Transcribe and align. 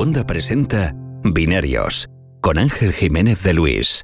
Wanda 0.00 0.26
presenta 0.26 0.94
Binarios 1.24 2.08
con 2.40 2.56
Ángel 2.56 2.94
Jiménez 2.94 3.42
de 3.44 3.52
Luis. 3.52 4.02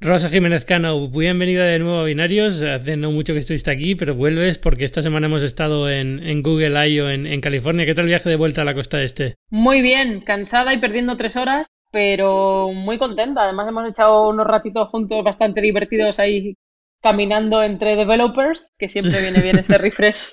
Rosa 0.00 0.28
Jiménez 0.28 0.64
Cano, 0.64 1.08
bienvenida 1.08 1.62
de 1.62 1.78
nuevo 1.78 2.00
a 2.00 2.04
Binarios. 2.04 2.64
Hace 2.64 2.96
no 2.96 3.12
mucho 3.12 3.32
que 3.32 3.38
estuviste 3.38 3.70
aquí, 3.70 3.94
pero 3.94 4.16
vuelves 4.16 4.58
porque 4.58 4.84
esta 4.84 5.00
semana 5.00 5.28
hemos 5.28 5.44
estado 5.44 5.88
en, 5.88 6.42
Google 6.42 6.88
I.O. 6.88 7.08
En, 7.08 7.28
en 7.28 7.40
California. 7.40 7.86
¿Qué 7.86 7.94
tal 7.94 8.06
el 8.06 8.08
viaje 8.08 8.28
de 8.28 8.34
vuelta 8.34 8.62
a 8.62 8.64
la 8.64 8.74
costa 8.74 9.00
este? 9.00 9.36
Muy 9.50 9.82
bien, 9.82 10.20
cansada 10.20 10.74
y 10.74 10.80
perdiendo 10.80 11.16
tres 11.16 11.36
horas, 11.36 11.68
pero 11.92 12.72
muy 12.72 12.98
contenta. 12.98 13.44
Además 13.44 13.68
hemos 13.68 13.88
echado 13.88 14.30
unos 14.30 14.48
ratitos 14.48 14.88
juntos 14.88 15.22
bastante 15.22 15.60
divertidos 15.60 16.18
ahí 16.18 16.56
caminando 17.00 17.62
entre 17.62 17.94
developers, 17.94 18.72
que 18.76 18.88
siempre 18.88 19.20
viene 19.20 19.42
bien 19.42 19.60
ese 19.60 19.78
refresh 19.78 20.32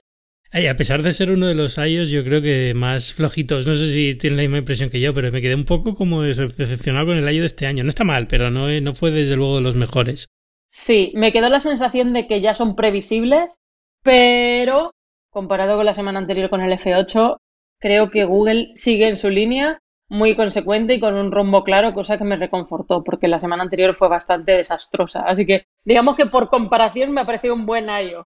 a 0.51 0.75
pesar 0.75 1.03
de 1.03 1.13
ser 1.13 1.31
uno 1.31 1.47
de 1.47 1.55
los 1.55 1.77
iOS, 1.77 2.09
yo 2.09 2.23
creo 2.23 2.41
que 2.41 2.73
más 2.75 3.13
flojitos, 3.13 3.67
no 3.67 3.75
sé 3.75 3.91
si 3.93 4.15
tienen 4.15 4.37
la 4.37 4.43
misma 4.43 4.57
impresión 4.59 4.89
que 4.89 4.99
yo, 4.99 5.13
pero 5.13 5.31
me 5.31 5.41
quedé 5.41 5.55
un 5.55 5.65
poco 5.65 5.95
como 5.95 6.23
decepcionado 6.23 7.05
con 7.05 7.17
el 7.17 7.29
iOS 7.29 7.41
de 7.41 7.45
este 7.45 7.67
año. 7.67 7.83
No 7.83 7.89
está 7.89 8.03
mal, 8.03 8.27
pero 8.27 8.49
no, 8.49 8.67
no 8.67 8.93
fue 8.93 9.11
desde 9.11 9.35
luego 9.35 9.57
de 9.57 9.61
los 9.61 9.75
mejores. 9.75 10.27
Sí, 10.69 11.11
me 11.15 11.31
quedó 11.31 11.49
la 11.49 11.59
sensación 11.59 12.13
de 12.13 12.27
que 12.27 12.41
ya 12.41 12.53
son 12.53 12.75
previsibles, 12.75 13.59
pero 14.03 14.91
comparado 15.29 15.77
con 15.77 15.85
la 15.85 15.95
semana 15.95 16.19
anterior 16.19 16.49
con 16.49 16.61
el 16.61 16.71
F8, 16.77 17.37
creo 17.79 18.09
que 18.09 18.25
Google 18.25 18.71
sigue 18.75 19.07
en 19.07 19.17
su 19.17 19.29
línea 19.29 19.79
muy 20.09 20.35
consecuente 20.35 20.95
y 20.95 20.99
con 20.99 21.13
un 21.13 21.31
rumbo 21.31 21.63
claro, 21.63 21.93
cosa 21.93 22.17
que 22.17 22.23
me 22.23 22.35
reconfortó, 22.35 23.03
porque 23.03 23.27
la 23.27 23.39
semana 23.39 23.63
anterior 23.63 23.95
fue 23.95 24.07
bastante 24.09 24.53
desastrosa. 24.53 25.21
Así 25.21 25.45
que 25.45 25.65
digamos 25.83 26.15
que 26.15 26.25
por 26.25 26.49
comparación 26.49 27.11
me 27.11 27.21
ha 27.21 27.25
parecido 27.25 27.53
un 27.53 27.65
buen 27.65 27.87
iOS. 27.89 28.25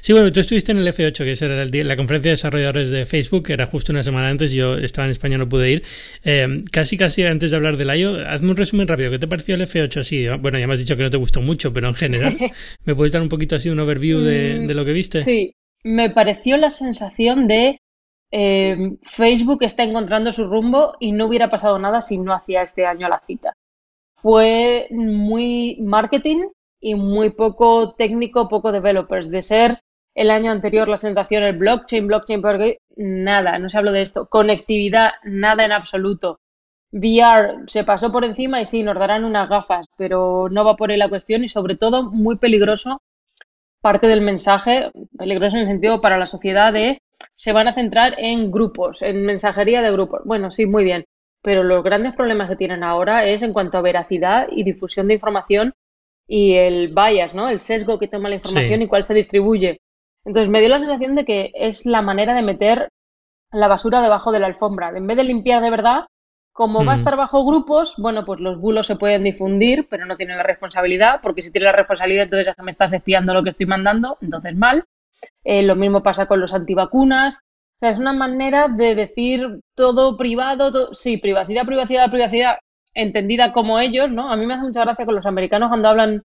Sí, 0.00 0.12
bueno, 0.12 0.32
tú 0.32 0.40
estuviste 0.40 0.72
en 0.72 0.78
el 0.78 0.86
F8, 0.86 1.24
que 1.24 1.30
es 1.32 1.40
la 1.86 1.96
conferencia 1.96 2.30
de 2.30 2.32
desarrolladores 2.32 2.90
de 2.90 3.06
Facebook, 3.06 3.44
que 3.44 3.52
era 3.52 3.66
justo 3.66 3.92
una 3.92 4.02
semana 4.02 4.28
antes, 4.28 4.52
yo 4.52 4.76
estaba 4.76 5.06
en 5.06 5.10
España, 5.10 5.38
no 5.38 5.48
pude 5.48 5.70
ir. 5.70 5.82
Eh, 6.24 6.62
casi, 6.70 6.96
casi 6.96 7.22
antes 7.22 7.50
de 7.50 7.56
hablar 7.56 7.76
del 7.76 7.94
I.O., 7.96 8.16
hazme 8.26 8.50
un 8.50 8.56
resumen 8.56 8.88
rápido. 8.88 9.10
¿Qué 9.10 9.18
te 9.18 9.28
pareció 9.28 9.54
el 9.54 9.62
F8 9.62 10.00
así? 10.00 10.26
Bueno, 10.40 10.58
ya 10.58 10.66
me 10.66 10.74
has 10.74 10.80
dicho 10.80 10.96
que 10.96 11.02
no 11.02 11.10
te 11.10 11.16
gustó 11.16 11.40
mucho, 11.40 11.72
pero 11.72 11.88
en 11.88 11.94
general, 11.94 12.36
¿me 12.84 12.94
puedes 12.94 13.12
dar 13.12 13.22
un 13.22 13.28
poquito 13.28 13.56
así 13.56 13.70
un 13.70 13.80
overview 13.80 14.20
de, 14.20 14.60
mm, 14.60 14.70
lo 14.70 14.84
que 14.84 14.92
viste? 14.92 15.24
Sí, 15.24 15.54
me 15.84 16.10
pareció 16.10 16.56
la 16.56 16.70
sensación 16.70 17.46
de 17.48 17.78
eh, 18.30 18.76
Facebook 19.02 19.62
está 19.62 19.84
encontrando 19.84 20.32
su 20.32 20.44
rumbo 20.44 20.94
y 21.00 21.12
no 21.12 21.26
hubiera 21.26 21.50
pasado 21.50 21.78
nada 21.78 22.00
si 22.02 22.18
no 22.18 22.34
hacía 22.34 22.62
este 22.62 22.84
año 22.86 23.08
la 23.08 23.22
cita. 23.26 23.52
Fue 24.16 24.88
muy 24.90 25.78
marketing, 25.80 26.48
y 26.80 26.94
muy 26.94 27.30
poco 27.30 27.94
técnico, 27.94 28.48
poco 28.48 28.72
developers. 28.72 29.30
De 29.30 29.42
ser 29.42 29.80
el 30.14 30.30
año 30.30 30.50
anterior 30.50 30.88
la 30.88 30.98
sensación 30.98 31.42
el 31.42 31.56
blockchain, 31.58 32.06
blockchain, 32.06 32.42
porque 32.42 32.78
nada, 32.96 33.58
no 33.58 33.68
se 33.68 33.78
habló 33.78 33.92
de 33.92 34.02
esto. 34.02 34.26
Conectividad, 34.28 35.12
nada 35.24 35.64
en 35.64 35.72
absoluto. 35.72 36.40
VR 36.92 37.64
se 37.68 37.84
pasó 37.84 38.10
por 38.12 38.24
encima 38.24 38.60
y 38.60 38.66
sí, 38.66 38.82
nos 38.82 38.98
darán 38.98 39.24
unas 39.24 39.48
gafas, 39.48 39.86
pero 39.96 40.48
no 40.50 40.64
va 40.64 40.76
por 40.76 40.90
ahí 40.90 40.96
la 40.96 41.08
cuestión 41.08 41.44
y 41.44 41.48
sobre 41.48 41.76
todo 41.76 42.04
muy 42.10 42.36
peligroso 42.36 43.02
parte 43.80 44.06
del 44.08 44.20
mensaje, 44.20 44.90
peligroso 45.16 45.56
en 45.56 45.62
el 45.62 45.68
sentido 45.68 46.00
para 46.00 46.18
la 46.18 46.26
sociedad 46.26 46.72
de 46.72 47.00
se 47.34 47.52
van 47.52 47.68
a 47.68 47.74
centrar 47.74 48.14
en 48.18 48.50
grupos, 48.50 49.02
en 49.02 49.24
mensajería 49.24 49.82
de 49.82 49.92
grupos. 49.92 50.22
Bueno, 50.24 50.50
sí, 50.50 50.66
muy 50.66 50.84
bien, 50.84 51.04
pero 51.42 51.62
los 51.62 51.82
grandes 51.84 52.14
problemas 52.14 52.48
que 52.48 52.56
tienen 52.56 52.82
ahora 52.82 53.24
es 53.24 53.42
en 53.42 53.52
cuanto 53.52 53.78
a 53.78 53.82
veracidad 53.82 54.48
y 54.50 54.64
difusión 54.64 55.08
de 55.08 55.14
información 55.14 55.74
y 56.28 56.54
el 56.54 56.94
bias, 56.94 57.34
¿no? 57.34 57.48
El 57.48 57.60
sesgo 57.60 57.98
que 57.98 58.06
toma 58.06 58.28
la 58.28 58.36
información 58.36 58.82
y 58.82 58.86
cuál 58.86 59.04
se 59.04 59.14
distribuye. 59.14 59.80
Entonces 60.24 60.50
me 60.50 60.60
dio 60.60 60.68
la 60.68 60.78
sensación 60.78 61.16
de 61.16 61.24
que 61.24 61.50
es 61.54 61.86
la 61.86 62.02
manera 62.02 62.34
de 62.34 62.42
meter 62.42 62.90
la 63.50 63.66
basura 63.66 64.02
debajo 64.02 64.30
de 64.30 64.40
la 64.40 64.46
alfombra. 64.46 64.90
En 64.90 65.06
vez 65.06 65.16
de 65.16 65.24
limpiar 65.24 65.62
de 65.62 65.70
verdad, 65.70 66.04
como 66.52 66.84
va 66.84 66.92
a 66.92 66.96
mm. 66.96 66.98
estar 66.98 67.16
bajo 67.16 67.46
grupos, 67.46 67.94
bueno, 67.96 68.26
pues 68.26 68.40
los 68.40 68.60
bulos 68.60 68.86
se 68.86 68.96
pueden 68.96 69.24
difundir, 69.24 69.86
pero 69.88 70.04
no 70.04 70.16
tienen 70.16 70.36
la 70.36 70.42
responsabilidad, 70.42 71.20
porque 71.22 71.42
si 71.42 71.50
tiene 71.50 71.66
la 71.66 71.72
responsabilidad, 71.72 72.24
entonces 72.24 72.54
ya 72.54 72.62
me 72.62 72.70
estás 72.70 72.92
espiando 72.92 73.32
lo 73.32 73.42
que 73.42 73.50
estoy 73.50 73.66
mandando, 73.66 74.18
entonces 74.20 74.54
mal. 74.54 74.84
Eh, 75.44 75.62
lo 75.62 75.76
mismo 75.76 76.02
pasa 76.02 76.26
con 76.26 76.40
los 76.40 76.52
antivacunas. 76.52 77.36
O 77.36 77.78
sea, 77.80 77.90
es 77.90 77.98
una 77.98 78.12
manera 78.12 78.68
de 78.68 78.94
decir 78.94 79.60
todo 79.74 80.18
privado, 80.18 80.92
sí, 80.92 81.16
privacidad, 81.16 81.64
privacidad, 81.64 82.10
privacidad 82.10 82.58
entendida 82.98 83.52
como 83.52 83.78
ellos, 83.78 84.10
¿no? 84.10 84.30
A 84.30 84.36
mí 84.36 84.44
me 84.44 84.54
hace 84.54 84.64
mucha 84.64 84.80
gracia 84.80 85.06
con 85.06 85.14
los 85.14 85.24
americanos 85.24 85.68
cuando 85.68 85.88
hablan, 85.88 86.22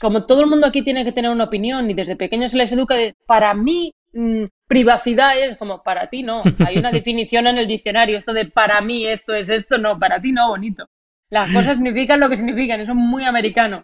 como 0.00 0.26
todo 0.26 0.42
el 0.42 0.46
mundo 0.46 0.66
aquí 0.66 0.82
tiene 0.82 1.04
que 1.04 1.12
tener 1.12 1.30
una 1.30 1.44
opinión 1.44 1.90
y 1.90 1.94
desde 1.94 2.16
pequeños 2.16 2.52
se 2.52 2.58
les 2.58 2.70
educa 2.70 2.94
de, 2.94 3.14
para 3.26 3.54
mí, 3.54 3.94
mm, 4.12 4.44
privacidad 4.68 5.38
es 5.38 5.56
como, 5.56 5.82
para 5.82 6.08
ti 6.08 6.22
no. 6.22 6.42
Hay 6.66 6.78
una 6.78 6.90
definición 6.92 7.46
en 7.46 7.56
el 7.56 7.66
diccionario, 7.66 8.18
esto 8.18 8.34
de 8.34 8.44
para 8.44 8.80
mí 8.82 9.06
esto 9.06 9.34
es 9.34 9.48
esto, 9.48 9.78
no, 9.78 9.98
para 9.98 10.20
ti 10.20 10.32
no, 10.32 10.50
bonito. 10.50 10.86
Las 11.30 11.52
cosas 11.52 11.74
significan 11.76 12.20
lo 12.20 12.28
que 12.28 12.36
significan, 12.36 12.80
eso 12.80 12.92
es 12.92 12.96
muy 12.96 13.24
americano. 13.24 13.82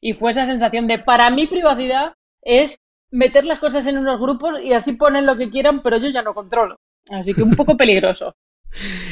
Y 0.00 0.12
fue 0.12 0.32
esa 0.32 0.46
sensación 0.46 0.86
de, 0.86 0.98
para 0.98 1.30
mí 1.30 1.46
privacidad 1.46 2.12
es 2.42 2.78
meter 3.10 3.46
las 3.46 3.58
cosas 3.58 3.86
en 3.86 3.96
unos 3.96 4.20
grupos 4.20 4.60
y 4.62 4.74
así 4.74 4.92
ponen 4.92 5.24
lo 5.24 5.38
que 5.38 5.50
quieran, 5.50 5.82
pero 5.82 5.96
yo 5.96 6.08
ya 6.08 6.22
no 6.22 6.34
controlo. 6.34 6.76
Así 7.08 7.32
que 7.32 7.42
un 7.42 7.56
poco 7.56 7.74
peligroso. 7.76 8.34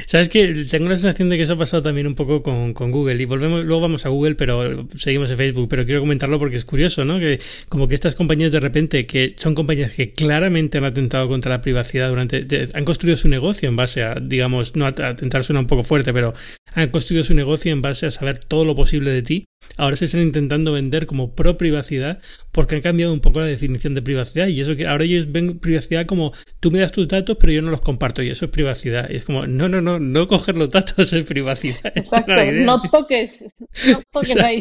Sabes 0.06 0.28
que 0.28 0.66
tengo 0.70 0.88
la 0.88 0.96
sensación 0.96 1.28
de 1.28 1.36
que 1.36 1.44
eso 1.44 1.54
ha 1.54 1.58
pasado 1.58 1.82
también 1.82 2.06
un 2.06 2.14
poco 2.14 2.42
con, 2.42 2.74
con, 2.74 2.90
Google 2.90 3.22
y 3.22 3.24
volvemos, 3.24 3.64
luego 3.64 3.82
vamos 3.82 4.04
a 4.06 4.08
Google, 4.08 4.34
pero 4.34 4.86
seguimos 4.96 5.30
en 5.30 5.36
Facebook, 5.36 5.68
pero 5.68 5.84
quiero 5.84 6.00
comentarlo 6.00 6.38
porque 6.38 6.56
es 6.56 6.64
curioso, 6.64 7.04
¿no? 7.04 7.18
Que 7.18 7.40
como 7.68 7.88
que 7.88 7.94
estas 7.94 8.14
compañías 8.14 8.52
de 8.52 8.60
repente, 8.60 9.06
que 9.06 9.34
son 9.36 9.54
compañías 9.54 9.92
que 9.92 10.12
claramente 10.12 10.78
han 10.78 10.84
atentado 10.84 11.28
contra 11.28 11.50
la 11.50 11.62
privacidad 11.62 12.08
durante, 12.08 12.46
han 12.74 12.84
construido 12.84 13.16
su 13.16 13.28
negocio 13.28 13.68
en 13.68 13.76
base 13.76 14.02
a, 14.02 14.16
digamos, 14.16 14.76
no 14.76 14.86
atentar 14.86 15.44
suena 15.44 15.60
un 15.60 15.66
poco 15.66 15.82
fuerte, 15.82 16.12
pero 16.12 16.34
han 16.74 16.90
construido 16.90 17.22
su 17.22 17.34
negocio 17.34 17.72
en 17.72 17.82
base 17.82 18.06
a 18.06 18.10
saber 18.10 18.38
todo 18.38 18.64
lo 18.64 18.74
posible 18.74 19.10
de 19.10 19.22
ti. 19.22 19.44
Ahora 19.76 19.96
se 19.96 20.04
están 20.04 20.22
intentando 20.22 20.72
vender 20.72 21.06
como 21.06 21.34
pro 21.34 21.56
privacidad 21.56 22.20
porque 22.52 22.76
han 22.76 22.82
cambiado 22.82 23.12
un 23.12 23.20
poco 23.20 23.40
la 23.40 23.46
definición 23.46 23.94
de 23.94 24.02
privacidad 24.02 24.48
y 24.48 24.60
eso 24.60 24.76
que 24.76 24.86
ahora 24.86 25.04
ellos 25.04 25.30
ven 25.30 25.58
privacidad 25.58 26.06
como 26.06 26.32
tú 26.60 26.70
me 26.70 26.80
das 26.80 26.92
tus 26.92 27.08
datos 27.08 27.36
pero 27.40 27.52
yo 27.52 27.62
no 27.62 27.70
los 27.70 27.80
comparto 27.80 28.22
y 28.22 28.30
eso 28.30 28.46
es 28.46 28.50
privacidad. 28.50 29.08
Y 29.10 29.16
es 29.16 29.24
como, 29.24 29.46
no, 29.46 29.68
no, 29.68 29.80
no, 29.80 29.98
no 29.98 30.28
coger 30.28 30.56
los 30.56 30.70
datos 30.70 31.12
es 31.12 31.24
privacidad. 31.24 31.80
Exacto, 31.94 32.32
no 32.52 32.82
toques, 32.90 33.44
no 33.86 34.02
toques 34.12 34.36
ahí. 34.36 34.60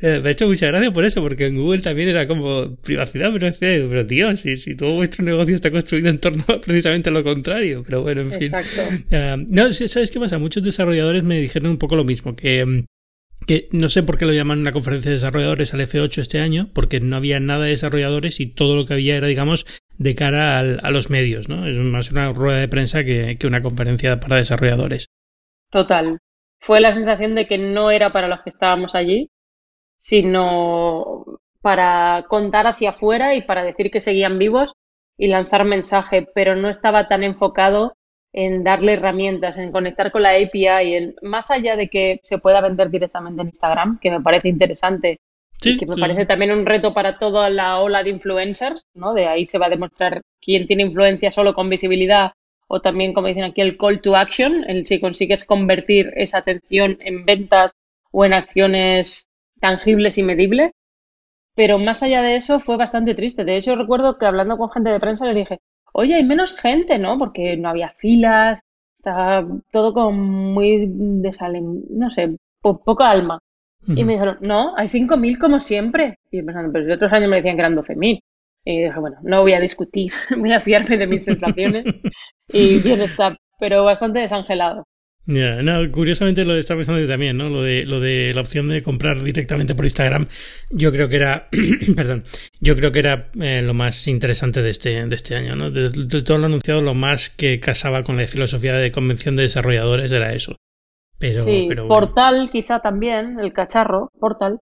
Eh, 0.00 0.20
me 0.22 0.28
ha 0.28 0.32
hecho 0.32 0.46
mucha 0.46 0.66
gracia 0.66 0.92
por 0.92 1.04
eso, 1.04 1.20
porque 1.22 1.46
en 1.46 1.56
Google 1.56 1.82
también 1.82 2.08
era 2.08 2.26
como 2.26 2.76
privacidad, 2.76 3.32
pero, 3.32 3.50
pero 3.60 4.06
tío, 4.06 4.36
si, 4.36 4.56
si 4.56 4.76
todo 4.76 4.92
vuestro 4.94 5.24
negocio 5.24 5.54
está 5.54 5.70
construido 5.70 6.08
en 6.08 6.18
torno 6.18 6.44
a 6.48 6.60
precisamente 6.60 7.10
lo 7.10 7.24
contrario, 7.24 7.82
pero 7.84 8.02
bueno, 8.02 8.22
en 8.22 8.32
fin. 8.32 8.52
Uh, 8.54 9.44
no, 9.48 9.72
¿sabes 9.72 10.10
qué 10.10 10.20
pasa? 10.20 10.38
Muchos 10.38 10.62
desarrolladores 10.62 11.24
me 11.24 11.40
dijeron 11.40 11.70
un 11.70 11.78
poco 11.78 11.96
lo 11.96 12.04
mismo, 12.04 12.36
que 12.36 12.64
mm, 12.64 12.84
que 13.46 13.68
no 13.72 13.88
sé 13.88 14.02
por 14.02 14.18
qué 14.18 14.26
lo 14.26 14.32
llaman 14.32 14.60
una 14.60 14.72
conferencia 14.72 15.10
de 15.10 15.16
desarrolladores 15.16 15.74
al 15.74 15.80
F8 15.80 16.18
este 16.18 16.40
año, 16.40 16.68
porque 16.74 17.00
no 17.00 17.16
había 17.16 17.40
nada 17.40 17.64
de 17.64 17.70
desarrolladores 17.70 18.40
y 18.40 18.46
todo 18.46 18.76
lo 18.76 18.86
que 18.86 18.94
había 18.94 19.16
era, 19.16 19.26
digamos, 19.26 19.66
de 19.96 20.14
cara 20.14 20.60
a 20.60 20.90
los 20.90 21.10
medios, 21.10 21.48
¿no? 21.48 21.66
Es 21.66 21.78
más 21.78 22.10
una 22.12 22.32
rueda 22.32 22.58
de 22.58 22.68
prensa 22.68 23.04
que, 23.04 23.36
que 23.38 23.46
una 23.46 23.62
conferencia 23.62 24.20
para 24.20 24.36
desarrolladores. 24.36 25.06
Total. 25.70 26.18
Fue 26.60 26.80
la 26.80 26.92
sensación 26.92 27.34
de 27.34 27.46
que 27.46 27.58
no 27.58 27.90
era 27.90 28.12
para 28.12 28.28
los 28.28 28.40
que 28.42 28.50
estábamos 28.50 28.94
allí, 28.94 29.30
sino 29.96 31.24
para 31.62 32.24
contar 32.28 32.66
hacia 32.66 32.90
afuera 32.90 33.34
y 33.34 33.42
para 33.42 33.64
decir 33.64 33.90
que 33.90 34.00
seguían 34.00 34.38
vivos 34.38 34.72
y 35.16 35.28
lanzar 35.28 35.64
mensaje, 35.64 36.26
pero 36.34 36.56
no 36.56 36.70
estaba 36.70 37.08
tan 37.08 37.22
enfocado 37.22 37.94
en 38.32 38.62
darle 38.64 38.94
herramientas, 38.94 39.56
en 39.58 39.72
conectar 39.72 40.12
con 40.12 40.22
la 40.22 40.30
API, 40.30 40.94
en, 40.94 41.14
más 41.22 41.50
allá 41.50 41.76
de 41.76 41.88
que 41.88 42.20
se 42.22 42.38
pueda 42.38 42.60
vender 42.60 42.90
directamente 42.90 43.42
en 43.42 43.48
Instagram, 43.48 43.98
que 44.00 44.10
me 44.10 44.20
parece 44.20 44.48
interesante 44.48 45.18
y 45.62 45.76
que 45.76 45.86
me 45.86 45.96
parece 45.96 46.24
también 46.24 46.52
un 46.52 46.64
reto 46.64 46.94
para 46.94 47.18
toda 47.18 47.50
la 47.50 47.78
ola 47.80 48.02
de 48.02 48.10
influencers, 48.10 48.86
¿no? 48.94 49.12
De 49.12 49.26
ahí 49.26 49.46
se 49.46 49.58
va 49.58 49.66
a 49.66 49.70
demostrar 49.70 50.22
quién 50.40 50.66
tiene 50.66 50.84
influencia 50.84 51.30
solo 51.30 51.54
con 51.54 51.68
visibilidad 51.68 52.32
o 52.72 52.80
también, 52.80 53.12
como 53.12 53.26
dicen 53.26 53.42
aquí, 53.42 53.60
el 53.60 53.76
call 53.76 54.00
to 54.00 54.14
action, 54.14 54.64
el 54.68 54.86
si 54.86 55.00
consigues 55.00 55.44
convertir 55.44 56.12
esa 56.14 56.38
atención 56.38 56.98
en 57.00 57.24
ventas 57.24 57.72
o 58.12 58.24
en 58.24 58.32
acciones 58.32 59.28
tangibles 59.60 60.18
y 60.18 60.22
medibles. 60.22 60.72
Pero 61.56 61.78
más 61.78 62.02
allá 62.04 62.22
de 62.22 62.36
eso 62.36 62.60
fue 62.60 62.76
bastante 62.76 63.16
triste. 63.16 63.44
De 63.44 63.56
hecho, 63.56 63.74
recuerdo 63.74 64.18
que 64.18 64.26
hablando 64.26 64.56
con 64.56 64.70
gente 64.70 64.90
de 64.90 65.00
prensa 65.00 65.26
les 65.26 65.34
dije, 65.34 65.58
oye, 65.92 66.14
hay 66.14 66.24
menos 66.24 66.56
gente, 66.56 66.98
¿no? 66.98 67.18
Porque 67.18 67.56
no 67.56 67.68
había 67.68 67.90
filas, 67.90 68.60
estaba 68.96 69.46
todo 69.72 69.94
como 69.94 70.12
muy 70.12 70.86
desalem, 70.88 71.82
no 71.90 72.10
sé, 72.10 72.36
poca 72.60 73.10
alma. 73.10 73.40
Y 73.86 74.04
me 74.04 74.12
dijeron, 74.12 74.36
no, 74.42 74.76
hay 74.76 74.88
5.000 74.88 75.38
como 75.38 75.58
siempre. 75.58 76.18
Y 76.30 76.38
yo 76.38 76.44
pensando, 76.44 76.70
pero 76.70 76.84
de 76.84 76.92
otros 76.92 77.12
años 77.12 77.30
me 77.30 77.36
decían 77.36 77.56
que 77.56 77.60
eran 77.60 77.76
12.000. 77.76 78.20
Y 78.64 78.82
dije, 78.82 79.00
bueno, 79.00 79.16
no 79.22 79.40
voy 79.40 79.54
a 79.54 79.60
discutir, 79.60 80.12
voy 80.36 80.52
a 80.52 80.60
fiarme 80.60 80.98
de 80.98 81.06
mis 81.06 81.24
sensaciones. 81.24 81.84
y 82.48 82.78
bien 82.78 83.00
está, 83.00 83.36
pero 83.58 83.84
bastante 83.84 84.18
desangelado. 84.18 84.84
No, 85.26 85.92
curiosamente 85.92 86.44
lo 86.44 86.56
está 86.56 86.74
pensando 86.74 87.06
también, 87.06 87.36
¿no? 87.36 87.48
Lo 87.48 87.62
de, 87.62 87.82
lo 87.84 88.00
de 88.00 88.32
la 88.34 88.40
opción 88.40 88.68
de 88.68 88.82
comprar 88.82 89.22
directamente 89.22 89.74
por 89.74 89.84
Instagram, 89.84 90.26
yo 90.70 90.90
creo 90.90 91.08
que 91.08 91.16
era, 91.16 91.48
perdón, 91.96 92.24
yo 92.60 92.74
creo 92.74 92.90
que 92.90 92.98
era 93.00 93.30
eh, 93.40 93.62
lo 93.62 93.74
más 93.74 94.08
interesante 94.08 94.62
de 94.62 94.70
este, 94.70 95.06
de 95.06 95.14
este 95.14 95.36
año, 95.36 95.56
¿no? 95.56 95.70
De, 95.70 96.22
todo 96.22 96.38
lo 96.38 96.46
anunciado, 96.46 96.80
lo 96.80 96.94
más 96.94 97.30
que 97.30 97.60
casaba 97.60 98.02
con 98.02 98.16
la 98.16 98.26
filosofía 98.26 98.74
de 98.74 98.90
convención 98.90 99.36
de 99.36 99.42
desarrolladores 99.42 100.10
era 100.10 100.32
eso. 100.32 100.56
Pero, 101.18 101.44
sí, 101.44 101.68
Portal 101.86 102.48
quizá 102.50 102.80
también, 102.80 103.38
el 103.40 103.52
cachorro, 103.52 104.10
Portal. 104.18 104.58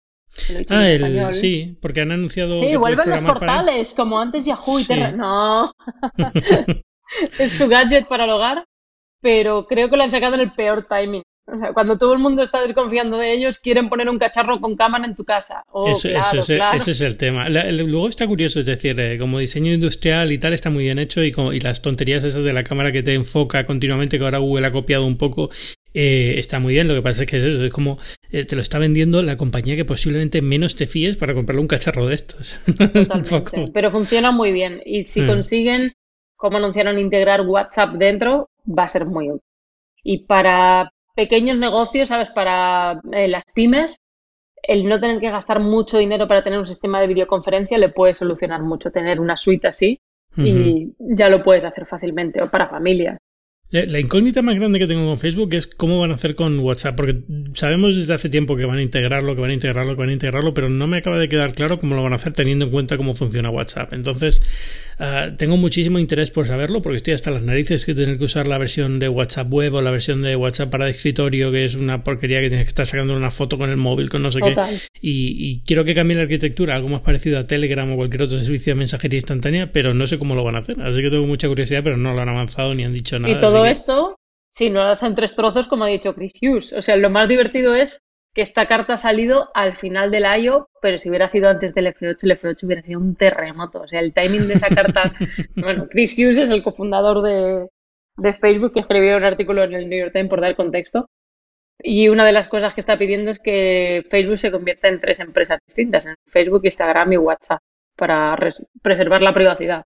Ah, 0.68 0.88
el, 0.88 1.34
sí, 1.34 1.76
porque 1.80 2.00
han 2.00 2.12
anunciado. 2.12 2.54
Sí, 2.54 2.76
vuelven 2.76 3.10
los 3.10 3.22
portales, 3.22 3.92
como 3.92 4.20
antes 4.20 4.44
Yahoo 4.44 4.80
y 4.80 4.84
Terra. 4.84 5.12
No. 5.12 5.72
es 7.38 7.52
su 7.52 7.68
gadget 7.68 8.06
para 8.08 8.24
el 8.24 8.30
hogar 8.30 8.64
pero 9.24 9.66
creo 9.66 9.88
que 9.88 9.96
lo 9.96 10.02
han 10.02 10.10
sacado 10.10 10.34
en 10.34 10.42
el 10.42 10.52
peor 10.52 10.86
timing. 10.86 11.22
O 11.46 11.58
sea, 11.58 11.72
cuando 11.72 11.96
todo 11.96 12.12
el 12.12 12.18
mundo 12.18 12.42
está 12.42 12.60
desconfiando 12.60 13.16
de 13.16 13.32
ellos, 13.32 13.58
quieren 13.58 13.88
poner 13.88 14.10
un 14.10 14.18
cacharro 14.18 14.60
con 14.60 14.76
cámara 14.76 15.06
en 15.06 15.14
tu 15.14 15.24
casa. 15.24 15.64
Oh, 15.72 15.90
eso, 15.90 16.10
ese 16.10 16.90
es 16.90 17.00
el 17.00 17.16
tema. 17.16 17.48
luego 17.48 18.06
está 18.06 18.26
curioso, 18.26 18.60
es 18.60 18.66
decir, 18.66 19.00
eh, 19.00 19.16
como 19.18 19.38
diseño 19.38 19.72
industrial 19.72 20.30
y 20.30 20.38
tal 20.38 20.52
está 20.52 20.68
muy 20.68 20.84
bien 20.84 20.98
hecho 20.98 21.22
y, 21.22 21.32
como, 21.32 21.54
y 21.54 21.60
las 21.60 21.80
tonterías 21.80 22.22
esas 22.22 22.44
de 22.44 22.52
la 22.52 22.64
cámara 22.64 22.92
que 22.92 23.02
te 23.02 23.14
enfoca 23.14 23.64
continuamente, 23.64 24.18
que 24.18 24.24
ahora 24.24 24.38
Google 24.38 24.66
ha 24.66 24.72
copiado 24.72 25.06
un 25.06 25.16
poco, 25.16 25.48
eh, 25.94 26.34
está 26.36 26.60
muy 26.60 26.74
bien. 26.74 26.86
Lo 26.86 26.94
que 26.94 27.02
pasa 27.02 27.22
es 27.22 27.30
que 27.30 27.38
es 27.38 27.44
eso, 27.44 27.64
es 27.64 27.72
como 27.72 27.96
eh, 28.30 28.44
te 28.44 28.56
lo 28.56 28.60
está 28.60 28.78
vendiendo 28.78 29.22
la 29.22 29.38
compañía 29.38 29.74
que 29.74 29.86
posiblemente 29.86 30.42
menos 30.42 30.76
te 30.76 30.86
fíes 30.86 31.16
para 31.16 31.32
comprarle 31.32 31.62
un 31.62 31.68
cacharro 31.68 32.06
de 32.08 32.14
estos. 32.14 32.60
Pero 33.72 33.90
funciona 33.90 34.32
muy 34.32 34.52
bien. 34.52 34.82
Y 34.84 35.06
si 35.06 35.22
mm. 35.22 35.26
consiguen, 35.26 35.92
como 36.36 36.58
anunciaron, 36.58 36.98
integrar 36.98 37.40
WhatsApp 37.40 37.94
dentro, 37.94 38.50
va 38.66 38.84
a 38.84 38.88
ser 38.88 39.06
muy 39.06 39.30
útil. 39.30 39.48
Y 40.02 40.26
para 40.26 40.92
pequeños 41.14 41.58
negocios, 41.58 42.08
¿sabes? 42.08 42.30
Para 42.30 43.00
eh, 43.12 43.28
las 43.28 43.44
pymes, 43.54 44.00
el 44.62 44.88
no 44.88 45.00
tener 45.00 45.20
que 45.20 45.30
gastar 45.30 45.60
mucho 45.60 45.98
dinero 45.98 46.28
para 46.28 46.42
tener 46.42 46.58
un 46.58 46.66
sistema 46.66 47.00
de 47.00 47.06
videoconferencia 47.06 47.78
le 47.78 47.90
puede 47.90 48.14
solucionar 48.14 48.62
mucho 48.62 48.90
tener 48.90 49.20
una 49.20 49.36
suite 49.36 49.68
así 49.68 50.00
y 50.36 50.92
ya 50.98 51.28
lo 51.28 51.44
puedes 51.44 51.64
hacer 51.64 51.86
fácilmente 51.86 52.42
o 52.42 52.50
para 52.50 52.68
familias. 52.68 53.18
La 53.74 53.98
incógnita 53.98 54.40
más 54.40 54.54
grande 54.54 54.78
que 54.78 54.86
tengo 54.86 55.04
con 55.04 55.18
Facebook 55.18 55.52
es 55.54 55.66
cómo 55.66 55.98
van 55.98 56.12
a 56.12 56.14
hacer 56.14 56.36
con 56.36 56.60
WhatsApp, 56.60 56.94
porque 56.94 57.18
sabemos 57.54 57.96
desde 57.96 58.14
hace 58.14 58.28
tiempo 58.28 58.54
que 58.54 58.66
van 58.66 58.78
a 58.78 58.82
integrarlo, 58.82 59.34
que 59.34 59.40
van 59.40 59.50
a 59.50 59.54
integrarlo, 59.54 59.96
que 59.96 60.00
van 60.00 60.10
a 60.10 60.12
integrarlo, 60.12 60.54
pero 60.54 60.68
no 60.68 60.86
me 60.86 60.98
acaba 60.98 61.18
de 61.18 61.28
quedar 61.28 61.54
claro 61.54 61.80
cómo 61.80 61.96
lo 61.96 62.04
van 62.04 62.12
a 62.12 62.14
hacer 62.14 62.32
teniendo 62.34 62.66
en 62.66 62.70
cuenta 62.70 62.96
cómo 62.96 63.16
funciona 63.16 63.50
WhatsApp. 63.50 63.92
Entonces, 63.92 64.40
ah, 65.00 65.30
tengo 65.36 65.56
muchísimo 65.56 65.98
interés 65.98 66.30
por 66.30 66.46
saberlo, 66.46 66.82
porque 66.82 66.98
estoy 66.98 67.14
hasta 67.14 67.32
las 67.32 67.42
narices 67.42 67.84
que 67.84 67.94
tener 67.96 68.16
que 68.16 68.22
usar 68.22 68.46
la 68.46 68.58
versión 68.58 69.00
de 69.00 69.08
WhatsApp 69.08 69.52
web 69.52 69.74
o 69.74 69.82
la 69.82 69.90
versión 69.90 70.22
de 70.22 70.36
WhatsApp 70.36 70.70
para 70.70 70.88
escritorio, 70.88 71.50
que 71.50 71.64
es 71.64 71.74
una 71.74 72.04
porquería 72.04 72.40
que 72.40 72.50
tienes 72.50 72.66
que 72.66 72.70
estar 72.70 72.86
sacando 72.86 73.16
una 73.16 73.32
foto 73.32 73.58
con 73.58 73.70
el 73.70 73.76
móvil, 73.76 74.08
con 74.08 74.22
no 74.22 74.30
sé 74.30 74.38
qué. 74.38 74.54
Y, 75.00 75.34
y, 75.36 75.62
quiero 75.66 75.84
que 75.84 75.94
cambie 75.94 76.16
la 76.16 76.22
arquitectura, 76.22 76.76
algo 76.76 76.90
más 76.90 77.00
parecido 77.00 77.40
a 77.40 77.44
Telegram 77.44 77.90
o 77.90 77.96
cualquier 77.96 78.22
otro 78.22 78.38
servicio 78.38 78.70
de 78.70 78.76
mensajería 78.76 79.18
instantánea, 79.18 79.72
pero 79.72 79.94
no 79.94 80.06
sé 80.06 80.16
cómo 80.16 80.36
lo 80.36 80.44
van 80.44 80.54
a 80.54 80.58
hacer. 80.58 80.80
Así 80.80 81.02
que 81.02 81.10
tengo 81.10 81.26
mucha 81.26 81.48
curiosidad, 81.48 81.82
pero 81.82 81.96
no 81.96 82.14
lo 82.14 82.20
han 82.22 82.28
avanzado 82.28 82.72
ni 82.72 82.84
han 82.84 82.92
dicho 82.92 83.18
nada. 83.18 83.36
Y 83.36 83.40
todo 83.40 83.63
esto 83.66 84.16
si 84.50 84.70
no 84.70 84.84
lo 84.84 84.90
hacen 84.90 85.16
tres 85.16 85.34
trozos, 85.34 85.66
como 85.66 85.84
ha 85.84 85.88
dicho 85.88 86.14
Chris 86.14 86.32
Hughes. 86.40 86.72
O 86.72 86.82
sea, 86.82 86.96
lo 86.96 87.10
más 87.10 87.28
divertido 87.28 87.74
es 87.74 88.02
que 88.34 88.42
esta 88.42 88.66
carta 88.66 88.94
ha 88.94 88.98
salido 88.98 89.50
al 89.54 89.76
final 89.76 90.10
del 90.10 90.24
I.O., 90.24 90.68
pero 90.80 90.98
si 90.98 91.08
hubiera 91.08 91.28
sido 91.28 91.48
antes 91.48 91.74
del 91.74 91.86
F8, 91.88 92.18
el 92.22 92.40
F8 92.40 92.62
hubiera 92.64 92.82
sido 92.82 93.00
un 93.00 93.16
terremoto. 93.16 93.82
O 93.82 93.88
sea, 93.88 94.00
el 94.00 94.12
timing 94.12 94.46
de 94.46 94.54
esa 94.54 94.68
carta... 94.68 95.12
bueno, 95.56 95.88
Chris 95.88 96.14
Hughes 96.16 96.36
es 96.36 96.50
el 96.50 96.62
cofundador 96.62 97.22
de, 97.22 97.68
de 98.16 98.34
Facebook 98.34 98.74
que 98.74 98.80
escribió 98.80 99.16
un 99.16 99.24
artículo 99.24 99.64
en 99.64 99.74
el 99.74 99.88
New 99.88 99.98
York 99.98 100.12
Times 100.12 100.30
por 100.30 100.40
dar 100.40 100.54
contexto. 100.56 101.08
Y 101.80 102.08
una 102.08 102.24
de 102.24 102.32
las 102.32 102.48
cosas 102.48 102.74
que 102.74 102.80
está 102.80 102.96
pidiendo 102.96 103.30
es 103.32 103.40
que 103.40 104.04
Facebook 104.10 104.38
se 104.38 104.52
convierta 104.52 104.88
en 104.88 105.00
tres 105.00 105.18
empresas 105.20 105.58
distintas, 105.66 106.06
en 106.06 106.14
Facebook, 106.26 106.64
Instagram 106.64 107.12
y 107.12 107.16
WhatsApp, 107.16 107.60
para 107.96 108.36
preservar 108.82 109.22
la 109.22 109.34
privacidad. 109.34 109.84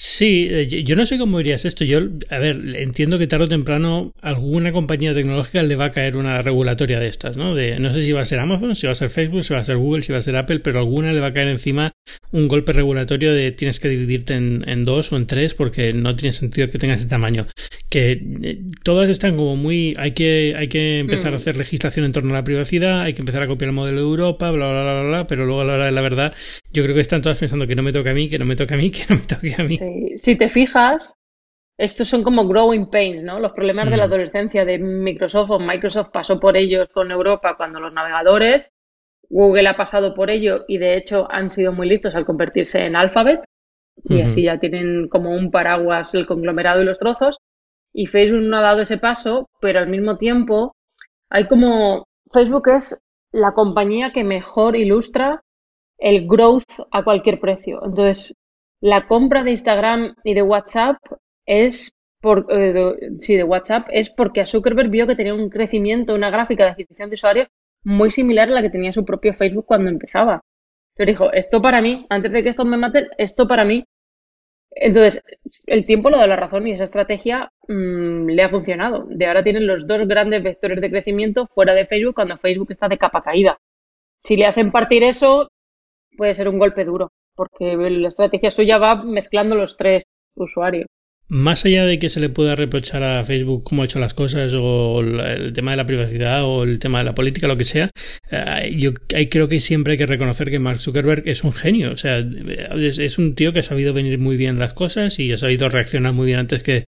Sí, 0.00 0.46
eh, 0.48 0.84
yo 0.84 0.94
no 0.94 1.04
sé 1.04 1.18
cómo 1.18 1.38
dirías 1.38 1.64
esto. 1.64 1.84
Yo, 1.84 1.98
a 2.30 2.38
ver, 2.38 2.76
entiendo 2.76 3.18
que 3.18 3.26
tarde 3.26 3.46
o 3.46 3.48
temprano 3.48 4.12
alguna 4.22 4.70
compañía 4.70 5.12
tecnológica 5.12 5.60
le 5.64 5.74
va 5.74 5.86
a 5.86 5.90
caer 5.90 6.16
una 6.16 6.40
regulatoria 6.40 7.00
de 7.00 7.08
estas, 7.08 7.36
¿no? 7.36 7.56
De, 7.56 7.80
no 7.80 7.92
sé 7.92 8.04
si 8.04 8.12
va 8.12 8.20
a 8.20 8.24
ser 8.24 8.38
Amazon, 8.38 8.76
si 8.76 8.86
va 8.86 8.92
a 8.92 8.94
ser 8.94 9.08
Facebook, 9.08 9.42
si 9.42 9.54
va 9.54 9.58
a 9.58 9.64
ser 9.64 9.76
Google, 9.76 10.04
si 10.04 10.12
va 10.12 10.18
a 10.18 10.20
ser 10.20 10.36
Apple, 10.36 10.60
pero 10.60 10.78
alguna 10.78 11.12
le 11.12 11.18
va 11.18 11.26
a 11.26 11.32
caer 11.32 11.48
encima 11.48 11.90
un 12.30 12.46
golpe 12.46 12.72
regulatorio 12.72 13.32
de 13.32 13.50
tienes 13.50 13.80
que 13.80 13.88
dividirte 13.88 14.34
en, 14.34 14.84
dos 14.84 15.10
o 15.12 15.16
en 15.16 15.26
tres 15.26 15.54
porque 15.54 15.92
no 15.92 16.14
tiene 16.14 16.30
sentido 16.30 16.68
que 16.70 16.78
tengas 16.78 17.00
ese 17.00 17.08
tamaño. 17.08 17.46
Que 17.88 18.22
eh, 18.42 18.60
todas 18.84 19.10
están 19.10 19.36
como 19.36 19.56
muy, 19.56 19.94
hay 19.98 20.12
que, 20.12 20.54
hay 20.56 20.68
que 20.68 21.00
empezar 21.00 21.28
a 21.28 21.32
mm. 21.32 21.34
hacer 21.34 21.56
legislación 21.56 22.06
en 22.06 22.12
torno 22.12 22.30
a 22.30 22.34
la 22.34 22.44
privacidad, 22.44 23.00
hay 23.00 23.14
que 23.14 23.22
empezar 23.22 23.42
a 23.42 23.48
copiar 23.48 23.70
el 23.70 23.74
modelo 23.74 23.98
de 23.98 24.04
Europa, 24.04 24.48
bla, 24.52 24.70
bla, 24.70 24.82
bla, 24.84 25.02
bla, 25.02 25.26
pero 25.26 25.44
luego 25.44 25.62
a 25.62 25.64
la 25.64 25.72
hora 25.72 25.86
de 25.86 25.92
la 25.92 26.02
verdad, 26.02 26.34
yo 26.72 26.84
creo 26.84 26.94
que 26.94 27.00
están 27.00 27.20
todas 27.20 27.38
pensando 27.38 27.66
que 27.66 27.74
no 27.74 27.82
me 27.82 27.92
toca 27.92 28.12
a 28.12 28.14
mí, 28.14 28.28
que 28.28 28.38
no 28.38 28.44
me 28.44 28.54
toca 28.54 28.76
a 28.76 28.78
mí, 28.78 28.90
que 28.92 29.04
no 29.08 29.16
me 29.16 29.22
toque 29.22 29.56
a 29.58 29.64
mí 29.64 29.87
si 30.16 30.36
te 30.36 30.48
fijas, 30.48 31.14
estos 31.78 32.08
son 32.08 32.24
como 32.24 32.46
growing 32.46 32.90
pains, 32.90 33.22
¿no? 33.22 33.38
Los 33.38 33.52
problemas 33.52 33.88
de 33.90 33.96
la 33.96 34.04
adolescencia 34.04 34.64
de 34.64 34.78
Microsoft 34.78 35.50
o 35.50 35.58
Microsoft 35.58 36.10
pasó 36.12 36.40
por 36.40 36.56
ellos 36.56 36.88
con 36.92 37.10
Europa 37.10 37.56
cuando 37.56 37.80
los 37.80 37.92
navegadores, 37.92 38.70
Google 39.30 39.68
ha 39.68 39.76
pasado 39.76 40.14
por 40.14 40.30
ello 40.30 40.64
y 40.68 40.78
de 40.78 40.96
hecho 40.96 41.28
han 41.30 41.50
sido 41.50 41.72
muy 41.72 41.88
listos 41.88 42.14
al 42.14 42.24
convertirse 42.24 42.84
en 42.84 42.96
Alphabet 42.96 43.42
y 44.04 44.22
así 44.22 44.42
ya 44.42 44.58
tienen 44.58 45.08
como 45.08 45.30
un 45.30 45.50
paraguas 45.50 46.14
el 46.14 46.26
conglomerado 46.26 46.82
y 46.82 46.84
los 46.84 46.98
trozos 46.98 47.38
y 47.92 48.06
Facebook 48.06 48.42
no 48.42 48.58
ha 48.58 48.62
dado 48.62 48.82
ese 48.82 48.98
paso, 48.98 49.48
pero 49.60 49.80
al 49.80 49.88
mismo 49.88 50.16
tiempo 50.16 50.74
hay 51.30 51.46
como 51.46 52.06
Facebook 52.32 52.68
es 52.68 53.00
la 53.32 53.52
compañía 53.52 54.12
que 54.12 54.24
mejor 54.24 54.76
ilustra 54.76 55.42
el 55.98 56.26
growth 56.26 56.70
a 56.90 57.02
cualquier 57.02 57.40
precio. 57.40 57.80
Entonces, 57.84 58.34
la 58.80 59.06
compra 59.08 59.42
de 59.42 59.52
Instagram 59.52 60.14
y 60.24 60.34
de 60.34 60.42
WhatsApp 60.42 60.96
es 61.46 61.94
por, 62.20 62.46
eh, 62.50 62.72
de, 62.72 63.36
de 63.36 63.44
WhatsApp 63.44 63.88
es 63.90 64.10
porque 64.10 64.40
a 64.40 64.46
Zuckerberg 64.46 64.90
vio 64.90 65.06
que 65.06 65.16
tenía 65.16 65.34
un 65.34 65.50
crecimiento, 65.50 66.14
una 66.14 66.30
gráfica 66.30 66.64
de 66.64 66.70
adquisición 66.70 67.10
de 67.10 67.14
usuarios 67.14 67.48
muy 67.84 68.10
similar 68.10 68.48
a 68.48 68.52
la 68.52 68.62
que 68.62 68.70
tenía 68.70 68.92
su 68.92 69.04
propio 69.04 69.34
Facebook 69.34 69.66
cuando 69.66 69.90
empezaba. 69.90 70.42
Entonces 70.94 71.06
dijo, 71.14 71.32
esto 71.32 71.62
para 71.62 71.80
mí, 71.80 72.06
antes 72.10 72.32
de 72.32 72.42
que 72.42 72.48
esto 72.50 72.64
me 72.64 72.76
maten, 72.76 73.08
esto 73.18 73.46
para 73.46 73.64
mí. 73.64 73.84
Entonces, 74.70 75.22
el 75.66 75.86
tiempo 75.86 76.10
lo 76.10 76.18
da 76.18 76.26
la 76.26 76.36
razón 76.36 76.66
y 76.66 76.72
esa 76.72 76.84
estrategia 76.84 77.50
mm, 77.68 78.26
le 78.28 78.42
ha 78.42 78.48
funcionado. 78.48 79.06
De 79.08 79.26
ahora 79.26 79.42
tienen 79.42 79.66
los 79.66 79.86
dos 79.86 80.06
grandes 80.06 80.42
vectores 80.42 80.80
de 80.80 80.90
crecimiento 80.90 81.46
fuera 81.48 81.74
de 81.74 81.86
Facebook 81.86 82.14
cuando 82.14 82.38
Facebook 82.38 82.68
está 82.70 82.88
de 82.88 82.98
capa 82.98 83.22
caída. 83.22 83.58
Si 84.20 84.36
le 84.36 84.46
hacen 84.46 84.72
partir 84.72 85.02
eso, 85.04 85.50
puede 86.16 86.34
ser 86.34 86.48
un 86.48 86.58
golpe 86.58 86.84
duro 86.84 87.12
porque 87.38 87.76
la 87.76 88.08
estrategia 88.08 88.50
suya 88.50 88.78
va 88.78 89.00
mezclando 89.04 89.54
los 89.54 89.76
tres 89.76 90.02
usuarios. 90.34 90.86
Más 91.28 91.64
allá 91.64 91.84
de 91.84 91.98
que 91.98 92.08
se 92.08 92.20
le 92.20 92.30
pueda 92.30 92.56
reprochar 92.56 93.02
a 93.04 93.22
Facebook 93.22 93.62
cómo 93.62 93.82
ha 93.82 93.84
hecho 93.84 94.00
las 94.00 94.14
cosas 94.14 94.56
o 94.58 95.00
el 95.00 95.52
tema 95.52 95.70
de 95.70 95.76
la 95.76 95.86
privacidad 95.86 96.44
o 96.44 96.64
el 96.64 96.80
tema 96.80 96.98
de 96.98 97.04
la 97.04 97.14
política, 97.14 97.46
lo 97.46 97.56
que 97.56 97.66
sea, 97.66 97.90
eh, 98.30 98.74
yo 98.76 98.92
creo 98.94 99.46
que 99.46 99.60
siempre 99.60 99.92
hay 99.92 99.98
que 99.98 100.06
reconocer 100.06 100.50
que 100.50 100.58
Mark 100.58 100.80
Zuckerberg 100.80 101.28
es 101.28 101.44
un 101.44 101.52
genio. 101.52 101.92
O 101.92 101.96
sea, 101.96 102.18
es, 102.18 103.18
un 103.18 103.34
tío 103.34 103.52
que 103.52 103.60
ha 103.60 103.62
sabido 103.62 103.92
venir 103.92 104.18
muy 104.18 104.36
bien 104.36 104.58
las 104.58 104.72
cosas 104.72 105.18
y 105.20 105.30
ha 105.30 105.38
sabido 105.38 105.68
reaccionar 105.68 106.14
muy 106.14 106.26
bien 106.26 106.40
antes 106.40 106.62
que, 106.64 106.86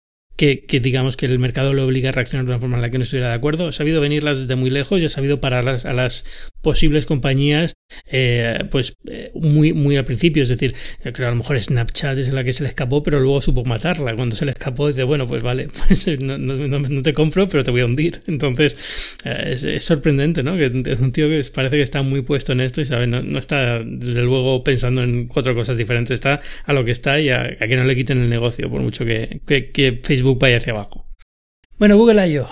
digamos 0.80 1.16
que 1.16 1.26
el 1.26 1.38
mercado 1.38 1.72
le 1.74 1.82
obliga 1.82 2.08
a 2.08 2.12
reaccionar 2.12 2.46
de 2.46 2.52
una 2.52 2.60
forma 2.60 2.76
en 2.76 2.82
la 2.82 2.90
que 2.90 2.98
no 2.98 3.04
estuviera 3.04 3.28
de 3.28 3.34
acuerdo. 3.34 3.68
Ha 3.68 3.72
sabido 3.72 4.00
venirlas 4.00 4.40
desde 4.40 4.56
muy 4.56 4.70
lejos 4.70 5.00
y 5.00 5.04
ha 5.04 5.10
sabido 5.10 5.40
parar 5.40 5.68
a 5.68 5.92
las 5.92 6.24
posibles 6.62 7.06
compañías 7.06 7.74
eh, 8.06 8.64
pues 8.70 8.96
eh, 9.06 9.30
muy, 9.34 9.72
muy 9.72 9.96
al 9.96 10.04
principio. 10.04 10.42
Es 10.42 10.48
decir, 10.48 10.74
creo 11.00 11.12
que 11.12 11.24
a 11.24 11.30
lo 11.30 11.36
mejor 11.36 11.60
Snapchat 11.60 12.18
es 12.18 12.32
la 12.32 12.44
que 12.44 12.52
se 12.52 12.62
le 12.62 12.68
escapó, 12.68 13.02
pero 13.02 13.20
luego 13.20 13.40
supo 13.40 13.64
matarla. 13.64 14.14
Cuando 14.14 14.36
se 14.36 14.44
le 14.44 14.52
escapó, 14.52 14.88
dice, 14.88 15.02
bueno, 15.02 15.26
pues 15.26 15.42
vale, 15.42 15.68
pues 15.88 16.06
no, 16.20 16.38
no, 16.38 16.56
no, 16.56 17.02
te 17.02 17.12
compro, 17.12 17.48
pero 17.48 17.64
te 17.64 17.70
voy 17.70 17.82
a 17.82 17.86
hundir. 17.86 18.22
Entonces, 18.26 18.76
eh, 19.24 19.58
es, 19.74 19.84
sorprendente, 19.84 20.42
¿no? 20.42 20.56
Que 20.56 20.66
un 20.66 21.12
tío 21.12 21.28
que 21.28 21.42
parece 21.54 21.76
que 21.76 21.82
está 21.82 22.02
muy 22.02 22.22
puesto 22.22 22.52
en 22.52 22.60
esto 22.60 22.80
y 22.80 22.84
sabe, 22.84 23.06
no, 23.06 23.38
está 23.38 23.82
desde 23.84 24.22
luego 24.22 24.62
pensando 24.64 25.02
en 25.02 25.26
cuatro 25.26 25.54
cosas 25.54 25.76
diferentes, 25.76 26.14
está 26.14 26.40
a 26.64 26.72
lo 26.72 26.84
que 26.84 26.92
está 26.92 27.20
y 27.20 27.30
a, 27.30 27.56
que 27.56 27.76
no 27.76 27.84
le 27.84 27.96
quiten 27.96 28.22
el 28.22 28.28
negocio, 28.28 28.70
por 28.70 28.80
mucho 28.80 29.04
que, 29.04 29.40
que, 29.46 30.00
Facebook 30.02 30.38
vaya 30.38 30.56
hacia 30.58 30.72
abajo. 30.72 31.06
Bueno, 31.78 31.96
Google 31.96 32.28
I.O. 32.28 32.48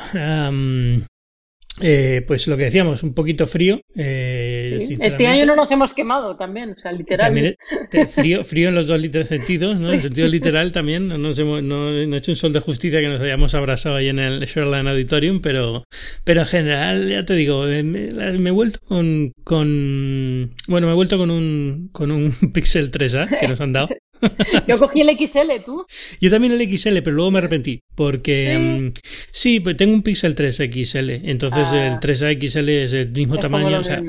Eh, 1.81 2.23
pues 2.27 2.47
lo 2.47 2.57
que 2.57 2.65
decíamos, 2.65 3.03
un 3.03 3.15
poquito 3.15 3.47
frío. 3.47 3.81
Eh, 3.95 4.79
este 4.89 5.27
año 5.27 5.47
no 5.47 5.57
nos 5.57 5.71
hemos 5.71 5.93
quemado 5.93 6.37
también, 6.37 6.75
o 6.77 6.81
sea, 6.81 6.93
literal. 6.93 7.57
frío, 8.09 8.45
frío 8.45 8.69
en 8.69 8.75
los 8.75 8.87
dos 8.87 9.01
sentidos, 9.27 9.79
¿no? 9.79 9.89
En 9.89 9.95
el 9.95 10.03
sentido 10.03 10.29
literal 10.29 10.73
también. 10.73 11.09
No, 11.09 11.17
nos 11.17 11.39
hemos, 11.39 11.63
no, 11.63 11.91
he 11.91 12.17
hecho 12.17 12.33
un 12.33 12.37
sol 12.37 12.53
de 12.53 12.61
justicia 12.61 13.01
que 13.01 13.09
nos 13.09 13.21
hayamos 13.21 13.55
abrazado 13.55 13.97
ahí 13.97 14.09
en 14.09 14.19
el 14.19 14.41
Shoreline 14.41 14.89
Auditorium, 14.89 15.41
pero, 15.41 15.85
pero 16.25 16.41
en 16.41 16.47
general, 16.47 17.09
ya 17.09 17.25
te 17.25 17.35
digo, 17.35 17.65
me, 17.65 17.83
me 17.83 18.49
he 18.49 18.53
vuelto 18.53 18.81
con, 18.87 19.33
con. 19.45 20.55
Bueno, 20.69 20.87
me 20.87 20.93
he 20.93 20.97
vuelto 20.97 21.19
con 21.19 21.31
un, 21.31 21.89
con 21.93 22.11
un 22.11 22.33
Pixel 22.53 22.91
3A 22.91 23.39
que 23.39 23.49
nos 23.49 23.61
han 23.61 23.73
dado. 23.73 23.89
Yo 24.67 24.79
cogí 24.79 25.01
el 25.01 25.17
XL, 25.17 25.65
¿tú? 25.65 25.85
Yo 26.21 26.31
también 26.31 26.53
el 26.53 26.79
XL, 26.79 26.99
pero 27.03 27.17
luego 27.17 27.31
me 27.31 27.39
arrepentí. 27.39 27.81
Porque 27.95 28.93
sí, 29.31 29.61
mm, 29.61 29.63
pues 29.63 29.77
tengo 29.77 29.95
un 29.95 30.03
Pixel 30.03 30.35
3 30.35 30.57
XL. 30.57 31.11
Entonces 31.25 31.73
el 31.73 32.01
3 32.01 32.23
ah. 32.23 32.33
XL 32.39 32.69
es 32.69 32.93
el 32.93 33.11
mismo 33.11 33.39
tamaño. 33.39 33.79
O 33.79 33.85
sea, 33.85 34.03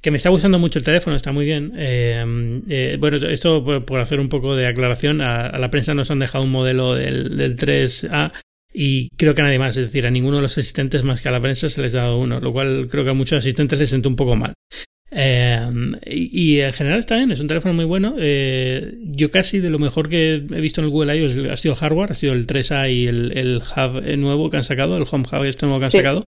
que 0.00 0.10
me 0.10 0.18
está 0.18 0.30
gustando 0.30 0.58
mucho 0.58 0.78
el 0.78 0.84
teléfono, 0.84 1.16
está 1.16 1.32
muy 1.32 1.44
bien. 1.44 1.72
Eh, 1.76 2.62
eh, 2.68 2.96
bueno, 3.00 3.16
esto 3.28 3.64
por, 3.84 4.00
hacer 4.00 4.20
un 4.20 4.28
poco 4.28 4.54
de 4.54 4.66
aclaración, 4.66 5.20
a, 5.20 5.58
la 5.58 5.70
prensa 5.70 5.94
nos 5.94 6.10
han 6.10 6.20
dejado 6.20 6.44
un 6.44 6.52
modelo 6.52 6.94
del, 6.94 7.36
del 7.36 7.56
3A 7.56 8.32
y 8.78 9.08
creo 9.16 9.34
que 9.34 9.40
a 9.40 9.44
nadie 9.46 9.58
más, 9.58 9.76
es 9.78 9.90
decir, 9.90 10.06
a 10.06 10.10
ninguno 10.10 10.36
de 10.36 10.42
los 10.42 10.58
asistentes 10.58 11.02
más 11.02 11.22
que 11.22 11.30
a 11.30 11.32
la 11.32 11.40
prensa 11.40 11.70
se 11.70 11.80
les 11.80 11.94
ha 11.94 12.02
dado 12.02 12.18
uno, 12.18 12.40
lo 12.40 12.52
cual 12.52 12.88
creo 12.90 13.04
que 13.04 13.10
a 13.10 13.14
muchos 13.14 13.38
asistentes 13.38 13.78
les 13.78 13.88
sentó 13.88 14.10
un 14.10 14.16
poco 14.16 14.36
mal. 14.36 14.52
Eh, 15.10 15.70
y, 16.06 16.60
en 16.60 16.72
general 16.72 16.98
está 16.98 17.16
bien, 17.16 17.30
es 17.30 17.40
un 17.40 17.46
teléfono 17.46 17.74
muy 17.74 17.84
bueno. 17.84 18.16
Eh, 18.18 18.98
yo 19.02 19.30
casi 19.30 19.60
de 19.60 19.70
lo 19.70 19.78
mejor 19.78 20.08
que 20.08 20.34
he 20.34 20.60
visto 20.60 20.80
en 20.80 20.86
el 20.86 20.90
Google 20.90 21.16
I.O. 21.16 21.52
ha 21.52 21.56
sido 21.56 21.74
el 21.74 21.80
hardware, 21.80 22.12
ha 22.12 22.14
sido 22.14 22.32
el 22.32 22.46
3A 22.46 22.92
y 22.92 23.06
el, 23.06 23.36
el 23.36 23.56
Hub 23.58 24.02
nuevo 24.18 24.50
que 24.50 24.56
han 24.56 24.64
sacado, 24.64 24.96
el 24.96 25.04
Home 25.10 25.24
Hub 25.30 25.44
este 25.44 25.66
nuevo 25.66 25.78
que 25.78 25.84
han 25.86 25.90
sacado. 25.92 26.24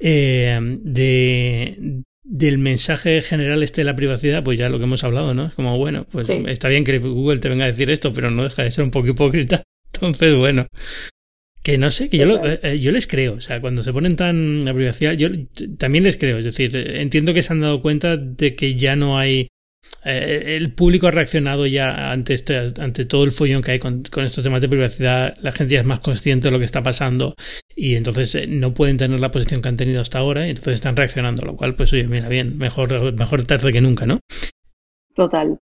Eh, 0.00 0.58
de, 0.82 2.02
del 2.28 2.58
mensaje 2.58 3.22
general 3.22 3.62
este 3.62 3.82
de 3.82 3.84
la 3.84 3.96
privacidad, 3.96 4.42
pues 4.42 4.58
ya 4.58 4.68
lo 4.68 4.78
que 4.78 4.84
hemos 4.84 5.04
hablado, 5.04 5.32
¿no? 5.32 5.46
Es 5.46 5.54
como, 5.54 5.78
bueno, 5.78 6.06
pues 6.10 6.28
está 6.28 6.68
bien 6.68 6.84
que 6.84 6.98
Google 6.98 7.38
te 7.38 7.48
venga 7.48 7.64
a 7.64 7.68
decir 7.68 7.90
esto, 7.90 8.12
pero 8.12 8.30
no 8.30 8.44
deja 8.44 8.64
de 8.64 8.70
ser 8.70 8.84
un 8.84 8.90
poco 8.90 9.08
hipócrita. 9.08 9.62
Entonces, 9.94 10.34
bueno, 10.34 10.66
que 11.66 11.78
no 11.78 11.90
sé, 11.90 12.08
que 12.08 12.18
yo, 12.18 12.26
eh, 12.46 12.60
eh, 12.62 12.78
yo 12.78 12.92
les 12.92 13.08
creo. 13.08 13.34
O 13.34 13.40
sea, 13.40 13.60
cuando 13.60 13.82
se 13.82 13.92
ponen 13.92 14.14
tan 14.14 14.64
la 14.64 14.72
privacidad, 14.72 15.14
yo 15.14 15.26
también 15.78 16.04
les 16.04 16.16
creo. 16.16 16.38
Es 16.38 16.44
decir, 16.44 16.76
entiendo 16.76 17.34
que 17.34 17.42
se 17.42 17.52
han 17.52 17.60
dado 17.60 17.82
cuenta 17.82 18.16
de 18.16 18.54
que 18.54 18.76
ya 18.76 18.94
no 18.94 19.18
hay. 19.18 19.48
Eh, 20.04 20.54
el 20.56 20.72
público 20.72 21.08
ha 21.08 21.10
reaccionado 21.10 21.66
ya 21.66 22.12
ante, 22.12 22.34
este, 22.34 22.56
ante 22.56 23.04
todo 23.04 23.24
el 23.24 23.32
follón 23.32 23.62
que 23.62 23.72
hay 23.72 23.78
con, 23.80 24.04
estos 24.04 24.44
temas 24.44 24.60
de 24.60 24.68
privacidad. 24.68 25.36
La 25.40 25.50
gente 25.50 25.74
ya 25.74 25.80
es 25.80 25.86
más 25.86 25.98
consciente 25.98 26.46
de 26.46 26.52
lo 26.52 26.60
que 26.60 26.64
está 26.64 26.84
pasando 26.84 27.34
y 27.74 27.96
entonces 27.96 28.48
no 28.48 28.72
pueden 28.72 28.96
tener 28.96 29.18
la 29.18 29.32
posición 29.32 29.60
que 29.60 29.68
han 29.68 29.76
tenido 29.76 30.00
hasta 30.00 30.20
ahora 30.20 30.46
y 30.46 30.50
entonces 30.50 30.74
están 30.74 30.94
reaccionando. 30.94 31.44
Lo 31.44 31.56
cual, 31.56 31.74
pues, 31.74 31.92
oye, 31.92 32.06
mira, 32.06 32.28
bien, 32.28 32.58
mejor, 32.58 33.12
mejor 33.12 33.44
tarde 33.44 33.72
que 33.72 33.80
nunca, 33.80 34.06
¿no? 34.06 34.20
Total. 35.16 35.58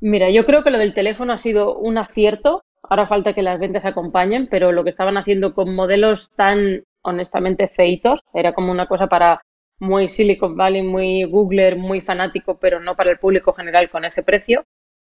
Mira, 0.00 0.30
yo 0.30 0.46
creo 0.46 0.62
que 0.62 0.70
lo 0.70 0.78
del 0.78 0.94
teléfono 0.94 1.32
ha 1.32 1.38
sido 1.40 1.76
un 1.76 1.98
acierto 1.98 2.62
Ahora 2.88 3.06
falta 3.06 3.32
que 3.32 3.42
las 3.42 3.58
ventas 3.58 3.84
acompañen, 3.84 4.46
pero 4.50 4.72
lo 4.72 4.84
que 4.84 4.90
estaban 4.90 5.16
haciendo 5.16 5.54
con 5.54 5.74
modelos 5.74 6.30
tan 6.36 6.82
honestamente 7.02 7.68
feitos, 7.68 8.20
era 8.32 8.52
como 8.52 8.72
una 8.72 8.86
cosa 8.86 9.06
para 9.06 9.42
muy 9.78 10.08
Silicon 10.08 10.56
Valley, 10.56 10.82
muy 10.82 11.24
Googler, 11.24 11.76
muy 11.76 12.00
fanático, 12.00 12.58
pero 12.58 12.80
no 12.80 12.96
para 12.96 13.10
el 13.10 13.18
público 13.18 13.52
general 13.52 13.90
con 13.90 14.04
ese 14.04 14.22
precio. 14.22 14.64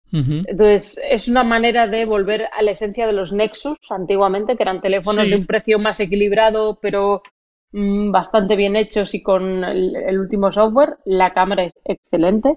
Entonces, 0.10 0.98
es 1.04 1.28
una 1.28 1.44
manera 1.44 1.86
de 1.88 2.06
volver 2.06 2.48
a 2.58 2.62
la 2.62 2.72
esencia 2.72 3.06
de 3.06 3.12
los 3.12 3.34
Nexus 3.34 3.78
antiguamente, 3.90 4.56
que 4.56 4.64
eran 4.64 4.82
teléfonos 4.82 5.30
de 5.30 5.36
un 5.36 5.46
precio 5.46 5.80
más 5.80 6.00
equilibrado, 6.00 6.80
pero 6.82 7.22
mm, 7.74 8.12
bastante 8.12 8.56
bien 8.56 8.78
hechos 8.78 9.14
y 9.14 9.22
con 9.22 9.66
el, 9.66 10.18
último 10.18 10.52
software. 10.54 10.98
La 11.04 11.34
cámara 11.34 11.64
es 11.66 11.74
excelente. 11.84 12.56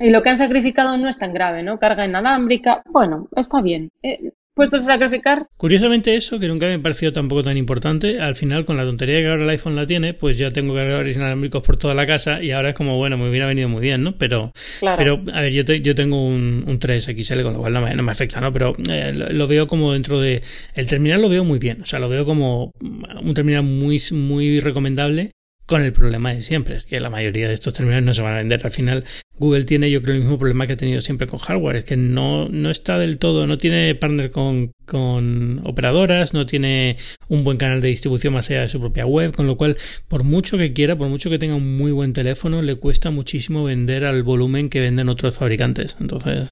Y 0.00 0.08
lo 0.10 0.22
que 0.22 0.30
han 0.30 0.38
sacrificado 0.38 0.96
no 0.96 1.08
es 1.10 1.18
tan 1.18 1.34
grave, 1.34 1.62
¿no? 1.62 1.78
Carga 1.78 2.06
inalámbrica, 2.06 2.82
bueno, 2.86 3.28
está 3.36 3.60
bien. 3.60 3.90
Eh, 4.02 4.30
puestos 4.54 4.82
a 4.84 4.92
sacrificar. 4.92 5.46
Curiosamente 5.58 6.16
eso, 6.16 6.38
que 6.38 6.48
nunca 6.48 6.66
me 6.66 6.74
ha 6.74 6.82
parecido 6.82 7.12
tampoco 7.12 7.42
tan 7.42 7.58
importante, 7.58 8.18
al 8.18 8.34
final 8.34 8.64
con 8.64 8.78
la 8.78 8.84
tontería 8.84 9.20
que 9.20 9.28
ahora 9.28 9.44
el 9.44 9.50
iPhone 9.50 9.76
la 9.76 9.86
tiene, 9.86 10.14
pues 10.14 10.38
ya 10.38 10.50
tengo 10.50 10.74
cargadores 10.74 11.16
inalámbricos 11.16 11.62
por 11.62 11.76
toda 11.76 11.94
la 11.94 12.06
casa 12.06 12.42
y 12.42 12.50
ahora 12.50 12.70
es 12.70 12.74
como, 12.74 12.96
bueno, 12.96 13.18
me 13.18 13.28
hubiera 13.28 13.46
venido 13.46 13.68
muy 13.68 13.82
bien, 13.82 14.02
¿no? 14.02 14.16
Pero, 14.16 14.52
pero 14.80 15.22
a 15.32 15.42
ver, 15.42 15.52
yo, 15.52 15.62
yo 15.62 15.94
tengo 15.94 16.24
un, 16.24 16.64
un 16.66 16.78
3XL, 16.78 17.42
con 17.42 17.52
lo 17.52 17.60
cual 17.60 17.74
no 17.74 17.82
me, 17.82 17.94
no 17.94 18.02
me 18.02 18.12
afecta, 18.12 18.40
¿no? 18.40 18.52
Pero 18.52 18.74
eh, 18.90 19.12
lo, 19.14 19.46
veo 19.46 19.66
como 19.66 19.92
dentro 19.92 20.20
de... 20.20 20.42
El 20.74 20.86
terminal 20.86 21.20
lo 21.20 21.28
veo 21.28 21.44
muy 21.44 21.58
bien, 21.58 21.82
o 21.82 21.86
sea, 21.86 21.98
lo 21.98 22.08
veo 22.08 22.24
como 22.24 22.72
un 22.80 23.34
terminal 23.34 23.62
muy, 23.64 23.98
muy 24.12 24.60
recomendable 24.60 25.32
con 25.70 25.82
el 25.82 25.92
problema 25.92 26.34
de 26.34 26.42
siempre, 26.42 26.74
es 26.74 26.84
que 26.84 26.98
la 26.98 27.10
mayoría 27.10 27.46
de 27.46 27.54
estos 27.54 27.74
terminales 27.74 28.04
no 28.04 28.12
se 28.12 28.22
van 28.22 28.34
a 28.34 28.38
vender. 28.38 28.60
Al 28.64 28.72
final, 28.72 29.04
Google 29.38 29.62
tiene 29.62 29.88
yo 29.88 30.02
creo 30.02 30.16
el 30.16 30.20
mismo 30.22 30.36
problema 30.36 30.66
que 30.66 30.72
ha 30.72 30.76
tenido 30.76 31.00
siempre 31.00 31.28
con 31.28 31.38
hardware, 31.38 31.76
es 31.76 31.84
que 31.84 31.96
no, 31.96 32.48
no 32.48 32.72
está 32.72 32.98
del 32.98 33.18
todo, 33.18 33.46
no 33.46 33.56
tiene 33.56 33.94
partner 33.94 34.32
con, 34.32 34.72
con 34.84 35.60
operadoras, 35.64 36.34
no 36.34 36.44
tiene 36.44 36.96
un 37.28 37.44
buen 37.44 37.56
canal 37.56 37.80
de 37.80 37.86
distribución 37.86 38.34
más 38.34 38.50
allá 38.50 38.62
de 38.62 38.68
su 38.68 38.80
propia 38.80 39.06
web, 39.06 39.32
con 39.32 39.46
lo 39.46 39.56
cual, 39.56 39.76
por 40.08 40.24
mucho 40.24 40.58
que 40.58 40.72
quiera, 40.72 40.96
por 40.96 41.08
mucho 41.08 41.30
que 41.30 41.38
tenga 41.38 41.54
un 41.54 41.76
muy 41.76 41.92
buen 41.92 42.14
teléfono, 42.14 42.62
le 42.62 42.74
cuesta 42.74 43.12
muchísimo 43.12 43.62
vender 43.62 44.04
al 44.04 44.24
volumen 44.24 44.70
que 44.70 44.80
venden 44.80 45.08
otros 45.08 45.38
fabricantes. 45.38 45.96
Entonces, 46.00 46.48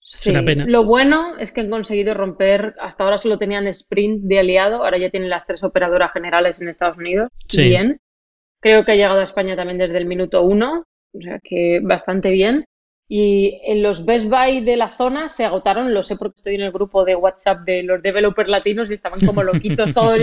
es 0.00 0.26
una 0.28 0.44
pena. 0.44 0.64
Lo 0.68 0.84
bueno 0.84 1.36
es 1.38 1.50
que 1.50 1.62
han 1.62 1.70
conseguido 1.70 2.14
romper, 2.14 2.76
hasta 2.80 3.02
ahora 3.02 3.18
solo 3.18 3.36
tenían 3.36 3.66
Sprint 3.66 4.22
de 4.22 4.38
aliado, 4.38 4.84
ahora 4.84 4.98
ya 4.98 5.10
tienen 5.10 5.28
las 5.28 5.44
tres 5.44 5.64
operadoras 5.64 6.12
generales 6.12 6.60
en 6.60 6.68
Estados 6.68 6.98
Unidos. 6.98 7.30
Sí. 7.48 7.64
Bien. 7.64 7.98
Creo 8.60 8.84
que 8.84 8.92
ha 8.92 8.96
llegado 8.96 9.20
a 9.20 9.24
España 9.24 9.56
también 9.56 9.78
desde 9.78 9.98
el 9.98 10.06
minuto 10.06 10.42
uno, 10.42 10.84
o 11.14 11.20
sea 11.20 11.38
que 11.42 11.80
bastante 11.82 12.30
bien. 12.30 12.64
Y 13.08 13.60
en 13.64 13.82
los 13.82 14.04
Best 14.04 14.26
Buy 14.26 14.60
de 14.60 14.76
la 14.76 14.90
zona 14.90 15.28
se 15.30 15.44
agotaron, 15.44 15.92
lo 15.92 16.04
sé 16.04 16.14
porque 16.14 16.36
estoy 16.36 16.54
en 16.54 16.60
el 16.60 16.70
grupo 16.70 17.04
de 17.04 17.16
WhatsApp 17.16 17.62
de 17.62 17.82
los 17.82 18.00
developers 18.02 18.48
latinos 18.48 18.88
y 18.88 18.94
estaban 18.94 19.18
como 19.20 19.42
loquitos 19.42 19.92
todos. 19.94 20.18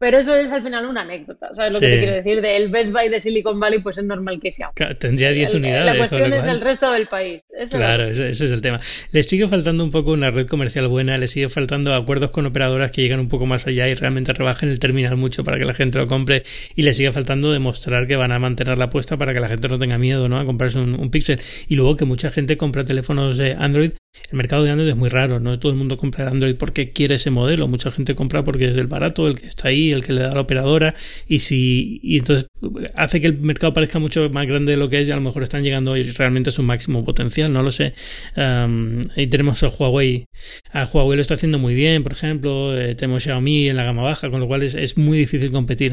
Pero 0.00 0.20
eso 0.20 0.32
es 0.36 0.52
al 0.52 0.62
final 0.62 0.86
una 0.86 1.00
anécdota, 1.00 1.52
¿sabes 1.54 1.74
lo 1.74 1.80
que 1.80 1.88
te 1.88 1.98
quiero 1.98 2.14
decir? 2.14 2.40
Del 2.40 2.68
Best 2.68 2.92
Buy 2.92 3.08
de 3.08 3.20
Silicon 3.20 3.58
Valley, 3.58 3.82
pues 3.82 3.98
es 3.98 4.04
normal 4.04 4.38
que 4.40 4.52
sea. 4.52 4.70
tendría 4.98 5.32
10 5.32 5.54
unidades. 5.54 5.86
La 5.86 5.96
cuestión 5.98 6.32
es 6.32 6.44
el 6.44 6.60
resto 6.60 6.92
del 6.92 7.08
país. 7.08 7.42
claro, 7.70 8.04
ese, 8.04 8.30
es 8.30 8.40
el 8.40 8.60
tema. 8.60 8.78
Le 9.10 9.24
sigue 9.24 9.48
faltando 9.48 9.82
un 9.82 9.90
poco 9.90 10.12
una 10.12 10.30
red 10.30 10.46
comercial 10.46 10.86
buena, 10.86 11.18
le 11.18 11.26
sigue 11.26 11.48
faltando 11.48 11.92
acuerdos 11.94 12.30
con 12.30 12.46
operadoras 12.46 12.92
que 12.92 13.02
llegan 13.02 13.18
un 13.18 13.28
poco 13.28 13.46
más 13.46 13.66
allá 13.66 13.88
y 13.88 13.94
realmente 13.94 14.32
rebajen 14.32 14.68
el 14.68 14.78
terminal 14.78 15.16
mucho 15.16 15.42
para 15.42 15.58
que 15.58 15.64
la 15.64 15.74
gente 15.74 15.98
lo 15.98 16.06
compre 16.06 16.44
y 16.76 16.82
le 16.82 16.94
sigue 16.94 17.10
faltando 17.10 17.50
demostrar 17.50 18.06
que 18.06 18.14
van 18.14 18.30
a 18.30 18.38
mantener 18.38 18.78
la 18.78 18.84
apuesta 18.84 19.16
para 19.16 19.34
que 19.34 19.40
la 19.40 19.48
gente 19.48 19.66
no 19.66 19.80
tenga 19.80 19.98
miedo 19.98 20.28
¿no? 20.28 20.38
a 20.38 20.44
comprarse 20.44 20.78
un, 20.78 20.94
un 20.94 21.10
Pixel. 21.10 21.40
Y 21.66 21.74
luego 21.74 21.96
que 21.96 22.04
mucha 22.04 22.30
gente 22.30 22.56
compra 22.56 22.84
teléfonos 22.84 23.36
de 23.36 23.54
Android 23.54 23.92
el 24.30 24.36
mercado 24.36 24.64
de 24.64 24.70
Android 24.70 24.90
es 24.90 24.96
muy 24.96 25.08
raro, 25.08 25.40
no 25.40 25.58
todo 25.58 25.72
el 25.72 25.78
mundo 25.78 25.96
compra 25.96 26.28
Android 26.28 26.56
porque 26.56 26.92
quiere 26.92 27.14
ese 27.14 27.30
modelo, 27.30 27.66
mucha 27.66 27.90
gente 27.90 28.14
compra 28.14 28.44
porque 28.44 28.70
es 28.70 28.76
el 28.76 28.86
barato, 28.86 29.26
el 29.26 29.40
que 29.40 29.46
está 29.46 29.68
ahí, 29.68 29.90
el 29.90 30.04
que 30.04 30.12
le 30.12 30.20
da 30.20 30.34
la 30.34 30.40
operadora 30.42 30.94
y 31.26 31.38
si 31.38 31.98
y 32.02 32.18
entonces 32.18 32.46
hace 32.94 33.20
que 33.20 33.26
el 33.26 33.38
mercado 33.38 33.72
parezca 33.72 33.98
mucho 33.98 34.28
más 34.30 34.46
grande 34.46 34.72
de 34.72 34.78
lo 34.78 34.90
que 34.90 35.00
es 35.00 35.08
y 35.08 35.12
a 35.12 35.16
lo 35.16 35.22
mejor 35.22 35.42
están 35.42 35.62
llegando 35.62 35.92
hoy 35.92 36.02
realmente 36.02 36.50
a 36.50 36.52
su 36.52 36.62
máximo 36.62 37.04
potencial, 37.04 37.52
no 37.52 37.62
lo 37.62 37.70
sé. 37.72 37.94
ahí 38.36 39.26
tenemos 39.28 39.62
a 39.62 39.68
Huawei, 39.68 40.26
a 40.72 40.84
Huawei 40.84 41.16
lo 41.16 41.22
está 41.22 41.34
haciendo 41.34 41.58
muy 41.58 41.74
bien, 41.74 42.02
por 42.02 42.12
ejemplo, 42.12 42.78
eh, 42.78 42.94
tenemos 42.94 43.22
Xiaomi 43.22 43.70
en 43.70 43.76
la 43.76 43.84
gama 43.84 44.02
baja, 44.02 44.30
con 44.30 44.40
lo 44.40 44.46
cual 44.46 44.62
es, 44.62 44.74
es 44.74 44.98
muy 44.98 45.18
difícil 45.18 45.50
competir, 45.50 45.92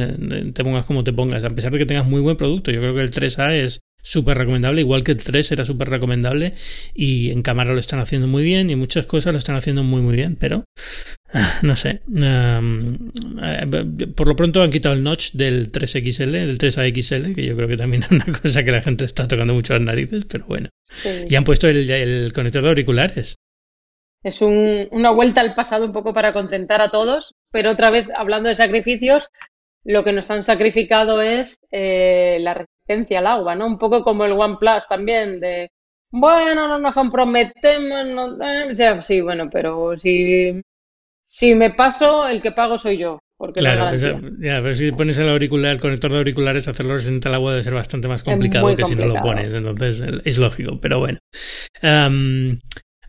te 0.53 0.63
pongas 0.63 0.85
como 0.85 1.03
te 1.03 1.13
pongas, 1.13 1.43
a 1.43 1.49
pesar 1.51 1.71
de 1.71 1.79
que 1.79 1.85
tengas 1.85 2.05
muy 2.05 2.21
buen 2.21 2.35
producto, 2.35 2.71
yo 2.71 2.79
creo 2.79 2.95
que 2.95 3.01
el 3.01 3.11
3A 3.11 3.63
es 3.63 3.79
súper 4.05 4.37
recomendable, 4.37 4.81
igual 4.81 5.03
que 5.03 5.13
el 5.13 5.23
3 5.23 5.51
era 5.51 5.65
súper 5.65 5.89
recomendable 5.89 6.53
y 6.93 7.31
en 7.31 7.41
cámara 7.41 7.73
lo 7.73 7.79
están 7.79 7.99
haciendo 7.99 8.27
muy 8.27 8.43
bien 8.43 8.69
y 8.69 8.75
muchas 8.75 9.07
cosas 9.07 9.33
lo 9.33 9.39
están 9.39 9.55
haciendo 9.55 9.83
muy 9.83 10.01
muy 10.01 10.15
bien, 10.15 10.37
pero 10.39 10.63
ah, 11.33 11.59
no 11.63 11.75
sé. 11.75 12.01
Eh, 12.21 12.61
por 14.15 14.27
lo 14.27 14.35
pronto 14.35 14.61
han 14.61 14.69
quitado 14.69 14.93
el 14.93 15.03
notch 15.03 15.31
del 15.33 15.71
3XL, 15.71 16.31
del 16.31 16.57
3AXL, 16.59 17.33
que 17.33 17.45
yo 17.45 17.55
creo 17.55 17.67
que 17.67 17.77
también 17.77 18.03
es 18.03 18.11
una 18.11 18.25
cosa 18.25 18.63
que 18.63 18.71
la 18.71 18.81
gente 18.81 19.05
está 19.05 19.27
tocando 19.27 19.55
mucho 19.55 19.73
las 19.73 19.81
narices, 19.81 20.25
pero 20.25 20.45
bueno. 20.45 20.69
Y 21.27 21.35
han 21.35 21.43
puesto 21.43 21.67
el, 21.67 22.31
conector 22.33 22.61
de 22.61 22.69
auriculares. 22.69 23.35
Es 24.23 24.41
una 24.41 25.11
vuelta 25.11 25.41
al 25.41 25.55
pasado 25.55 25.85
un 25.85 25.93
poco 25.93 26.13
para 26.13 26.33
contentar 26.33 26.81
a 26.81 26.91
todos, 26.91 27.33
pero 27.51 27.71
otra 27.71 27.89
vez 27.89 28.07
hablando 28.15 28.49
de 28.49 28.55
sacrificios, 28.55 29.29
lo 29.85 30.03
que 30.03 30.11
nos 30.11 30.29
han 30.31 30.43
sacrificado 30.43 31.21
es 31.21 31.59
eh, 31.71 32.37
la 32.41 32.55
resistencia 32.55 33.19
al 33.19 33.27
agua, 33.27 33.55
¿no? 33.55 33.67
Un 33.67 33.77
poco 33.77 34.03
como 34.03 34.25
el 34.25 34.33
OnePlus 34.33 34.87
también, 34.89 35.39
de, 35.39 35.69
bueno, 36.11 36.67
no 36.67 36.79
nos 36.79 36.93
comprometemos, 36.93 38.05
no, 38.07 39.01
sí, 39.03 39.21
bueno, 39.21 39.47
pero 39.51 39.97
si, 39.97 40.59
si 41.25 41.53
me 41.55 41.71
paso, 41.71 42.27
el 42.27 42.41
que 42.41 42.51
pago 42.51 42.77
soy 42.79 42.97
yo. 42.97 43.19
Porque 43.37 43.59
claro, 43.59 43.93
ya, 43.97 44.61
pero 44.61 44.75
si 44.75 44.93
pones 44.93 45.17
el 45.17 45.27
auricular, 45.27 45.73
el 45.73 45.81
conector 45.81 46.09
de 46.09 46.19
auriculares, 46.19 46.69
hacerlo 46.69 46.93
resistente 46.93 47.27
al 47.27 47.35
agua 47.35 47.51
debe 47.51 47.63
ser 47.63 47.73
bastante 47.73 48.07
más 48.07 48.23
complicado 48.23 48.73
que 48.73 48.85
si 48.85 48.95
no 48.95 49.05
lo 49.07 49.15
pones, 49.15 49.53
entonces 49.53 50.01
es 50.23 50.37
lógico, 50.37 50.79
pero 50.79 50.99
bueno. 50.99 51.19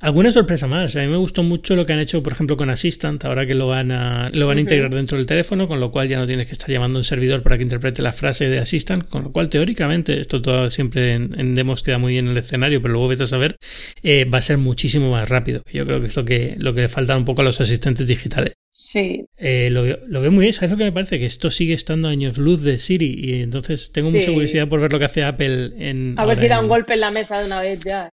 Alguna 0.00 0.30
sorpresa 0.30 0.66
más. 0.66 0.94
A 0.96 1.00
mí 1.00 1.08
me 1.08 1.16
gustó 1.16 1.42
mucho 1.42 1.74
lo 1.74 1.86
que 1.86 1.92
han 1.92 1.98
hecho, 2.00 2.22
por 2.22 2.32
ejemplo, 2.32 2.56
con 2.56 2.70
Assistant, 2.70 3.24
ahora 3.24 3.46
que 3.46 3.54
lo 3.54 3.66
van 3.66 3.92
a, 3.92 4.30
lo 4.30 4.46
van 4.46 4.58
a 4.58 4.60
integrar 4.60 4.94
dentro 4.94 5.16
del 5.16 5.26
teléfono, 5.26 5.68
con 5.68 5.80
lo 5.80 5.90
cual 5.90 6.08
ya 6.08 6.18
no 6.18 6.26
tienes 6.26 6.46
que 6.46 6.52
estar 6.52 6.70
llamando 6.70 6.98
a 6.98 7.00
un 7.00 7.04
servidor 7.04 7.42
para 7.42 7.56
que 7.56 7.62
interprete 7.62 8.02
la 8.02 8.12
frase 8.12 8.48
de 8.48 8.58
Assistant, 8.58 9.08
con 9.08 9.24
lo 9.24 9.32
cual 9.32 9.48
teóricamente, 9.48 10.20
esto 10.20 10.42
todo 10.42 10.70
siempre 10.70 11.14
en, 11.14 11.54
demos 11.54 11.82
queda 11.82 11.98
muy 11.98 12.12
bien 12.12 12.26
en 12.26 12.32
el 12.32 12.38
escenario, 12.38 12.82
pero 12.82 12.92
luego 12.92 13.08
vete 13.08 13.22
a 13.22 13.26
saber, 13.26 13.56
eh, 14.02 14.24
va 14.24 14.38
a 14.38 14.42
ser 14.42 14.58
muchísimo 14.58 15.10
más 15.10 15.28
rápido. 15.28 15.62
Yo 15.72 15.86
creo 15.86 16.00
que 16.00 16.08
es 16.08 16.16
lo 16.16 16.24
que, 16.24 16.54
lo 16.58 16.74
que 16.74 16.82
le 16.82 16.88
falta 16.88 17.16
un 17.16 17.24
poco 17.24 17.40
a 17.40 17.44
los 17.44 17.60
asistentes 17.60 18.06
digitales. 18.06 18.54
Sí. 18.72 19.24
Eh, 19.38 19.70
lo, 19.70 19.84
lo, 20.06 20.20
veo 20.20 20.30
muy 20.30 20.42
bien. 20.42 20.52
¿Sabes 20.52 20.70
lo 20.70 20.76
que 20.76 20.84
me 20.84 20.92
parece? 20.92 21.18
Que 21.18 21.24
esto 21.24 21.50
sigue 21.50 21.72
estando 21.72 22.08
años 22.08 22.36
luz 22.36 22.62
de 22.62 22.76
Siri 22.76 23.14
y 23.18 23.40
entonces 23.40 23.90
tengo 23.90 24.10
mucha 24.10 24.30
curiosidad 24.30 24.68
por 24.68 24.80
ver 24.80 24.92
lo 24.92 24.98
que 24.98 25.06
hace 25.06 25.24
Apple 25.24 25.72
en... 25.78 26.14
A 26.18 26.26
ver 26.26 26.38
si 26.38 26.46
da 26.46 26.60
un 26.60 26.68
golpe 26.68 26.92
en 26.92 27.00
la 27.00 27.10
mesa 27.10 27.40
de 27.40 27.46
una 27.46 27.62
vez 27.62 27.80
ya. 27.80 28.10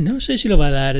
No 0.00 0.20
sé 0.20 0.36
si 0.36 0.48
lo 0.48 0.58
va 0.58 0.68
a 0.68 0.70
dar. 0.70 0.96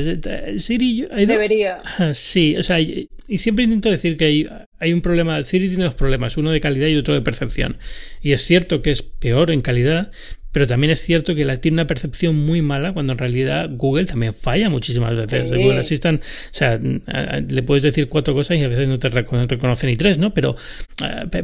Siri. 0.59 1.05
Debería. 1.25 1.81
Sí, 2.13 2.55
o 2.57 2.63
sea, 2.63 2.79
y 2.79 3.09
siempre 3.37 3.65
intento 3.65 3.89
decir 3.89 4.17
que 4.17 4.25
hay, 4.25 4.47
hay 4.79 4.93
un 4.93 5.01
problema. 5.01 5.43
Siri 5.43 5.67
tiene 5.67 5.83
dos 5.83 5.95
problemas, 5.95 6.37
uno 6.37 6.51
de 6.51 6.59
calidad 6.59 6.87
y 6.87 6.95
otro 6.95 7.13
de 7.13 7.21
percepción. 7.21 7.77
Y 8.21 8.31
es 8.31 8.41
cierto 8.41 8.81
que 8.81 8.91
es 8.91 9.03
peor 9.03 9.51
en 9.51 9.61
calidad, 9.61 10.11
pero 10.51 10.67
también 10.67 10.91
es 10.91 11.01
cierto 11.01 11.35
que 11.35 11.45
la 11.45 11.57
tiene 11.57 11.75
una 11.75 11.87
percepción 11.87 12.35
muy 12.35 12.61
mala 12.61 12.93
cuando 12.93 13.13
en 13.13 13.19
realidad 13.19 13.69
Google 13.71 14.05
también 14.05 14.33
falla 14.33 14.69
muchísimas 14.69 15.15
veces. 15.15 15.51
Google 15.51 15.79
Assistant, 15.79 16.21
o 16.21 16.25
sea, 16.51 16.79
le 16.79 17.63
puedes 17.63 17.83
decir 17.83 18.07
cuatro 18.07 18.33
cosas 18.33 18.57
y 18.57 18.63
a 18.63 18.67
veces 18.67 18.87
no 18.87 18.99
te 18.99 19.09
reconoce 19.09 19.87
ni 19.87 19.95
tres, 19.95 20.17
¿no? 20.17 20.33
Pero, 20.33 20.55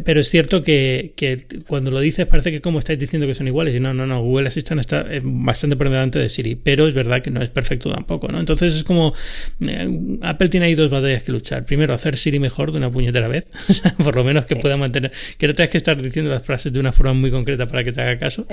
pero 0.03 0.19
es 0.19 0.29
cierto 0.29 0.63
que, 0.63 1.13
que, 1.15 1.45
cuando 1.67 1.91
lo 1.91 1.99
dices 1.99 2.25
parece 2.27 2.51
que 2.51 2.61
como 2.61 2.79
estáis 2.79 2.99
diciendo 2.99 3.27
que 3.27 3.33
son 3.33 3.47
iguales. 3.47 3.75
Y 3.75 3.79
no, 3.79 3.93
no, 3.93 4.05
no, 4.05 4.21
Google 4.21 4.47
Assistant 4.47 4.79
está 4.79 5.05
eh, 5.09 5.21
bastante 5.23 5.75
por 5.75 5.89
delante 5.89 6.19
de 6.19 6.29
Siri, 6.29 6.55
pero 6.55 6.87
es 6.87 6.93
verdad 6.93 7.21
que 7.21 7.31
no 7.31 7.41
es 7.41 7.49
perfecto 7.49 7.91
tampoco, 7.91 8.27
¿no? 8.29 8.39
Entonces 8.39 8.75
es 8.75 8.83
como 8.83 9.13
eh, 9.67 10.17
Apple 10.21 10.49
tiene 10.49 10.67
ahí 10.67 10.75
dos 10.75 10.91
batallas 10.91 11.23
que 11.23 11.31
luchar. 11.31 11.65
Primero, 11.65 11.93
hacer 11.93 12.17
Siri 12.17 12.39
mejor 12.39 12.71
de 12.71 12.77
una 12.77 12.91
puñetera 12.91 13.27
vez, 13.27 13.47
por 14.03 14.15
lo 14.15 14.23
menos 14.23 14.45
que 14.45 14.55
pueda 14.55 14.77
mantener, 14.77 15.11
que 15.37 15.47
no 15.47 15.53
tengas 15.53 15.71
que 15.71 15.77
estar 15.77 16.01
diciendo 16.01 16.31
las 16.31 16.45
frases 16.45 16.73
de 16.73 16.79
una 16.79 16.91
forma 16.91 17.13
muy 17.13 17.31
concreta 17.31 17.67
para 17.67 17.83
que 17.83 17.91
te 17.91 18.01
haga 18.01 18.17
caso. 18.17 18.45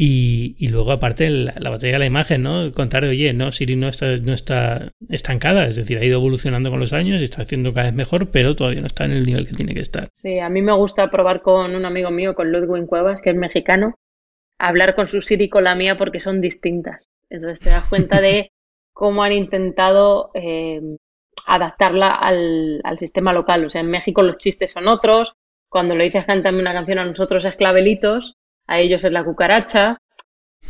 Y, 0.00 0.54
y, 0.60 0.68
luego, 0.68 0.92
aparte, 0.92 1.28
la, 1.28 1.70
batalla 1.70 1.94
de 1.94 1.98
la 1.98 2.06
imagen, 2.06 2.44
¿no? 2.44 2.70
Contar, 2.70 3.02
oye, 3.02 3.32
no, 3.32 3.50
Siri 3.50 3.74
no 3.74 3.88
está, 3.88 4.16
no 4.18 4.32
está 4.32 4.92
estancada, 5.08 5.66
es 5.66 5.74
decir, 5.74 5.98
ha 5.98 6.04
ido 6.04 6.20
evolucionando 6.20 6.70
con 6.70 6.78
los 6.78 6.92
años 6.92 7.20
y 7.20 7.24
está 7.24 7.42
haciendo 7.42 7.74
cada 7.74 7.86
vez 7.86 7.94
mejor, 7.94 8.30
pero 8.30 8.54
todavía 8.54 8.80
no 8.80 8.86
está 8.86 9.06
en 9.06 9.10
el 9.10 9.26
nivel 9.26 9.48
que 9.48 9.54
tiene 9.54 9.74
que 9.74 9.80
estar. 9.80 10.06
Sí, 10.12 10.38
a 10.38 10.48
mí 10.50 10.62
me 10.62 10.72
gusta 10.72 11.10
probar 11.10 11.42
con 11.42 11.74
un 11.74 11.84
amigo 11.84 12.12
mío, 12.12 12.36
con 12.36 12.52
Ludwig 12.52 12.86
Cuevas, 12.86 13.20
que 13.20 13.30
es 13.30 13.36
mexicano, 13.36 13.96
hablar 14.56 14.94
con 14.94 15.08
su 15.08 15.20
Siri 15.20 15.46
y 15.46 15.48
con 15.48 15.64
la 15.64 15.74
mía 15.74 15.98
porque 15.98 16.20
son 16.20 16.40
distintas. 16.40 17.08
Entonces 17.28 17.58
te 17.58 17.70
das 17.70 17.88
cuenta 17.88 18.20
de 18.20 18.52
cómo 18.92 19.24
han 19.24 19.32
intentado 19.32 20.30
eh, 20.34 20.80
adaptarla 21.44 22.14
al, 22.14 22.80
al, 22.84 23.00
sistema 23.00 23.32
local. 23.32 23.64
O 23.64 23.70
sea, 23.70 23.80
en 23.80 23.90
México 23.90 24.22
los 24.22 24.38
chistes 24.38 24.70
son 24.70 24.86
otros. 24.86 25.32
Cuando 25.68 25.96
le 25.96 26.04
dices 26.04 26.24
cántame 26.24 26.60
una 26.60 26.72
canción 26.72 27.00
a 27.00 27.04
nosotros 27.04 27.44
es 27.44 27.56
clavelitos 27.56 28.37
a 28.68 28.78
ellos 28.78 29.02
es 29.02 29.10
la 29.10 29.24
cucaracha, 29.24 29.98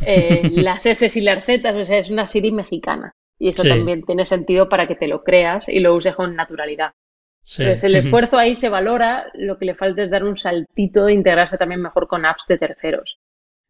eh, 0.05 0.49
las 0.51 0.85
S 0.85 1.11
y 1.13 1.21
las 1.21 1.45
Z, 1.45 1.69
o 1.69 1.85
sea, 1.85 1.99
es 1.99 2.09
una 2.09 2.25
Siri 2.25 2.51
mexicana. 2.51 3.13
Y 3.37 3.49
eso 3.49 3.63
también 3.63 4.03
tiene 4.03 4.25
sentido 4.25 4.67
para 4.67 4.85
que 4.85 4.95
te 4.95 5.07
lo 5.07 5.23
creas 5.23 5.69
y 5.69 5.79
lo 5.79 5.95
uses 5.95 6.13
con 6.15 6.35
naturalidad. 6.35 6.91
Entonces, 7.57 7.85
el 7.85 7.95
esfuerzo 7.95 8.37
ahí 8.37 8.53
se 8.53 8.67
valora, 8.67 9.31
lo 9.33 9.57
que 9.57 9.65
le 9.65 9.75
falta 9.75 10.03
es 10.03 10.11
dar 10.11 10.25
un 10.25 10.35
saltito 10.35 11.05
de 11.05 11.13
integrarse 11.13 11.57
también 11.57 11.81
mejor 11.81 12.07
con 12.07 12.25
apps 12.25 12.45
de 12.47 12.57
terceros. 12.57 13.17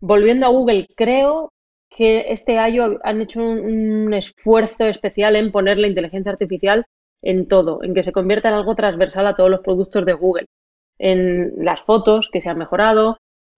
Volviendo 0.01 0.47
a 0.47 0.49
Google, 0.49 0.87
creo 0.95 1.51
que 1.89 2.31
este 2.31 2.57
año 2.57 2.97
han 3.03 3.21
hecho 3.21 3.41
un, 3.41 4.13
esfuerzo 4.13 4.85
especial 4.85 5.35
en 5.35 5.51
poner 5.51 5.77
la 5.77 5.87
inteligencia 5.87 6.31
artificial 6.31 6.85
en 7.21 7.47
todo, 7.47 7.83
en 7.83 7.93
que 7.93 8.03
se 8.03 8.11
convierta 8.11 8.49
en 8.49 8.55
algo 8.55 8.75
transversal 8.75 9.27
a 9.27 9.35
todos 9.35 9.51
los 9.51 9.61
productos 9.61 10.05
de 10.05 10.13
Google. 10.13 10.47
En 10.97 11.63
las 11.63 11.81
fotos, 11.81 12.27
que 12.31 12.41
se 12.41 12.49
han 12.49 12.57
mejorado, 12.57 13.17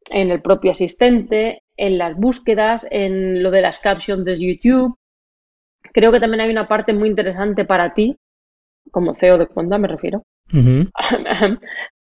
en 0.10 0.32
el 0.32 0.42
propio 0.42 0.72
asistente, 0.72 1.64
en 1.78 1.98
las 1.98 2.16
búsquedas, 2.16 2.86
en 2.90 3.44
lo 3.44 3.52
de 3.52 3.62
las 3.62 3.80
captions 3.80 4.26
de 4.26 4.40
YouTube. 4.40 4.98
Creo 5.94 6.12
que 6.12 6.20
también 6.20 6.42
hay 6.42 6.50
una 6.50 6.68
parte 6.68 6.94
muy 6.94 7.10
interesante 7.10 7.66
para 7.66 7.94
ti, 7.94 8.18
como 8.92 9.16
CEO 9.16 9.38
de 9.38 9.48
Conda 9.48 9.78
me 9.78 9.88
refiero, 9.88 10.24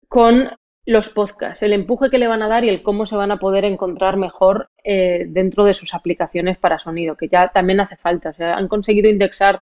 con 0.09 0.51
los 0.87 1.11
podcasts, 1.11 1.63
el 1.63 1.73
empuje 1.73 2.11
que 2.11 2.19
le 2.19 2.29
van 2.29 2.43
a 2.43 2.49
dar 2.49 2.65
y 2.65 2.69
el 2.69 2.83
cómo 2.83 3.07
se 3.07 3.17
van 3.17 3.33
a 3.33 3.39
poder 3.39 3.65
encontrar 3.65 4.17
mejor 4.17 4.71
eh, 4.85 5.25
dentro 5.29 5.65
de 5.65 5.75
sus 5.75 5.95
aplicaciones 5.95 6.59
para 6.59 6.79
sonido, 6.79 7.17
que 7.17 7.29
ya 7.29 7.49
también 7.49 7.81
hace 7.81 7.97
falta. 7.97 8.31
O 8.31 8.35
sea, 8.35 8.57
han 8.57 8.69
conseguido 8.69 9.11
indexar 9.11 9.61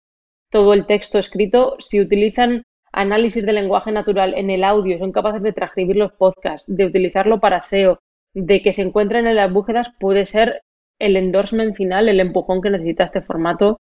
todo 0.51 0.73
el 0.73 0.87
texto 0.87 1.19
escrito. 1.19 1.77
Si 1.79 2.01
utilizan 2.01 2.65
análisis 2.91 3.45
de 3.45 3.53
lenguaje 3.53 3.93
natural 3.93 4.33
en 4.35 4.49
el 4.49 4.65
audio, 4.65 4.99
son 4.99 5.13
capaces 5.13 5.43
de 5.43 5.53
transcribir 5.53 5.97
los 5.97 6.13
podcasts, 6.13 6.75
de 6.75 6.87
utilizarlo 6.87 7.39
para 7.39 7.61
SEO, 7.61 8.01
de 8.35 8.63
que 8.63 8.73
se 8.73 8.83
encuentren 8.83 9.27
en 9.27 9.37
las 9.37 9.53
búsquedas 9.53 9.89
puede 9.99 10.27
ser 10.27 10.63
el 10.99 11.17
endorsement 11.17 11.75
final, 11.75 12.09
el 12.09 12.21
empujón 12.21 12.61
que 12.61 12.71
necesita 12.71 13.05
este 13.05 13.23
formato 13.23 13.79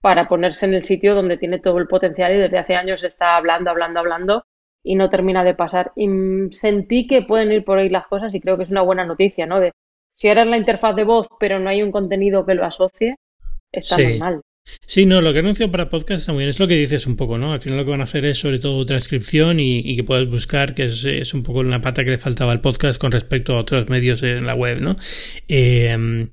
para 0.00 0.28
ponerse 0.28 0.66
en 0.66 0.74
el 0.74 0.84
sitio 0.84 1.14
donde 1.14 1.36
tiene 1.36 1.58
todo 1.58 1.78
el 1.78 1.88
potencial 1.88 2.32
y 2.32 2.38
desde 2.38 2.58
hace 2.58 2.76
años 2.76 3.02
está 3.02 3.36
hablando, 3.36 3.70
hablando, 3.70 4.00
hablando 4.00 4.44
y 4.82 4.94
no 4.94 5.10
termina 5.10 5.44
de 5.44 5.54
pasar. 5.54 5.92
Y 5.96 6.08
sentí 6.52 7.06
que 7.06 7.22
pueden 7.22 7.52
ir 7.52 7.64
por 7.64 7.78
ahí 7.78 7.88
las 7.88 8.06
cosas 8.06 8.34
y 8.34 8.40
creo 8.40 8.56
que 8.56 8.62
es 8.64 8.70
una 8.70 8.82
buena 8.82 9.04
noticia, 9.04 9.46
¿no? 9.46 9.60
De 9.60 9.72
si 10.14 10.28
ahora 10.28 10.42
es 10.42 10.48
la 10.48 10.56
interfaz 10.56 10.96
de 10.96 11.04
voz 11.04 11.28
pero 11.38 11.58
no 11.58 11.68
hay 11.68 11.82
un 11.82 11.92
contenido 11.92 12.46
que 12.46 12.54
lo 12.54 12.64
asocie, 12.64 13.16
está 13.72 13.96
mal. 14.18 14.40
Sí, 14.86 15.06
no, 15.06 15.20
lo 15.20 15.32
que 15.32 15.40
anuncio 15.40 15.70
para 15.70 15.88
podcast 15.88 16.20
está 16.20 16.32
muy 16.32 16.40
bien. 16.40 16.48
Es 16.48 16.60
lo 16.60 16.68
que 16.68 16.74
dices 16.74 17.06
un 17.06 17.16
poco, 17.16 17.38
¿no? 17.38 17.52
Al 17.52 17.60
final 17.60 17.78
lo 17.78 17.84
que 17.84 17.90
van 17.90 18.00
a 18.00 18.04
hacer 18.04 18.24
es 18.24 18.38
sobre 18.38 18.58
todo 18.58 18.84
transcripción 18.86 19.60
y, 19.60 19.96
que 19.96 20.04
puedas 20.04 20.28
buscar, 20.28 20.74
que 20.74 20.84
es, 20.86 21.34
un 21.34 21.42
poco 21.42 21.60
una 21.60 21.80
pata 21.80 22.04
que 22.04 22.10
le 22.10 22.18
faltaba 22.18 22.52
al 22.52 22.60
podcast 22.60 23.00
con 23.00 23.12
respecto 23.12 23.54
a 23.54 23.60
otros 23.60 23.88
medios 23.88 24.22
en 24.22 24.46
la 24.46 24.54
web, 24.54 24.80
¿no? 24.80 24.96
Eh, 25.48 26.28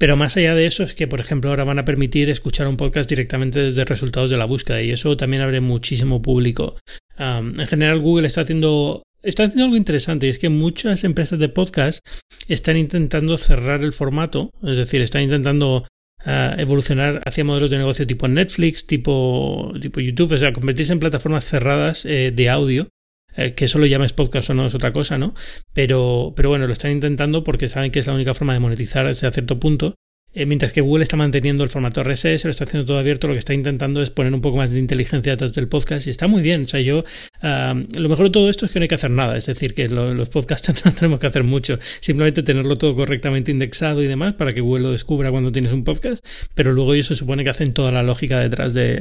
pero 0.00 0.16
más 0.16 0.34
allá 0.38 0.54
de 0.54 0.64
eso 0.64 0.82
es 0.82 0.94
que, 0.94 1.06
por 1.06 1.20
ejemplo, 1.20 1.50
ahora 1.50 1.64
van 1.64 1.78
a 1.78 1.84
permitir 1.84 2.30
escuchar 2.30 2.66
un 2.66 2.78
podcast 2.78 3.06
directamente 3.06 3.60
desde 3.60 3.84
resultados 3.84 4.30
de 4.30 4.38
la 4.38 4.46
búsqueda 4.46 4.80
y 4.80 4.92
eso 4.92 5.14
también 5.14 5.42
abre 5.42 5.60
muchísimo 5.60 6.22
público. 6.22 6.78
en 7.18 7.66
general, 7.66 8.00
Google 8.00 8.26
está 8.26 8.40
haciendo 8.40 9.02
está 9.22 9.44
haciendo 9.44 9.64
algo 9.64 9.76
interesante 9.76 10.26
y 10.26 10.30
es 10.30 10.38
que 10.38 10.48
muchas 10.48 11.04
empresas 11.04 11.38
de 11.38 11.50
podcast 11.50 12.00
están 12.48 12.78
intentando 12.78 13.36
cerrar 13.36 13.82
el 13.82 13.92
formato, 13.92 14.50
es 14.62 14.76
decir, 14.76 15.02
están 15.02 15.20
intentando 15.20 15.86
evolucionar 16.24 17.22
hacia 17.24 17.44
modelos 17.44 17.70
de 17.70 17.78
negocio 17.78 18.06
tipo 18.06 18.28
Netflix, 18.28 18.86
tipo, 18.86 19.72
tipo 19.80 20.00
YouTube, 20.00 20.32
o 20.32 20.36
sea, 20.36 20.52
convertirse 20.52 20.92
en 20.92 21.00
plataformas 21.00 21.44
cerradas 21.44 22.04
eh, 22.04 22.32
de 22.34 22.48
audio. 22.48 22.88
Eh, 23.36 23.54
que 23.54 23.66
eso 23.66 23.78
lo 23.78 23.86
llames 23.86 24.12
podcast 24.12 24.50
o 24.50 24.54
no 24.54 24.66
es 24.66 24.74
otra 24.74 24.92
cosa, 24.92 25.16
¿no? 25.16 25.34
Pero, 25.72 26.32
pero 26.34 26.48
bueno, 26.48 26.66
lo 26.66 26.72
están 26.72 26.90
intentando 26.90 27.44
porque 27.44 27.68
saben 27.68 27.92
que 27.92 28.00
es 28.00 28.06
la 28.08 28.14
única 28.14 28.34
forma 28.34 28.54
de 28.54 28.58
monetizar 28.58 29.06
a 29.06 29.14
cierto 29.14 29.60
punto 29.60 29.94
eh, 30.32 30.46
mientras 30.46 30.72
que 30.72 30.80
Google 30.80 31.02
está 31.02 31.16
manteniendo 31.16 31.64
el 31.64 31.70
formato 31.70 32.02
RSS, 32.02 32.44
lo 32.44 32.50
está 32.50 32.64
haciendo 32.64 32.86
todo 32.86 32.98
abierto, 32.98 33.26
lo 33.26 33.32
que 33.32 33.40
está 33.40 33.54
intentando 33.54 34.00
es 34.02 34.10
poner 34.10 34.32
un 34.32 34.40
poco 34.40 34.56
más 34.56 34.70
de 34.70 34.78
inteligencia 34.78 35.32
detrás 35.32 35.52
del 35.52 35.68
podcast 35.68 36.06
y 36.06 36.10
está 36.10 36.28
muy 36.28 36.42
bien. 36.42 36.62
O 36.62 36.66
sea, 36.66 36.80
yo, 36.80 37.04
lo 37.42 38.08
mejor 38.08 38.26
de 38.26 38.30
todo 38.30 38.48
esto 38.48 38.66
es 38.66 38.72
que 38.72 38.78
no 38.78 38.84
hay 38.84 38.88
que 38.88 38.94
hacer 38.94 39.10
nada, 39.10 39.36
es 39.36 39.46
decir, 39.46 39.74
que 39.74 39.88
los 39.88 40.28
podcasts 40.28 40.72
no 40.84 40.92
tenemos 40.92 41.20
que 41.20 41.26
hacer 41.26 41.42
mucho, 41.42 41.78
simplemente 42.00 42.42
tenerlo 42.42 42.76
todo 42.76 42.94
correctamente 42.94 43.50
indexado 43.50 44.02
y 44.02 44.06
demás 44.06 44.34
para 44.34 44.52
que 44.52 44.60
Google 44.60 44.84
lo 44.84 44.92
descubra 44.92 45.30
cuando 45.30 45.50
tienes 45.52 45.72
un 45.72 45.84
podcast, 45.84 46.24
pero 46.54 46.72
luego 46.72 46.94
ellos 46.94 47.06
se 47.06 47.14
supone 47.14 47.44
que 47.44 47.50
hacen 47.50 47.72
toda 47.72 47.90
la 47.90 48.02
lógica 48.02 48.38
detrás 48.38 48.74
de, 48.74 48.96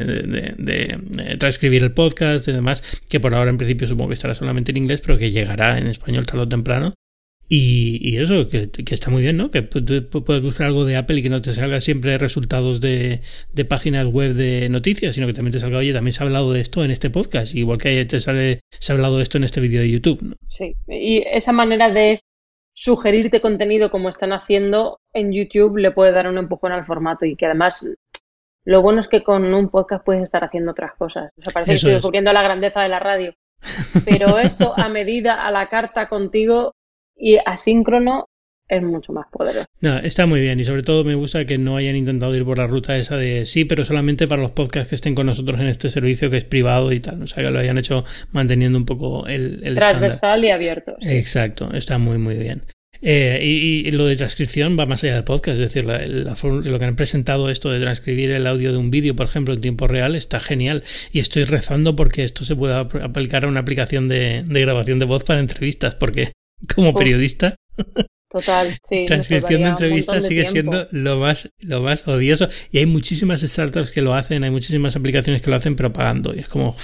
de, 0.58 1.38
transcribir 1.38 1.84
el 1.84 1.92
podcast 1.92 2.48
y 2.48 2.52
demás, 2.52 2.84
que 3.10 3.20
por 3.20 3.34
ahora 3.36 3.50
en 3.50 3.58
principio 3.58 3.88
supongo 3.88 4.10
que 4.10 4.13
estará 4.15 4.34
solamente 4.34 4.72
en 4.72 4.78
inglés, 4.78 5.02
pero 5.02 5.18
que 5.18 5.32
llegará 5.32 5.78
en 5.78 5.88
español 5.88 6.26
tarde 6.26 6.44
o 6.44 6.48
temprano. 6.48 6.94
Y, 7.51 8.17
eso, 8.17 8.47
que, 8.47 8.69
está 8.93 9.09
muy 9.09 9.23
bien, 9.23 9.35
¿no? 9.35 9.49
Que 9.49 9.63
puedes 9.63 10.43
buscar 10.43 10.67
algo 10.67 10.85
de 10.85 10.97
Apple 10.97 11.19
y 11.19 11.23
que 11.23 11.29
no 11.29 11.41
te 11.41 11.51
salga 11.51 11.79
siempre 11.79 12.19
resultados 12.19 12.79
de, 12.79 13.21
páginas 13.67 14.05
web 14.05 14.33
de 14.33 14.69
noticias, 14.69 15.15
sino 15.15 15.25
que 15.25 15.33
también 15.33 15.53
te 15.53 15.59
salga, 15.59 15.79
oye, 15.79 15.91
también 15.91 16.13
se 16.13 16.21
ha 16.21 16.27
hablado 16.27 16.53
de 16.53 16.62
esto 16.62 16.83
en 16.83 16.91
este 16.91 17.09
podcast, 17.09 17.55
igual 17.55 17.79
que 17.79 18.05
te 18.05 18.19
sale, 18.19 18.59
se 18.69 18.91
ha 18.91 18.95
hablado 18.95 19.17
de 19.17 19.23
esto 19.23 19.39
en 19.39 19.45
este 19.45 19.62
vídeo 19.62 19.81
de 19.81 19.89
YouTube. 19.89 20.21
¿no? 20.21 20.35
Sí, 20.45 20.75
y 20.88 21.23
esa 21.27 21.51
manera 21.51 21.91
de 21.91 22.21
sugerirte 22.73 23.41
contenido 23.41 23.89
como 23.89 24.09
están 24.09 24.31
haciendo 24.31 24.99
en 25.12 25.33
YouTube 25.33 25.77
le 25.77 25.91
puede 25.91 26.12
dar 26.12 26.27
un 26.27 26.38
empujón 26.38 26.71
al 26.71 26.85
formato 26.85 27.25
y 27.25 27.35
que 27.35 27.47
además 27.47 27.85
lo 28.63 28.81
bueno 28.83 29.01
es 29.01 29.07
que 29.07 29.23
con 29.23 29.51
un 29.53 29.69
podcast 29.69 30.05
puedes 30.05 30.23
estar 30.23 30.43
haciendo 30.43 30.71
otras 30.71 30.93
cosas. 30.95 31.31
O 31.38 31.43
sea, 31.43 31.51
parece 31.51 31.71
que 31.71 31.75
estoy 31.75 31.93
descubriendo 31.93 32.31
la 32.31 32.43
grandeza 32.43 32.81
de 32.81 32.89
la 32.89 32.99
radio. 32.99 33.33
Pero 34.05 34.38
esto 34.39 34.73
a 34.77 34.88
medida, 34.88 35.33
a 35.33 35.51
la 35.51 35.67
carta 35.67 36.07
contigo, 36.07 36.75
y 37.19 37.38
asíncrono 37.45 38.29
es 38.69 38.84
mucho 38.84 39.12
más 39.12 39.25
poderoso. 39.32 39.65
No, 39.82 39.97
está 39.97 40.27
muy 40.27 40.41
bien 40.41 40.60
y 40.60 40.63
sobre 40.63 40.84
todo 40.84 41.03
me 41.03 41.15
gusta 41.15 41.45
que 41.45 41.58
no 41.58 41.75
hayan 41.75 41.95
intentado 41.95 42.34
ir 42.36 42.45
por 42.45 42.60
la 42.60 42.67
ruta 42.67 42.97
esa 42.97 43.17
de 43.17 43.45
sí, 43.45 43.65
pero 43.65 43.84
solamente 43.84 44.27
para 44.27 44.41
los 44.41 44.51
podcasts 44.51 44.89
que 44.89 44.95
estén 44.95 45.15
con 45.15 45.25
nosotros 45.25 45.60
en 45.60 45.67
este 45.67 45.89
servicio 45.89 46.29
que 46.29 46.38
es 46.38 46.45
privado 46.45 46.91
y 46.91 46.99
tal. 46.99 47.21
O 47.23 47.27
sea, 47.27 47.43
que 47.43 47.49
lo 47.49 47.60
hayan 47.60 47.79
hecho 47.79 48.05
manteniendo 48.32 48.77
un 48.77 48.86
poco 48.86 49.27
el, 49.27 49.62
el 49.63 49.75
Transversal 49.75 50.45
y 50.45 50.51
abierto. 50.51 50.95
Exacto, 51.01 51.73
está 51.73 51.97
muy, 51.97 52.19
muy 52.19 52.36
bien. 52.36 52.63
Eh, 53.01 53.39
y, 53.41 53.91
lo 53.91 54.05
de 54.05 54.17
transcripción 54.17 54.77
va 54.77 54.86
más 54.86 55.03
allá 55.03 55.15
del 55.15 55.23
podcast, 55.23 55.60
es 55.60 55.73
decir, 55.73 55.86
lo 55.86 56.79
que 56.79 56.86
han 56.86 56.95
presentado 56.97 57.49
esto 57.49 57.69
de 57.69 57.79
transcribir 57.79 58.29
el 58.32 58.45
audio 58.45 58.73
de 58.73 58.77
un 58.77 58.91
vídeo, 58.91 59.15
por 59.15 59.25
ejemplo, 59.25 59.53
en 59.53 59.62
tiempo 59.62 59.88
real, 59.88 60.15
está 60.15 60.39
genial. 60.39 60.84
Y 61.12 61.19
estoy 61.19 61.45
rezando 61.45 61.95
porque 61.95 62.23
esto 62.23 62.43
se 62.43 62.55
pueda 62.55 62.82
aplicar 62.82 63.45
a 63.45 63.47
una 63.47 63.62
aplicación 63.62 64.10
de, 64.10 64.43
de 64.45 64.62
grabación 64.62 64.99
de 64.99 65.05
voz 65.05 65.23
para 65.23 65.39
entrevistas, 65.39 65.95
porque 65.95 66.34
como 66.74 66.93
periodista. 66.93 67.56
Total, 68.30 68.78
sí. 68.88 69.06
Transcripción 69.06 69.63
de 69.63 69.69
entrevistas 69.69 70.28
sigue 70.28 70.45
siendo 70.45 70.88
lo 70.91 71.17
más, 71.17 71.52
lo 71.63 71.82
más 71.82 72.08
odioso. 72.08 72.48
Y 72.72 72.78
hay 72.78 72.86
muchísimas 72.86 73.41
startups 73.41 73.91
que 73.91 74.04
lo 74.04 74.13
hacen, 74.13 74.43
hay 74.43 74.52
muchísimas 74.52 74.95
aplicaciones 74.95 75.41
que 75.41 75.50
lo 75.50 75.56
hacen, 75.56 75.76
pero 75.76 75.91
pagando. 75.91 76.36
Y 76.36 76.39
es 76.39 76.50
como 76.50 76.76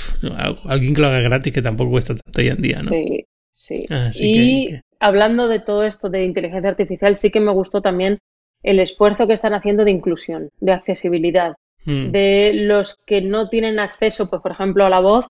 alguien 0.66 0.96
que 0.96 1.02
lo 1.02 1.08
haga 1.08 1.20
gratis 1.20 1.54
que 1.54 1.62
tampoco 1.62 1.92
cuesta 1.92 2.16
tanto 2.16 2.42
hoy 2.42 2.48
en 2.48 2.62
día, 2.62 2.82
¿no? 2.82 2.90
Sí, 2.90 3.26
sí. 3.54 3.86
y 4.22 4.80
hablando 5.00 5.48
de 5.48 5.60
todo 5.60 5.84
esto 5.84 6.10
de 6.10 6.24
inteligencia 6.24 6.70
artificial, 6.70 7.16
sí 7.16 7.30
que 7.30 7.40
me 7.40 7.52
gustó 7.52 7.82
también 7.82 8.18
el 8.64 8.80
esfuerzo 8.80 9.28
que 9.28 9.34
están 9.34 9.54
haciendo 9.54 9.86
de 9.86 9.92
inclusión, 9.92 10.50
de 10.60 10.72
accesibilidad, 10.72 11.54
hmm. 11.86 12.10
de 12.10 12.54
los 12.56 12.98
que 13.06 13.22
no 13.22 13.50
tienen 13.50 13.78
acceso, 13.78 14.32
pues 14.32 14.42
por 14.42 14.52
ejemplo, 14.52 14.84
a 14.84 14.90
la 14.90 15.00
voz, 15.00 15.28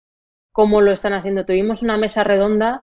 cómo 0.54 0.80
lo 0.80 0.94
están 0.94 1.12
haciendo. 1.12 1.46
Tuvimos 1.46 1.82
una 1.82 1.98
mesa 1.98 2.24
redonda 2.24 2.84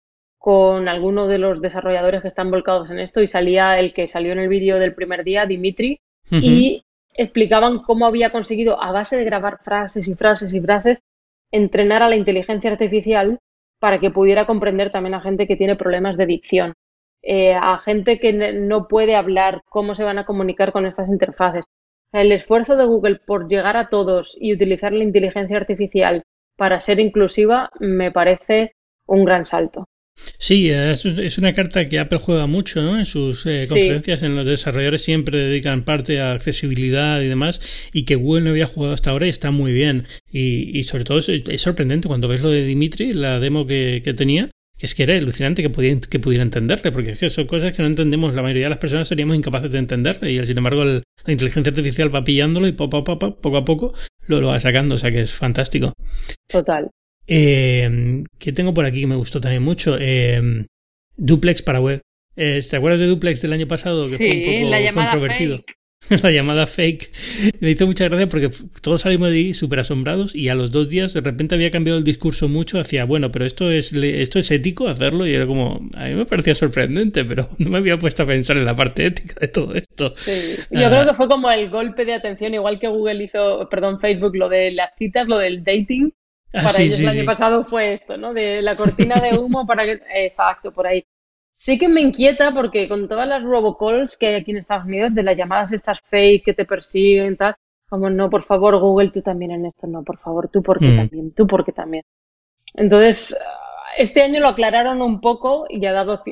con 0.42 0.88
algunos 0.88 1.28
de 1.28 1.38
los 1.38 1.60
desarrolladores 1.60 2.20
que 2.20 2.26
están 2.26 2.50
volcados 2.50 2.90
en 2.90 2.98
esto 2.98 3.22
y 3.22 3.28
salía 3.28 3.78
el 3.78 3.94
que 3.94 4.08
salió 4.08 4.32
en 4.32 4.40
el 4.40 4.48
vídeo 4.48 4.80
del 4.80 4.92
primer 4.92 5.22
día, 5.22 5.46
Dimitri, 5.46 6.00
y 6.32 6.82
explicaban 7.14 7.78
cómo 7.84 8.06
había 8.06 8.32
conseguido, 8.32 8.82
a 8.82 8.90
base 8.90 9.16
de 9.16 9.24
grabar 9.24 9.60
frases 9.62 10.08
y 10.08 10.16
frases 10.16 10.52
y 10.52 10.60
frases, 10.60 10.98
entrenar 11.52 12.02
a 12.02 12.08
la 12.08 12.16
inteligencia 12.16 12.72
artificial 12.72 13.38
para 13.78 14.00
que 14.00 14.10
pudiera 14.10 14.44
comprender 14.44 14.90
también 14.90 15.14
a 15.14 15.20
gente 15.20 15.46
que 15.46 15.54
tiene 15.54 15.76
problemas 15.76 16.16
de 16.16 16.26
dicción. 16.26 16.72
Eh, 17.22 17.54
a 17.54 17.78
gente 17.78 18.18
que 18.18 18.32
no 18.32 18.88
puede 18.88 19.14
hablar, 19.14 19.62
cómo 19.68 19.94
se 19.94 20.02
van 20.02 20.18
a 20.18 20.26
comunicar 20.26 20.72
con 20.72 20.86
estas 20.86 21.08
interfaces. 21.08 21.66
El 22.10 22.32
esfuerzo 22.32 22.74
de 22.74 22.86
Google 22.86 23.20
por 23.24 23.46
llegar 23.46 23.76
a 23.76 23.90
todos 23.90 24.36
y 24.40 24.52
utilizar 24.52 24.92
la 24.92 25.04
inteligencia 25.04 25.56
artificial 25.56 26.24
para 26.56 26.80
ser 26.80 26.98
inclusiva 26.98 27.70
me 27.78 28.10
parece 28.10 28.72
un 29.06 29.24
gran 29.24 29.46
salto. 29.46 29.86
Sí, 30.38 30.68
es 30.70 31.38
una 31.38 31.52
carta 31.52 31.84
que 31.84 31.98
Apple 31.98 32.18
juega 32.18 32.46
mucho 32.46 32.82
¿no? 32.82 32.98
en 32.98 33.06
sus 33.06 33.46
eh, 33.46 33.66
conferencias. 33.68 34.22
En 34.22 34.36
los 34.36 34.44
desarrolladores 34.44 35.02
siempre 35.02 35.38
dedican 35.38 35.84
parte 35.84 36.20
a 36.20 36.32
accesibilidad 36.32 37.20
y 37.20 37.28
demás, 37.28 37.60
y 37.92 38.04
que 38.04 38.16
Google 38.16 38.42
no 38.42 38.50
había 38.50 38.66
jugado 38.66 38.94
hasta 38.94 39.10
ahora 39.10 39.26
y 39.26 39.30
está 39.30 39.50
muy 39.50 39.72
bien. 39.72 40.06
Y, 40.30 40.82
sobre 40.84 41.04
todo 41.04 41.18
es, 41.18 41.60
sorprendente 41.60 42.08
cuando 42.08 42.28
ves 42.28 42.40
lo 42.40 42.50
de 42.50 42.64
Dimitri, 42.64 43.12
la 43.12 43.40
demo 43.40 43.66
que 43.66 44.14
tenía, 44.16 44.50
es 44.82 44.96
que 44.96 45.04
era 45.04 45.16
alucinante 45.16 45.62
que, 45.62 45.70
pudiera, 45.70 46.00
que 46.00 46.18
pudiera 46.18 46.42
entenderle, 46.42 46.90
porque 46.90 47.10
es 47.10 47.18
que 47.18 47.30
son 47.30 47.46
cosas 47.46 47.74
que 47.74 47.82
no 47.82 47.88
entendemos, 47.88 48.34
la 48.34 48.42
mayoría 48.42 48.64
de 48.64 48.70
las 48.70 48.78
personas 48.78 49.06
seríamos 49.06 49.36
incapaces 49.36 49.70
de 49.70 49.78
entenderle, 49.78 50.32
y 50.32 50.44
sin 50.44 50.58
embargo 50.58 50.84
la 50.84 51.02
inteligencia 51.28 51.70
artificial 51.70 52.14
va 52.14 52.24
pillándolo 52.24 52.66
y 52.66 52.72
poco 52.72 52.98
a 52.98 53.04
poco, 53.04 53.40
poco, 53.40 53.56
a 53.56 53.64
poco 53.64 53.94
lo, 54.26 54.40
lo 54.40 54.48
va 54.48 54.58
sacando, 54.58 54.96
o 54.96 54.98
sea 54.98 55.12
que 55.12 55.20
es 55.20 55.32
fantástico. 55.32 55.92
Total. 56.48 56.90
Eh, 57.26 58.24
¿Qué 58.38 58.52
tengo 58.52 58.74
por 58.74 58.84
aquí 58.84 59.00
que 59.00 59.06
me 59.06 59.16
gustó 59.16 59.40
también 59.40 59.62
mucho? 59.62 59.96
Eh, 59.98 60.66
duplex 61.16 61.62
para 61.62 61.80
web. 61.80 62.00
Eh, 62.36 62.60
¿Te 62.68 62.76
acuerdas 62.76 63.00
de 63.00 63.06
Duplex 63.06 63.42
del 63.42 63.52
año 63.52 63.68
pasado? 63.68 64.08
Que 64.08 64.16
fue 64.16 64.64
un 64.64 64.70
poco 64.70 64.94
controvertido. 64.94 65.64
la 66.22 66.30
llamada 66.30 66.66
fake. 66.66 67.10
Me 67.60 67.70
hizo 67.70 67.86
mucha 67.86 68.08
gracia 68.08 68.26
porque 68.26 68.50
todos 68.80 69.02
salimos 69.02 69.30
de 69.30 69.36
ahí 69.36 69.54
súper 69.54 69.80
asombrados 69.80 70.34
y 70.34 70.48
a 70.48 70.54
los 70.54 70.70
dos 70.70 70.88
días 70.88 71.12
de 71.12 71.20
repente 71.20 71.54
había 71.54 71.70
cambiado 71.70 71.98
el 71.98 72.04
discurso 72.04 72.48
mucho 72.48 72.80
hacia, 72.80 73.04
bueno, 73.04 73.30
pero 73.30 73.44
esto 73.44 73.70
es, 73.70 73.92
esto 73.92 74.38
es 74.38 74.50
ético 74.50 74.88
hacerlo 74.88 75.26
y 75.26 75.34
era 75.34 75.46
como, 75.46 75.88
a 75.94 76.06
mí 76.06 76.14
me 76.14 76.26
parecía 76.26 76.54
sorprendente, 76.54 77.24
pero 77.24 77.48
no 77.58 77.70
me 77.70 77.78
había 77.78 77.98
puesto 77.98 78.24
a 78.24 78.26
pensar 78.26 78.56
en 78.56 78.64
la 78.64 78.74
parte 78.74 79.06
ética 79.06 79.36
de 79.40 79.48
todo 79.48 79.74
esto. 79.74 80.10
Yo 80.70 80.88
creo 80.88 81.06
que 81.06 81.14
fue 81.14 81.28
como 81.28 81.50
el 81.50 81.70
golpe 81.70 82.04
de 82.04 82.14
atención, 82.14 82.54
igual 82.54 82.80
que 82.80 82.88
Google 82.88 83.22
hizo, 83.22 83.68
perdón, 83.70 84.00
Facebook, 84.00 84.36
lo 84.36 84.48
de 84.48 84.72
las 84.72 84.94
citas, 84.96 85.28
lo 85.28 85.38
del 85.38 85.62
dating. 85.62 86.12
Ah, 86.54 86.64
para 86.66 86.82
ellos 86.82 87.00
el 87.00 87.08
año 87.08 87.24
pasado 87.24 87.64
fue 87.64 87.94
esto, 87.94 88.16
¿no? 88.16 88.34
De 88.34 88.60
la 88.62 88.76
cortina 88.76 89.20
de 89.20 89.38
humo 89.38 89.66
para 89.66 89.84
que... 89.84 90.02
Exacto, 90.14 90.72
por 90.72 90.86
ahí. 90.86 91.04
Sí 91.52 91.78
que 91.78 91.88
me 91.88 92.00
inquieta 92.00 92.52
porque 92.52 92.88
con 92.88 93.08
todas 93.08 93.28
las 93.28 93.42
robocalls 93.42 94.16
que 94.16 94.28
hay 94.28 94.34
aquí 94.34 94.52
en 94.52 94.58
Estados 94.58 94.86
Unidos, 94.86 95.14
de 95.14 95.22
las 95.22 95.36
llamadas 95.36 95.72
estas 95.72 96.00
fake 96.00 96.44
que 96.44 96.54
te 96.54 96.64
persiguen, 96.64 97.36
tal, 97.36 97.54
como 97.88 98.08
no, 98.08 98.30
por 98.30 98.42
favor, 98.44 98.78
Google, 98.78 99.10
tú 99.10 99.20
también 99.20 99.50
en 99.50 99.66
esto, 99.66 99.86
no, 99.86 100.02
por 100.02 100.18
favor, 100.18 100.48
tú 100.48 100.62
porque 100.62 100.86
mm. 100.86 100.96
también, 100.96 101.34
tú 101.34 101.46
porque 101.46 101.72
también. 101.72 102.04
Entonces, 102.74 103.36
este 103.98 104.22
año 104.22 104.40
lo 104.40 104.48
aclararon 104.48 105.02
un 105.02 105.20
poco 105.20 105.66
y 105.68 105.84
ha 105.84 105.92
dado 105.92 106.22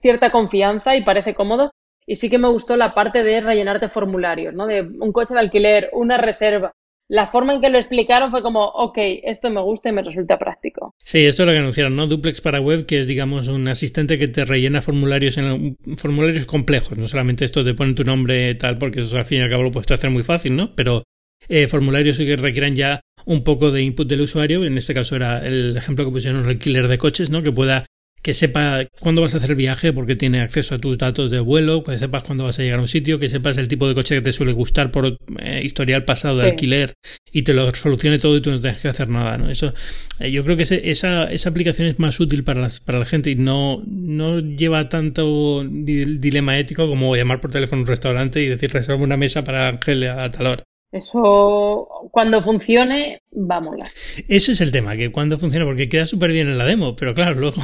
cierta 0.00 0.30
confianza 0.30 0.96
y 0.96 1.02
parece 1.04 1.34
cómodo. 1.34 1.72
Y 2.06 2.16
sí 2.16 2.30
que 2.30 2.38
me 2.38 2.48
gustó 2.48 2.76
la 2.76 2.94
parte 2.94 3.22
de 3.22 3.40
rellenarte 3.40 3.88
formularios, 3.88 4.54
¿no? 4.54 4.66
De 4.66 4.82
un 4.82 5.12
coche 5.12 5.34
de 5.34 5.40
alquiler, 5.40 5.90
una 5.92 6.18
reserva, 6.18 6.72
la 7.12 7.26
forma 7.26 7.52
en 7.52 7.60
que 7.60 7.68
lo 7.68 7.76
explicaron 7.76 8.30
fue 8.30 8.40
como, 8.40 8.64
ok, 8.64 8.96
esto 9.24 9.50
me 9.50 9.60
gusta 9.60 9.90
y 9.90 9.92
me 9.92 10.00
resulta 10.00 10.38
práctico. 10.38 10.94
Sí, 11.04 11.26
esto 11.26 11.42
es 11.42 11.46
lo 11.46 11.52
que 11.52 11.58
anunciaron, 11.58 11.94
¿no? 11.94 12.06
Duplex 12.06 12.40
para 12.40 12.58
web, 12.58 12.86
que 12.86 13.00
es, 13.00 13.06
digamos, 13.06 13.48
un 13.48 13.68
asistente 13.68 14.18
que 14.18 14.28
te 14.28 14.46
rellena 14.46 14.80
formularios 14.80 15.36
en 15.36 15.76
formularios 15.98 16.46
complejos, 16.46 16.96
no 16.96 17.06
solamente 17.06 17.44
esto 17.44 17.64
de 17.64 17.74
poner 17.74 17.94
tu 17.94 18.04
nombre 18.04 18.54
tal, 18.54 18.78
porque 18.78 19.00
eso 19.00 19.18
al 19.18 19.26
fin 19.26 19.40
y 19.40 19.40
al 19.42 19.50
cabo 19.50 19.62
lo 19.62 19.70
puedes 19.70 19.90
hacer 19.90 20.08
muy 20.08 20.22
fácil, 20.22 20.56
¿no? 20.56 20.74
Pero 20.74 21.02
eh, 21.50 21.68
formularios 21.68 22.16
que 22.16 22.34
requieran 22.34 22.74
ya 22.74 23.02
un 23.26 23.44
poco 23.44 23.70
de 23.70 23.82
input 23.82 24.08
del 24.08 24.22
usuario, 24.22 24.64
en 24.64 24.78
este 24.78 24.94
caso 24.94 25.14
era 25.14 25.46
el 25.46 25.76
ejemplo 25.76 26.06
que 26.06 26.12
pusieron 26.12 26.48
el 26.48 26.58
killer 26.58 26.88
de 26.88 26.96
coches, 26.96 27.28
¿no? 27.28 27.42
Que 27.42 27.52
pueda 27.52 27.84
que 28.22 28.34
sepa 28.34 28.84
cuándo 29.00 29.20
vas 29.20 29.34
a 29.34 29.38
hacer 29.38 29.50
el 29.50 29.56
viaje 29.56 29.92
porque 29.92 30.14
tiene 30.14 30.40
acceso 30.40 30.76
a 30.76 30.78
tus 30.78 30.96
datos 30.96 31.30
de 31.30 31.40
vuelo, 31.40 31.82
que 31.82 31.98
sepas 31.98 32.22
cuándo 32.22 32.44
vas 32.44 32.58
a 32.58 32.62
llegar 32.62 32.78
a 32.78 32.82
un 32.82 32.88
sitio, 32.88 33.18
que 33.18 33.28
sepas 33.28 33.58
el 33.58 33.66
tipo 33.66 33.88
de 33.88 33.94
coche 33.94 34.14
que 34.14 34.22
te 34.22 34.32
suele 34.32 34.52
gustar 34.52 34.92
por 34.92 35.18
eh, 35.40 35.60
historial 35.64 36.04
pasado 36.04 36.38
de 36.38 36.50
alquiler 36.50 36.94
y 37.32 37.42
te 37.42 37.52
lo 37.52 37.68
solucione 37.74 38.20
todo 38.20 38.36
y 38.36 38.42
tú 38.42 38.50
no 38.52 38.60
tienes 38.60 38.80
que 38.80 38.88
hacer 38.88 39.08
nada, 39.08 39.38
¿no? 39.38 39.50
Eso, 39.50 39.74
eh, 40.20 40.30
yo 40.30 40.44
creo 40.44 40.56
que 40.56 40.62
esa, 40.62 41.24
esa 41.24 41.48
aplicación 41.48 41.88
es 41.88 41.98
más 41.98 42.20
útil 42.20 42.44
para, 42.44 42.60
las, 42.60 42.78
para 42.78 43.00
la 43.00 43.04
gente 43.04 43.30
y 43.30 43.34
no, 43.34 43.82
no 43.86 44.38
lleva 44.38 44.88
tanto 44.88 45.64
dilema 45.64 46.58
ético 46.58 46.88
como 46.88 47.16
llamar 47.16 47.40
por 47.40 47.50
teléfono 47.50 47.80
a 47.80 47.82
un 47.82 47.88
restaurante 47.88 48.40
y 48.40 48.48
decir 48.48 48.70
reserva 48.72 49.02
una 49.02 49.16
mesa 49.16 49.42
para 49.42 49.68
Ángel 49.68 50.08
a 50.08 50.30
tal 50.30 50.46
hora. 50.46 50.64
Eso, 50.92 51.88
cuando 52.10 52.42
funcione, 52.42 53.22
vámonos. 53.30 53.90
Ese 54.28 54.52
es 54.52 54.60
el 54.60 54.70
tema, 54.70 54.94
que 54.94 55.10
cuando 55.10 55.38
funcione, 55.38 55.64
porque 55.64 55.88
queda 55.88 56.04
súper 56.04 56.32
bien 56.32 56.48
en 56.48 56.58
la 56.58 56.66
demo, 56.66 56.94
pero 56.94 57.14
claro, 57.14 57.34
luego 57.34 57.62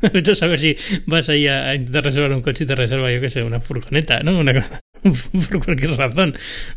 Vete 0.12 0.32
a 0.32 0.34
saber 0.34 0.60
si 0.60 0.76
vas 1.06 1.28
ahí 1.28 1.46
a, 1.48 1.74
intentar 1.74 2.04
reservar 2.04 2.32
un 2.32 2.42
coche 2.42 2.64
y 2.64 2.66
te 2.66 2.74
reserva, 2.74 3.12
yo 3.12 3.20
qué 3.20 3.30
sé, 3.30 3.42
una 3.42 3.60
furgoneta, 3.60 4.22
¿no? 4.22 4.38
Una 4.38 4.54
cosa, 4.54 4.80
por 5.02 5.64
cualquier 5.64 5.92
razón. 5.92 6.36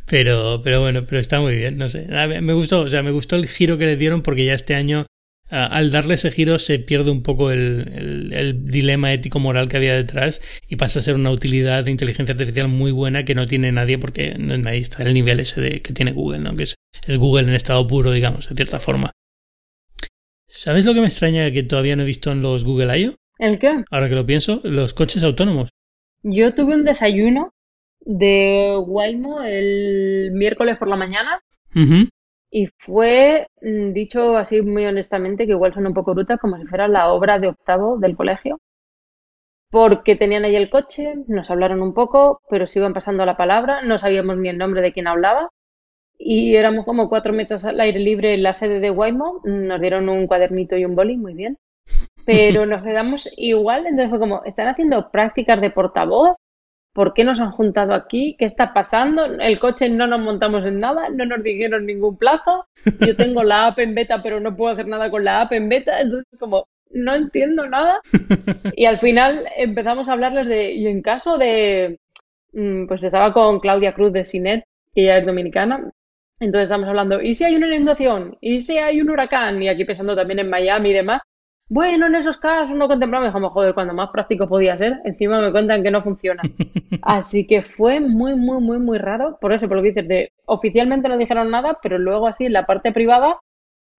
Pero, 0.10 0.62
pero 0.64 0.82
bueno, 0.82 1.06
pero 1.06 1.20
está 1.20 1.40
muy 1.40 1.56
bien, 1.56 1.78
no 1.78 1.90
sé. 1.90 2.08
Me 2.08 2.54
gustó, 2.54 2.82
o 2.82 2.88
sea, 2.88 3.04
me 3.04 3.12
gustó 3.12 3.36
el 3.36 3.48
giro 3.48 3.78
que 3.78 3.86
le 3.86 3.98
dieron 3.98 4.22
porque 4.24 4.46
ya 4.46 4.54
este 4.54 4.74
año, 4.74 5.06
al 5.50 5.92
darle 5.92 6.16
ese 6.16 6.32
giro, 6.32 6.58
se 6.58 6.80
pierde 6.80 7.12
un 7.12 7.22
poco 7.22 7.52
el, 7.52 8.32
el, 8.34 8.66
dilema 8.66 9.14
ético-moral 9.14 9.68
que 9.68 9.78
había 9.78 9.94
detrás 9.94 10.42
y 10.68 10.78
pasa 10.78 11.00
a 11.00 11.02
ser 11.04 11.16
una 11.16 11.30
utilidad 11.30 11.84
de 11.84 11.92
inteligencia 11.92 12.34
artificial 12.34 12.70
muy 12.70 12.92
buena 12.92 13.26
que 13.26 13.36
no 13.36 13.46
tiene 13.46 13.72
nadie 13.72 13.98
porque 13.98 14.36
no, 14.40 14.58
nadie 14.58 14.80
está 14.80 15.04
el 15.04 15.14
nivel 15.14 15.42
ese 15.42 15.62
de, 15.62 15.82
que 15.82 15.94
tiene 15.94 16.14
Google, 16.14 16.40
¿no? 16.40 16.56
Que 16.56 16.64
es 16.64 16.76
el 17.06 17.18
Google 17.18 17.50
en 17.50 17.54
estado 17.54 17.86
puro, 17.86 18.12
digamos, 18.12 18.50
de 18.50 18.56
cierta 18.56 18.80
forma. 18.80 19.12
¿Sabes 20.54 20.86
lo 20.86 20.94
que 20.94 21.00
me 21.00 21.08
extraña 21.08 21.50
que 21.50 21.64
todavía 21.64 21.96
no 21.96 22.04
he 22.04 22.06
visto 22.06 22.30
en 22.30 22.42
los 22.42 22.66
Google 22.66 23.00
I.O.? 23.00 23.14
¿El 23.40 23.58
qué? 23.58 23.86
Ahora 23.90 24.10
que 24.10 24.16
lo 24.16 24.26
pienso, 24.26 24.60
los 24.66 24.94
coches 24.94 25.24
autónomos. 25.24 25.70
Yo 26.24 26.54
tuve 26.54 26.76
un 26.76 26.84
desayuno 26.84 27.54
de 28.02 28.76
Waymo 28.86 29.44
el 29.44 30.32
miércoles 30.34 30.78
por 30.78 30.90
la 30.90 30.98
mañana 30.98 31.40
y 32.52 32.68
fue 32.78 33.48
mm, 33.62 33.94
dicho 33.94 34.36
así 34.36 34.62
muy 34.62 34.86
honestamente 34.86 35.46
que 35.46 35.54
igual 35.54 35.74
son 35.74 35.88
un 35.88 35.94
poco 35.94 36.14
brutas 36.14 36.38
como 36.38 36.58
si 36.58 36.66
fuera 36.66 36.90
la 36.90 37.14
obra 37.14 37.40
de 37.40 37.48
octavo 37.48 37.98
del 37.98 38.18
colegio 38.18 38.60
porque 39.70 40.18
tenían 40.18 40.44
ahí 40.44 40.58
el 40.58 40.70
coche, 40.70 41.14
nos 41.28 41.50
hablaron 41.50 41.82
un 41.82 41.94
poco, 41.94 42.42
pero 42.50 42.68
se 42.68 42.80
iban 42.80 42.94
pasando 42.94 43.26
la 43.26 43.38
palabra, 43.38 43.84
no 43.84 43.98
sabíamos 43.98 44.36
ni 44.38 44.50
el 44.50 44.58
nombre 44.58 44.82
de 44.82 44.92
quién 44.92 45.08
hablaba 45.08 45.50
y 46.24 46.56
éramos 46.56 46.86
como 46.86 47.10
cuatro 47.10 47.34
meses 47.34 47.66
al 47.66 47.80
aire 47.80 48.00
libre 48.00 48.34
en 48.34 48.44
la 48.44 48.54
sede 48.54 48.80
de 48.80 48.92
Waymo. 48.92 49.42
Nos 49.44 49.82
dieron 49.82 50.10
un 50.10 50.28
cuadernito 50.28 50.78
y 50.78 50.86
un 50.86 50.96
boli, 50.96 51.18
muy 51.18 51.34
bien. 51.34 51.58
Pero 52.26 52.66
nos 52.66 52.84
quedamos 52.84 53.30
igual, 53.38 53.88
entonces 53.88 54.10
fue 54.10 54.20
como, 54.20 54.44
¿están 54.46 54.68
haciendo 54.68 55.10
prácticas 55.12 55.60
de 55.62 55.72
portavoz? 55.72 56.36
¿Por 56.94 57.14
qué 57.14 57.24
nos 57.24 57.40
han 57.40 57.52
juntado 57.52 57.94
aquí? 57.94 58.36
¿Qué 58.38 58.46
está 58.46 58.74
pasando? 58.74 59.26
El 59.26 59.60
coche 59.60 59.88
no 59.90 60.08
nos 60.08 60.20
montamos 60.20 60.66
en 60.66 60.80
nada, 60.82 61.10
no 61.10 61.26
nos 61.26 61.42
dijeron 61.42 61.86
ningún 61.86 62.18
plazo. 62.18 62.66
Yo 63.00 63.16
tengo 63.16 63.44
la 63.44 63.68
app 63.68 63.80
en 63.80 63.96
beta, 63.96 64.22
pero 64.22 64.42
no 64.42 64.58
puedo 64.58 64.74
hacer 64.74 64.88
nada 64.88 65.10
con 65.10 65.24
la 65.24 65.42
app 65.42 65.54
en 65.54 65.70
beta. 65.70 66.02
Entonces, 66.02 66.28
como, 66.38 66.68
no 66.90 67.16
entiendo 67.16 67.68
nada. 67.68 68.02
Y 68.76 68.86
al 68.86 69.00
final 69.00 69.48
empezamos 69.56 70.10
a 70.10 70.14
hablarles 70.14 70.48
de, 70.48 70.74
y 70.74 70.88
en 70.88 71.02
caso 71.02 71.38
de, 71.38 72.00
mm, 72.54 72.88
pues 72.88 73.04
estaba 73.04 73.32
con 73.34 73.60
Claudia 73.60 73.94
Cruz 73.94 74.12
de 74.12 74.26
Cinet, 74.26 74.66
que 74.94 75.04
ella 75.04 75.18
es 75.20 75.26
dominicana, 75.26 75.92
entonces 76.42 76.64
estamos 76.64 76.90
hablando, 76.90 77.22
¿y 77.22 77.36
si 77.36 77.44
hay 77.44 77.56
una 77.56 77.68
inundación? 77.68 78.36
¿Y 78.42 78.62
si 78.62 78.78
hay 78.80 79.00
un 79.00 79.12
huracán? 79.12 79.62
Y 79.62 79.70
aquí 79.70 79.86
pensando 79.86 80.16
también 80.16 80.40
en 80.40 80.50
Miami 80.50 80.90
y 80.90 80.94
demás. 80.94 81.22
Bueno, 81.70 82.08
en 82.08 82.16
esos 82.16 82.38
casos 82.38 82.76
no 82.76 82.88
contemplamos, 82.88 83.30
dijimos, 83.30 83.54
joder, 83.54 83.76
cuando 83.76 83.94
más 83.94 84.10
práctico 84.10 84.48
podía 84.48 84.76
ser, 84.76 85.00
encima 85.06 85.40
me 85.40 85.52
cuentan 85.52 85.84
que 85.84 85.92
no 85.92 86.02
funciona. 86.02 86.42
Así 87.04 87.46
que 87.46 87.62
fue 87.62 88.00
muy, 88.00 88.36
muy, 88.36 88.60
muy, 88.60 88.80
muy 88.80 88.98
raro. 88.98 89.38
Por 89.40 89.54
eso, 89.54 89.68
por 89.68 89.78
lo 89.78 89.84
que 89.84 89.90
dices, 89.90 90.08
de, 90.08 90.32
oficialmente 90.46 91.08
no 91.08 91.18
dijeron 91.18 91.52
nada, 91.52 91.78
pero 91.82 92.00
luego 92.00 92.28
así 92.28 92.46
en 92.46 92.54
la 92.54 92.66
parte 92.66 92.92
privada 92.92 93.40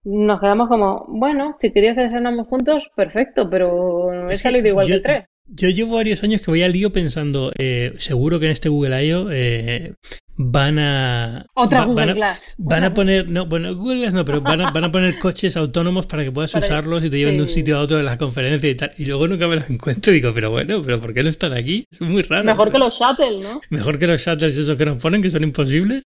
nos 0.05 0.41
quedamos 0.41 0.69
como, 0.69 1.07
bueno, 1.09 1.57
si 1.61 1.73
querías 1.73 1.97
que 1.97 2.11
cenamos 2.11 2.49
juntos, 2.49 2.91
perfecto, 2.97 3.49
pero 3.49 4.29
he 4.29 4.35
salido 4.35 4.67
igual 4.67 4.87
que 4.87 4.99
tres. 4.99 5.25
Yo 5.49 5.69
llevo 5.69 5.97
varios 5.97 6.23
años 6.23 6.41
que 6.41 6.51
voy 6.51 6.63
al 6.63 6.73
lío 6.73 6.91
pensando, 6.93 7.53
eh, 7.59 7.93
seguro 7.99 8.39
que 8.41 8.47
en 8.47 8.53
este 8.53 8.69
Google 8.69 9.05
I.O. 9.07 9.29
Eh, 9.31 9.93
van 10.37 10.79
a... 10.79 11.45
Otra 11.55 11.81
va- 11.81 11.85
Google 11.87 12.01
van 12.07 12.11
a, 12.11 12.15
Glass. 12.15 12.55
Van 12.57 12.85
a 12.85 12.95
poner, 12.95 13.29
no, 13.29 13.47
bueno, 13.47 13.75
Google 13.77 14.01
Glass 14.01 14.15
no, 14.15 14.25
pero 14.25 14.41
van 14.41 14.63
a, 14.63 14.71
van 14.71 14.85
a 14.85 14.91
poner 14.93 15.19
coches 15.19 15.57
autónomos 15.57 16.07
para 16.07 16.25
que 16.25 16.33
puedas 16.33 16.53
Para- 16.53 16.65
usarlos 16.65 17.05
y 17.05 17.11
te 17.11 17.19
lleven 17.19 17.37
de 17.37 17.43
un 17.43 17.49
sitio 17.49 17.77
a 17.77 17.81
otro 17.81 17.99
de 17.99 18.03
la 18.03 18.17
conferencia 18.17 18.69
y 18.71 18.75
tal. 18.75 18.93
Y 18.97 19.05
luego 19.05 19.29
nunca 19.29 19.47
me 19.47 19.57
los 19.57 19.69
encuentro 19.69 20.13
y 20.13 20.17
digo, 20.17 20.33
pero 20.33 20.51
bueno, 20.51 20.81
pero 20.83 21.01
¿por 21.01 21.13
qué 21.13 21.23
no 21.23 21.29
están 21.29 21.53
aquí? 21.53 21.85
Es 21.91 22.01
muy 22.01 22.23
raro. 22.23 22.45
Mejor 22.45 22.73
que 22.73 22.79
los 22.79 22.95
shuttle, 22.95 23.41
¿no? 23.41 23.61
Mejor 23.69 23.99
que 23.99 24.07
los 24.07 24.21
shuttles 24.25 24.57
esos 24.57 24.77
que 24.79 24.87
nos 24.87 24.97
ponen, 24.97 25.21
que 25.23 25.31
son 25.31 25.43
imposibles. 25.45 26.03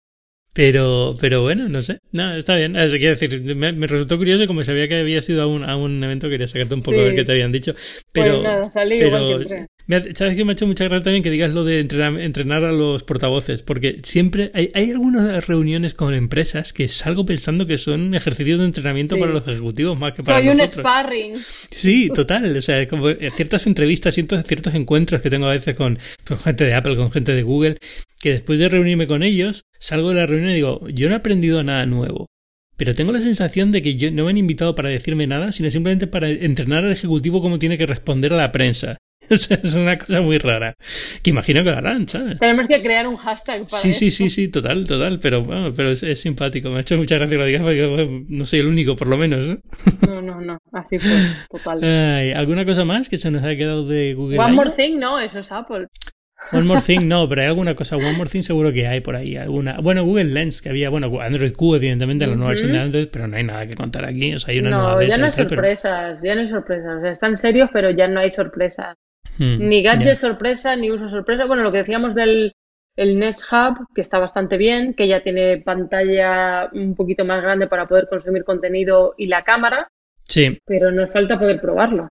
Pero, 0.57 1.15
pero 1.21 1.43
bueno, 1.43 1.69
no 1.69 1.83
sé. 1.83 1.99
No, 2.13 2.35
está 2.35 2.57
bien. 2.57 2.73
Quiero 2.73 3.11
decir, 3.15 3.43
me, 3.55 3.73
me 3.75 3.87
resultó 3.87 4.17
curioso 4.17 4.47
como 4.47 4.65
sabía 4.65 4.89
que 4.89 4.99
había 5.01 5.21
sido 5.21 5.43
a 5.43 5.47
un, 5.47 5.63
a 5.65 5.77
un 5.77 6.03
evento, 6.03 6.31
quería 6.31 6.47
sacarte 6.47 6.75
un 6.75 6.81
poco 6.83 6.97
Sí. 6.97 7.01
a 7.03 7.05
ver 7.05 7.15
qué 7.15 7.25
te 7.25 7.33
habían 7.33 7.53
dicho. 7.53 7.75
Pero, 8.11 8.37
Pues 8.37 8.43
nada, 8.45 8.71
salí 8.71 8.97
pero 8.97 9.09
igual 9.09 9.27
que 9.27 9.43
entré. 9.43 9.67
me 9.87 9.97
ha- 9.97 10.15
sabes 10.15 10.35
que 10.35 10.45
me 10.47 10.53
ha 10.53 10.55
hecho 10.55 10.67
mucha 10.67 10.85
gracia 10.85 11.05
también 11.05 11.23
que 11.23 11.31
digas 11.31 11.51
lo 11.53 11.63
de 11.65 11.81
entrenar, 11.81 12.19
entrenar 12.21 12.65
a 12.65 12.73
los 12.73 13.03
portavoces, 13.03 13.63
porque 13.63 14.01
siempre 14.03 14.51
hay, 14.55 14.71
hay 14.75 14.91
algunas 14.93 15.47
reuniones 15.47 15.93
con 15.93 16.15
empresas 16.15 16.73
que 16.73 16.89
salgo 16.89 17.27
pensando 17.27 17.67
que 17.67 17.77
son 17.77 18.15
ejercicios 18.15 18.59
de 18.59 18.65
entrenamiento 18.65 19.17
Sí. 19.17 19.21
para 19.21 19.33
los 19.33 19.47
ejecutivos 19.47 19.99
más 19.99 20.15
que 20.15 20.23
para 20.23 20.39
Soy 20.39 20.49
un 20.49 20.57
nosotros. 20.57 20.81
sparring. 20.83 21.35
Sí, 21.71 22.09
total. 22.15 22.57
O 22.57 22.63
sea, 22.63 22.89
como 22.89 23.11
ciertas 23.35 23.67
entrevistas, 23.67 24.15
ciertos, 24.15 24.43
ciertos 24.47 24.75
encuentros 24.75 25.21
que 25.21 25.29
tengo 25.29 25.49
a 25.49 25.53
veces 25.53 25.77
con, 25.77 25.99
con 26.27 26.39
gente 26.39 26.65
de 26.65 26.73
Apple, 26.73 26.97
con 26.97 27.13
gente 27.13 27.33
de 27.33 27.43
Google, 27.43 27.77
que 28.27 28.33
después 28.33 28.59
de 28.59 28.69
reunirme 28.69 29.07
con 29.07 29.23
ellos, 29.23 29.67
salgo 29.79 30.09
de 30.09 30.17
la 30.17 30.27
reunión 30.27 30.51
y 30.51 30.55
digo, 30.55 30.81
yo 30.89 31.09
no 31.09 31.15
he 31.15 31.19
aprendido 31.19 31.63
nada 31.63 31.87
nuevo. 31.87 32.27
Pero 32.77 32.93
tengo 32.93 33.13
la 33.13 33.21
sensación 33.21 33.71
de 33.71 33.83
que 33.83 33.95
yo 33.95 34.11
no 34.11 34.25
me 34.25 34.31
han 34.31 34.37
invitado 34.37 34.75
para 34.75 34.89
decirme 34.89 35.29
nada, 35.29 35.53
sino 35.53 35.71
simplemente 35.71 36.09
para 36.09 36.29
entrenar 36.29 36.85
al 36.85 36.91
ejecutivo 36.91 37.41
cómo 37.41 37.61
tiene 37.61 37.79
que 37.79 37.87
responder 37.87 38.33
a 38.33 38.37
la 38.37 38.51
prensa. 38.51 38.97
O 39.29 39.35
sea, 39.35 39.59
es 39.61 39.75
una 39.75 39.99
cosa 39.99 40.21
muy 40.23 40.39
rara. 40.39 40.75
Que 41.23 41.31
imagino 41.31 41.65
que 41.65 41.71
lo 41.71 41.77
harán, 41.79 42.09
¿sabes? 42.09 42.39
Tenemos 42.39 42.69
que 42.69 42.81
crear 42.81 43.09
un 43.09 43.17
hashtag 43.17 43.63
para 43.63 43.83
Sí, 43.83 43.93
sí, 43.93 44.13
sí, 44.13 44.31
sí, 44.31 44.49
total, 44.49 44.87
total. 44.87 45.19
Pero 45.21 45.43
bueno, 45.43 45.73
pero 45.75 45.91
es, 45.91 46.05
es 46.05 46.21
simpático. 46.21 46.71
Me 46.71 46.77
ha 46.77 46.81
hecho 46.83 46.97
mucha 46.97 47.17
gracia 47.17 47.37
que 47.37 47.41
lo 47.41 47.47
digas 47.47 47.63
porque 47.63 47.87
bueno, 47.87 48.25
no 48.29 48.45
soy 48.45 48.61
el 48.61 48.67
único, 48.67 48.95
por 48.95 49.09
lo 49.09 49.19
menos. 49.19 49.49
¿no? 49.49 49.59
No, 50.07 50.23
no, 50.23 50.41
no. 50.41 50.59
Así 50.73 51.01
fue. 51.01 51.11
Total. 51.51 51.83
Ay, 51.83 52.33
¿Alguna 52.33 52.65
cosa 52.65 52.85
más 52.85 53.09
que 53.09 53.17
se 53.17 53.33
nos 53.33 53.43
ha 53.43 53.57
quedado 53.57 53.85
de 53.85 54.15
Google 54.15 54.39
One 54.39 54.53
more 54.53 54.71
thing, 54.71 54.99
no, 54.99 55.19
eso 55.19 55.41
es 55.41 55.51
Apple. 55.51 55.89
One 56.53 56.65
More 56.65 56.81
Thing, 56.81 57.09
no, 57.09 57.29
pero 57.29 57.43
hay 57.43 57.49
alguna 57.49 57.75
cosa. 57.75 57.97
One 57.97 58.13
More 58.17 58.31
Thing 58.31 58.43
seguro 58.43 58.73
que 58.73 58.87
hay 58.87 59.01
por 59.01 59.17
ahí. 59.17 59.37
alguna 59.37 59.79
Bueno, 59.81 60.05
Google 60.05 60.25
Lens, 60.27 60.63
que 60.63 60.69
había, 60.69 60.91
bueno, 60.91 61.11
Android 61.21 61.53
Q, 61.55 61.77
evidentemente, 61.77 62.27
la 62.27 62.35
nueva 62.35 62.51
versión 62.51 62.73
de. 62.73 62.79
Android, 62.79 63.09
pero 63.11 63.27
no 63.27 63.37
hay 63.37 63.43
nada 63.45 63.67
que 63.67 63.75
contar 63.75 64.05
aquí. 64.05 64.35
O 64.35 64.39
sea, 64.39 64.53
hay 64.53 64.61
una 64.61 64.71
No, 64.71 64.79
nueva 64.83 64.97
beta 64.97 65.09
ya 65.15 65.19
no 65.19 65.25
hay 65.27 65.31
tal, 65.33 65.47
pero- 65.47 65.57
sorpresas, 65.61 66.23
ya 66.23 66.35
no 66.35 66.41
hay 66.43 66.49
sorpresas. 66.49 66.99
O 66.99 67.01
sea, 67.01 67.11
están 67.11 67.37
serios, 67.37 67.71
pero 67.73 67.91
ya 67.91 68.07
no 68.09 68.21
hay 68.21 68.31
sorpresas. 68.31 68.95
Hmm, 69.39 69.69
Ni 69.69 69.83
gadget 69.83 70.07
ya. 70.07 70.15
sorpresa, 70.15 70.77
ni 70.77 70.91
uso 70.91 71.09
sorpresa. 71.09 71.45
Bueno, 71.47 71.63
lo 71.63 71.73
que 71.73 71.79
decíamos 71.79 72.15
del 72.15 72.53
el 72.97 73.19
Nest 73.19 73.41
Hub, 73.53 73.87
que 73.95 74.01
está 74.01 74.19
bastante 74.19 74.57
bien, 74.57 74.95
que 74.95 75.07
ya 75.07 75.23
tiene 75.23 75.59
pantalla 75.59 76.71
un 76.73 76.95
poquito 76.95 77.25
más 77.27 77.43
grande 77.43 77.67
para 77.67 77.87
poder 77.87 78.07
consumir 78.09 78.45
contenido 78.45 79.15
y 79.19 79.27
la 79.27 79.43
cámara, 79.45 79.89
Sí, 80.29 80.59
pero 80.67 80.91
nos 80.91 81.11
falta 81.13 81.39
poder 81.39 81.61
probarlo. 81.61 82.09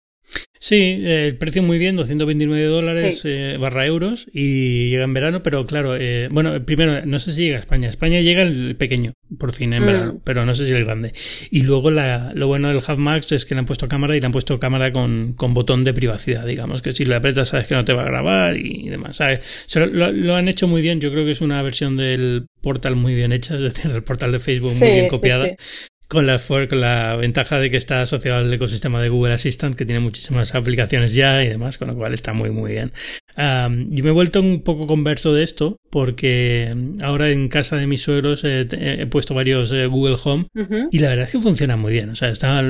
Sí, 0.67 0.75
eh, 1.05 1.27
el 1.27 1.37
precio 1.37 1.61
muy 1.61 1.77
bien, 1.77 1.95
229 1.95 2.65
dólares 2.65 3.21
Sí. 3.21 3.29
eh, 3.31 3.57
barra 3.59 3.85
euros 3.85 4.27
y 4.33 4.89
llega 4.89 5.03
en 5.03 5.13
verano, 5.13 5.43
pero 5.43 5.65
claro, 5.67 5.95
eh, 5.95 6.27
bueno, 6.31 6.63
primero, 6.65 7.05
no 7.05 7.19
sé 7.19 7.33
si 7.33 7.43
llega 7.43 7.57
a 7.57 7.59
España. 7.59 7.87
España 7.89 8.19
llega 8.21 8.41
el 8.41 8.75
pequeño, 8.75 9.13
por 9.37 9.51
fin, 9.51 9.73
en 9.73 9.83
Mm. 9.83 9.85
verano, 9.85 10.21
pero 10.23 10.45
no 10.45 10.53
sé 10.55 10.65
si 10.65 10.71
el 10.73 10.83
grande. 10.85 11.13
Y 11.51 11.61
luego 11.61 11.91
la, 11.91 12.31
lo 12.33 12.47
bueno 12.47 12.67
del 12.69 12.77
Hub 12.77 12.97
Max 12.97 13.31
es 13.31 13.45
que 13.45 13.53
le 13.53 13.59
han 13.59 13.65
puesto 13.65 13.87
cámara 13.87 14.17
y 14.17 14.19
le 14.19 14.25
han 14.25 14.31
puesto 14.31 14.59
cámara 14.59 14.91
con, 14.91 15.33
con 15.33 15.53
botón 15.53 15.83
de 15.83 15.93
privacidad, 15.93 16.45
digamos, 16.47 16.81
que 16.81 16.91
si 16.93 17.05
lo 17.05 17.15
apretas 17.15 17.49
sabes 17.49 17.67
que 17.67 17.75
no 17.75 17.85
te 17.85 17.93
va 17.93 18.01
a 18.01 18.05
grabar 18.05 18.57
y 18.57 18.89
demás, 18.89 19.17
¿sabes? 19.17 19.39
Se 19.67 19.79
lo, 19.79 19.85
lo- 19.85 20.11
lo 20.11 20.35
han 20.35 20.47
hecho 20.47 20.67
muy 20.67 20.81
bien, 20.81 20.99
yo 20.99 21.11
creo 21.11 21.25
que 21.25 21.31
es 21.31 21.41
una 21.41 21.61
versión 21.61 21.95
del 21.97 22.47
portal 22.61 22.95
muy 22.95 23.13
bien 23.13 23.31
hecha, 23.31 23.55
es 23.55 23.61
decir, 23.61 23.91
el 23.91 24.03
portal 24.03 24.31
de 24.31 24.39
Facebook 24.39 24.73
muy 24.79 24.89
bien 24.91 25.07
copiada. 25.07 25.45
sí. 25.45 25.87
Con 26.07 26.27
la, 26.27 26.39
con 26.39 26.79
la 26.81 27.15
ventaja 27.15 27.59
de 27.59 27.71
que 27.71 27.77
está 27.77 28.01
asociado 28.01 28.37
al 28.37 28.53
ecosistema 28.53 29.01
de 29.01 29.09
Google 29.09 29.33
Assistant, 29.33 29.75
que 29.75 29.85
tiene 29.85 29.99
muchísimas 29.99 30.53
aplicaciones 30.53 31.15
ya 31.15 31.43
y 31.43 31.47
demás, 31.47 31.77
con 31.79 31.87
lo 31.87 31.95
cual 31.95 32.13
está 32.13 32.31
muy, 32.31 32.51
muy 32.51 32.73
bien. 32.73 32.91
Am, 33.35 33.89
yo 33.89 34.03
me 34.03 34.11
he 34.11 34.13
vuelto 34.13 34.39
un 34.39 34.61
poco 34.61 34.85
converso 34.85 35.33
de 35.33 35.41
esto, 35.43 35.77
porque 35.89 36.71
mm, 36.75 37.03
ahora 37.03 37.31
en 37.31 37.47
casa 37.49 37.77
de 37.77 37.87
mis 37.87 38.03
suegros 38.03 38.43
eh, 38.43 38.65
te- 38.65 39.01
he 39.01 39.07
puesto 39.07 39.33
varios 39.33 39.71
eh, 39.73 39.87
Google 39.87 40.17
Home 40.23 40.45
y 40.91 40.99
la 40.99 41.09
verdad 41.09 41.25
es 41.25 41.31
que 41.31 41.39
funcionan 41.39 41.79
muy 41.79 41.91
bien. 41.93 42.09
O 42.11 42.15
sea, 42.15 42.29
está, 42.29 42.61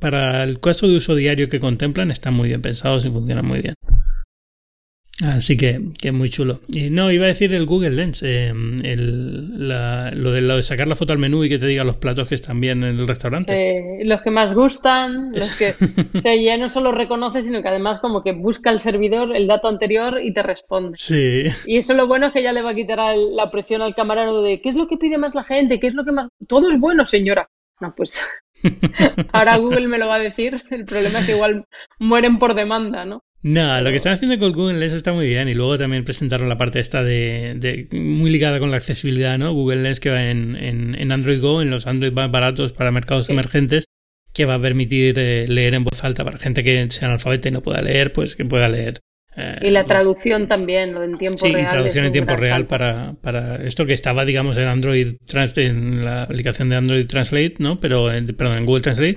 para 0.00 0.42
el 0.44 0.58
caso 0.60 0.88
de 0.88 0.96
uso 0.96 1.14
diario 1.14 1.48
que 1.48 1.60
contemplan, 1.60 2.10
están 2.10 2.34
muy 2.34 2.48
bien 2.48 2.60
pensados 2.62 3.04
y 3.06 3.10
funcionan 3.10 3.46
muy 3.46 3.60
bien. 3.62 3.74
Así 5.26 5.56
que, 5.56 5.80
que 6.00 6.12
muy 6.12 6.30
chulo. 6.30 6.60
Y 6.68 6.90
no, 6.90 7.10
iba 7.10 7.24
a 7.24 7.28
decir 7.28 7.52
el 7.52 7.66
Google 7.66 7.90
Lens, 7.90 8.22
eh, 8.22 8.52
el, 8.84 9.68
la- 9.68 10.12
lo, 10.12 10.30
de, 10.30 10.42
lo 10.42 10.54
de 10.54 10.62
sacar 10.62 10.86
la 10.86 10.94
foto 10.94 11.12
al 11.12 11.18
menú 11.18 11.42
y 11.42 11.48
que 11.48 11.58
te 11.58 11.66
diga 11.66 11.82
los 11.82 11.96
platos 11.96 12.28
que 12.28 12.36
están 12.36 12.60
bien 12.60 12.84
en 12.84 13.00
el 13.00 13.08
restaurante. 13.08 13.52
Sí, 13.98 14.04
los 14.04 14.22
que 14.22 14.30
más 14.30 14.54
gustan, 14.54 15.32
los 15.32 15.58
que 15.58 15.70
o 16.18 16.20
sea, 16.20 16.36
ya 16.36 16.56
no 16.56 16.70
solo 16.70 16.92
reconoce, 16.92 17.42
sino 17.42 17.62
que 17.62 17.68
además 17.68 18.00
como 18.00 18.22
que 18.22 18.30
busca 18.30 18.70
el 18.70 18.78
servidor 18.78 19.34
el 19.34 19.48
dato 19.48 19.66
anterior 19.66 20.20
y 20.22 20.32
te 20.32 20.42
responde. 20.44 20.96
Sí, 20.96 21.46
Y 21.66 21.78
eso 21.78 21.94
lo 21.94 22.06
bueno 22.06 22.28
es 22.28 22.32
que 22.32 22.42
ya 22.44 22.52
le 22.52 22.62
va 22.62 22.70
a 22.70 22.74
quitar 22.76 23.00
al- 23.00 23.34
la 23.34 23.50
presión 23.50 23.82
al 23.82 23.96
camarero 23.96 24.40
de 24.42 24.60
¿qué 24.60 24.68
es 24.68 24.76
lo 24.76 24.86
que 24.86 24.98
pide 24.98 25.18
más 25.18 25.34
la 25.34 25.42
gente? 25.42 25.80
¿Qué 25.80 25.88
es 25.88 25.94
lo 25.94 26.04
que 26.04 26.12
más...? 26.12 26.28
Todo 26.46 26.70
es 26.70 26.78
bueno, 26.78 27.04
señora. 27.04 27.48
No, 27.80 27.92
pues 27.96 28.20
ahora 29.32 29.56
Google 29.56 29.88
me 29.88 29.98
lo 29.98 30.06
va 30.06 30.16
a 30.16 30.20
decir. 30.20 30.62
El 30.70 30.84
problema 30.84 31.20
es 31.20 31.26
que 31.26 31.32
igual 31.32 31.64
mueren 31.98 32.38
por 32.38 32.54
demanda, 32.54 33.04
¿no? 33.04 33.22
No, 33.42 33.80
lo 33.80 33.90
que 33.90 33.96
están 33.96 34.14
haciendo 34.14 34.36
con 34.38 34.52
Google 34.52 34.78
Lens 34.80 34.92
está 34.92 35.12
muy 35.12 35.28
bien 35.28 35.48
y 35.48 35.54
luego 35.54 35.78
también 35.78 36.04
presentaron 36.04 36.48
la 36.48 36.58
parte 36.58 36.80
esta 36.80 37.04
de, 37.04 37.54
de- 37.56 37.86
muy 37.96 38.30
ligada 38.30 38.58
con 38.58 38.70
la 38.72 38.78
accesibilidad, 38.78 39.38
¿no? 39.38 39.52
Google 39.52 39.82
Lens 39.82 40.00
que 40.00 40.10
va 40.10 40.24
en, 40.24 40.56
en, 40.56 40.96
en 40.96 41.12
Android 41.12 41.40
Go, 41.40 41.62
en 41.62 41.70
los 41.70 41.86
Android 41.86 42.12
más 42.12 42.30
baratos 42.30 42.72
para 42.72 42.90
mercados 42.90 43.26
Sí. 43.26 43.32
emergentes, 43.32 43.84
que 44.34 44.44
va 44.44 44.54
a 44.54 44.60
permitir 44.60 45.14
eh, 45.18 45.46
leer 45.48 45.74
en 45.74 45.84
voz 45.84 46.02
alta 46.02 46.24
para 46.24 46.38
gente 46.38 46.64
que 46.64 46.90
sea 46.90 47.08
analfabeta 47.08 47.48
y 47.48 47.52
no 47.52 47.62
pueda 47.62 47.80
leer, 47.80 48.12
pues 48.12 48.34
que 48.34 48.44
pueda 48.44 48.68
leer. 48.68 48.98
eh, 49.36 49.58
Y 49.62 49.70
la 49.70 49.80
los- 49.82 49.88
traducción 49.88 50.48
también, 50.48 50.92
lo 50.94 51.04
en 51.04 51.16
tiempo 51.16 51.46
Sí, 51.46 51.52
real. 51.52 51.64
y 51.64 51.70
traducción 51.70 52.04
en 52.06 52.12
tiempo 52.12 52.34
real 52.34 52.62
salto. 52.62 52.68
para, 52.68 53.14
para 53.22 53.56
esto 53.64 53.86
que 53.86 53.94
estaba, 53.94 54.24
digamos, 54.24 54.56
en 54.56 54.66
Android 54.66 55.14
Translate, 55.26 55.66
en 55.66 56.04
la 56.04 56.24
aplicación 56.24 56.70
de 56.70 56.76
Android 56.76 57.06
Translate, 57.06 57.54
¿no? 57.60 57.78
Pero, 57.78 58.12
en, 58.12 58.26
perdón, 58.34 58.58
en 58.58 58.66
Google 58.66 58.82
Translate. 58.82 59.16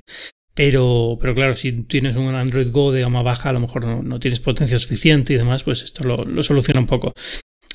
Pero, 0.53 1.17
pero 1.19 1.33
claro, 1.33 1.55
si 1.55 1.71
tienes 1.83 2.15
un 2.15 2.35
Android 2.35 2.71
Go 2.71 2.91
de 2.91 3.01
gama 3.01 3.21
baja, 3.21 3.49
a 3.49 3.53
lo 3.53 3.61
mejor 3.61 3.85
no, 3.85 4.03
no 4.03 4.19
tienes 4.19 4.41
potencia 4.41 4.77
suficiente 4.77 5.33
y 5.33 5.37
demás, 5.37 5.63
pues 5.63 5.83
esto 5.83 6.03
lo, 6.03 6.25
lo 6.25 6.43
soluciona 6.43 6.81
un 6.81 6.87
poco. 6.87 7.13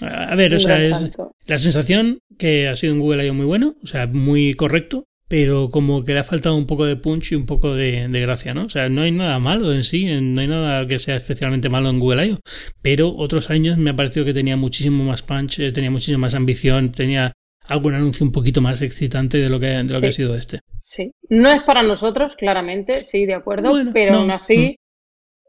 A 0.02 0.34
ver, 0.34 0.52
o 0.52 0.56
Un 0.56 0.60
sea, 0.60 0.82
es 0.82 1.10
la 1.46 1.58
sensación 1.58 2.18
que 2.38 2.68
ha 2.68 2.76
sido 2.76 2.92
en 2.92 3.00
Google 3.00 3.26
I.O. 3.26 3.34
muy 3.34 3.46
bueno, 3.46 3.76
o 3.82 3.86
sea, 3.86 4.06
muy 4.06 4.52
correcto, 4.52 5.04
pero 5.28 5.70
como 5.70 6.04
que 6.04 6.12
le 6.12 6.20
ha 6.20 6.24
faltado 6.24 6.54
un 6.54 6.66
poco 6.66 6.84
de 6.84 6.96
punch 6.96 7.32
y 7.32 7.34
un 7.34 7.46
poco 7.46 7.74
de, 7.74 8.06
de 8.08 8.18
gracia, 8.18 8.52
¿no? 8.52 8.64
O 8.64 8.68
sea, 8.68 8.88
no 8.88 9.02
hay 9.02 9.10
nada 9.10 9.38
malo 9.38 9.72
en 9.72 9.82
sí, 9.82 10.04
no 10.04 10.40
hay 10.40 10.46
nada 10.46 10.86
que 10.86 10.98
sea 10.98 11.16
especialmente 11.16 11.70
malo 11.70 11.88
en 11.88 11.98
Google 11.98 12.26
I.O., 12.26 12.40
pero 12.82 13.14
otros 13.16 13.50
años 13.50 13.78
me 13.78 13.90
ha 13.90 13.96
parecido 13.96 14.26
que 14.26 14.34
tenía 14.34 14.56
muchísimo 14.56 15.04
más 15.04 15.22
punch, 15.22 15.60
eh, 15.60 15.72
tenía 15.72 15.90
muchísima 15.90 16.18
más 16.18 16.34
ambición, 16.34 16.92
tenía 16.92 17.32
algún 17.66 17.94
anuncio 17.94 18.24
un 18.24 18.32
poquito 18.32 18.60
más 18.60 18.82
excitante 18.82 19.38
de 19.38 19.48
lo 19.48 19.58
que, 19.58 19.66
de 19.66 19.92
lo 19.92 20.00
que 20.00 20.08
ha 20.08 20.12
sido 20.12 20.36
este. 20.36 20.60
Sí. 20.96 21.12
No 21.28 21.52
es 21.52 21.62
para 21.64 21.82
nosotros, 21.82 22.34
claramente, 22.36 22.94
sí, 22.94 23.26
de 23.26 23.34
acuerdo, 23.34 23.68
Bueno, 23.68 23.90
pero 23.92 24.12
no, 24.12 24.18
aún 24.20 24.30
así, 24.30 24.78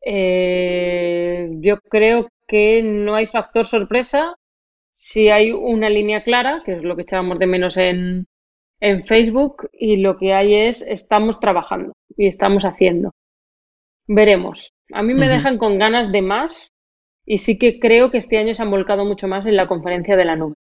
eh, 0.05 1.49
yo 1.61 1.77
creo 1.89 2.27
que 2.47 2.83
no 2.83 3.15
hay 3.15 3.27
factor 3.27 3.65
sorpresa 3.65 4.35
si 4.93 5.29
hay 5.29 5.51
una 5.51 5.89
línea 5.89 6.23
clara, 6.23 6.63
que 6.65 6.73
es 6.73 6.83
lo 6.83 6.97
que 6.97 7.03
echábamos 7.03 7.39
de 7.39 7.47
menos 7.47 7.77
en, 7.77 8.25
en 8.81 9.05
Facebook, 9.05 9.69
y 9.71 9.97
lo 9.97 10.17
que 10.17 10.33
hay 10.33 10.53
es 10.53 10.81
estamos 10.81 11.39
trabajando 11.39 11.93
y 12.17 12.27
estamos 12.27 12.65
haciendo. 12.65 13.11
Veremos. 14.07 14.73
A 14.91 15.01
mí 15.01 15.13
me 15.13 15.29
dejan 15.29 15.57
con 15.57 15.77
ganas 15.77 16.11
de 16.11 16.21
más 16.21 16.73
y 17.25 17.37
sí 17.37 17.57
que 17.57 17.79
creo 17.79 18.11
que 18.11 18.17
este 18.17 18.37
año 18.37 18.53
se 18.53 18.61
han 18.61 18.71
volcado 18.71 19.05
mucho 19.05 19.27
más 19.27 19.45
en 19.45 19.55
la 19.55 19.67
conferencia 19.67 20.17
de 20.17 20.25
la 20.25 20.35
nube. 20.35 20.55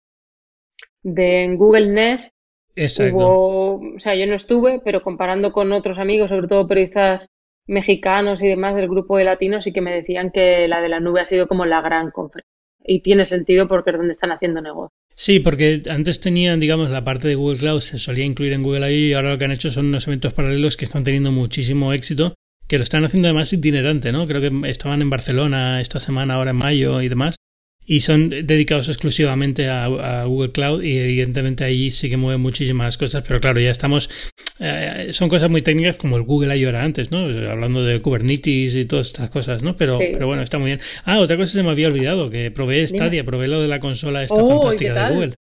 De 1.03 1.45
en 1.45 1.57
Google 1.57 1.89
Nest 1.89 2.35
Exacto. 2.77 3.17
Hubo, 3.17 3.97
o 3.97 4.01
sea, 4.01 4.15
yo 4.15 4.27
no 4.27 4.35
estuve, 4.35 4.81
pero 4.85 5.03
comparando 5.03 5.53
con 5.53 5.73
otros 5.73 5.99
amigos, 5.99 6.31
sobre 6.31 6.49
todo 6.49 6.67
periodistas 6.67 7.29
mexicanos 7.67 8.43
y 8.43 8.49
demás 8.49 8.75
del 8.75 8.89
grupo 8.89 9.17
de 9.17 9.25
latinos, 9.25 9.65
sí 9.65 9.73
que 9.73 9.81
me 9.81 9.95
decían 9.95 10.31
que 10.31 10.67
la 10.69 10.81
de 10.81 10.89
la 10.89 11.01
nube 11.01 11.21
ha 11.21 11.27
sido 11.27 11.47
como 11.47 11.65
la 11.65 11.81
gran 11.81 12.11
conferencia. 12.11 12.51
Y 12.85 13.01
tiene 13.01 13.25
sentido 13.25 13.69
porque 13.69 13.91
es 13.91 13.97
donde 13.97 14.13
están 14.13 14.33
haciendo 14.33 14.61
negocio. 14.61 14.91
Sí, 15.15 15.39
porque 15.39 15.83
antes 15.89 16.21
tenían, 16.21 16.59
digamos, 16.59 16.91
la 16.91 17.05
parte 17.05 17.29
de 17.29 17.37
Google 17.37 17.59
Cloud 17.59 17.81
se 17.81 17.99
solía 17.99 18.25
incluir 18.25 18.53
en 18.55 18.63
Google 18.63 18.93
I.O. 18.93 19.09
y 19.09 19.13
ahora 19.13 19.31
lo 19.31 19.39
que 19.39 19.45
han 19.45 19.53
hecho 19.53 19.71
son 19.71 19.87
unos 19.87 20.09
eventos 20.09 20.33
paralelos 20.33 20.77
que 20.77 20.85
están 20.85 21.05
teniendo 21.05 21.31
muchísimo 21.31 21.93
éxito, 21.93 22.35
que 22.67 22.79
lo 22.79 22.83
están 22.83 23.05
haciendo 23.05 23.29
además 23.29 23.53
itinerante, 23.53 24.11
¿no? 24.11 24.27
Creo 24.27 24.41
que 24.41 24.69
estaban 24.69 25.01
en 25.03 25.11
Barcelona 25.11 25.81
esta 25.81 26.01
semana, 26.01 26.35
ahora 26.35 26.51
en 26.51 26.57
mayo 26.57 27.01
y 27.03 27.09
demás, 27.09 27.37
y 27.85 28.01
son 28.01 28.31
dedicados 28.31 28.89
exclusivamente 28.89 29.69
a, 29.69 29.85
a 29.85 30.25
Google 30.25 30.53
Cloud 30.53 30.83
y 30.83 30.99
evidentemente 30.99 31.65
ahí 31.65 31.91
sí 31.91 32.09
que 32.09 32.17
mueven 32.17 32.41
muchísimas 32.41 32.97
cosas, 32.97 33.25
pero 33.27 33.41
claro, 33.41 33.61
ya 33.61 33.71
estamos 33.71 34.09
eh, 34.61 35.09
son 35.11 35.29
cosas 35.29 35.51
muy 35.51 35.63
técnicas 35.63 35.97
como 35.97 36.17
el 36.17 36.23
Google 36.23 36.57
I.O. 36.57 36.69
era 36.69 36.83
antes, 36.83 37.11
¿no? 37.11 37.25
Hablando 37.51 37.85
de 37.85 38.01
Kubernetes 38.01 38.77
y 38.77 38.85
todas 38.85 39.09
estas 39.09 39.31
cosas, 39.31 39.63
¿no? 39.63 39.75
Pero, 39.77 39.99
pero 39.99 40.27
bueno, 40.27 40.43
está 40.43 40.59
muy 40.59 40.71
bien. 40.71 40.81
Ah, 41.05 41.19
otra 41.19 41.37
cosa 41.37 41.53
se 41.55 41.63
me 41.63 41.71
había 41.71 41.89
olvidado, 41.89 42.31
que 42.31 42.51
probé 42.51 42.87
Stadia, 42.87 43.25
probé 43.25 43.49
lo 43.49 43.61
de 43.61 43.69
la 43.69 43.81
consola 43.81 44.23
esta 44.23 44.41
Oh, 44.43 44.61
fantástica 44.61 45.09
de 45.09 45.15
Google. 45.15 45.35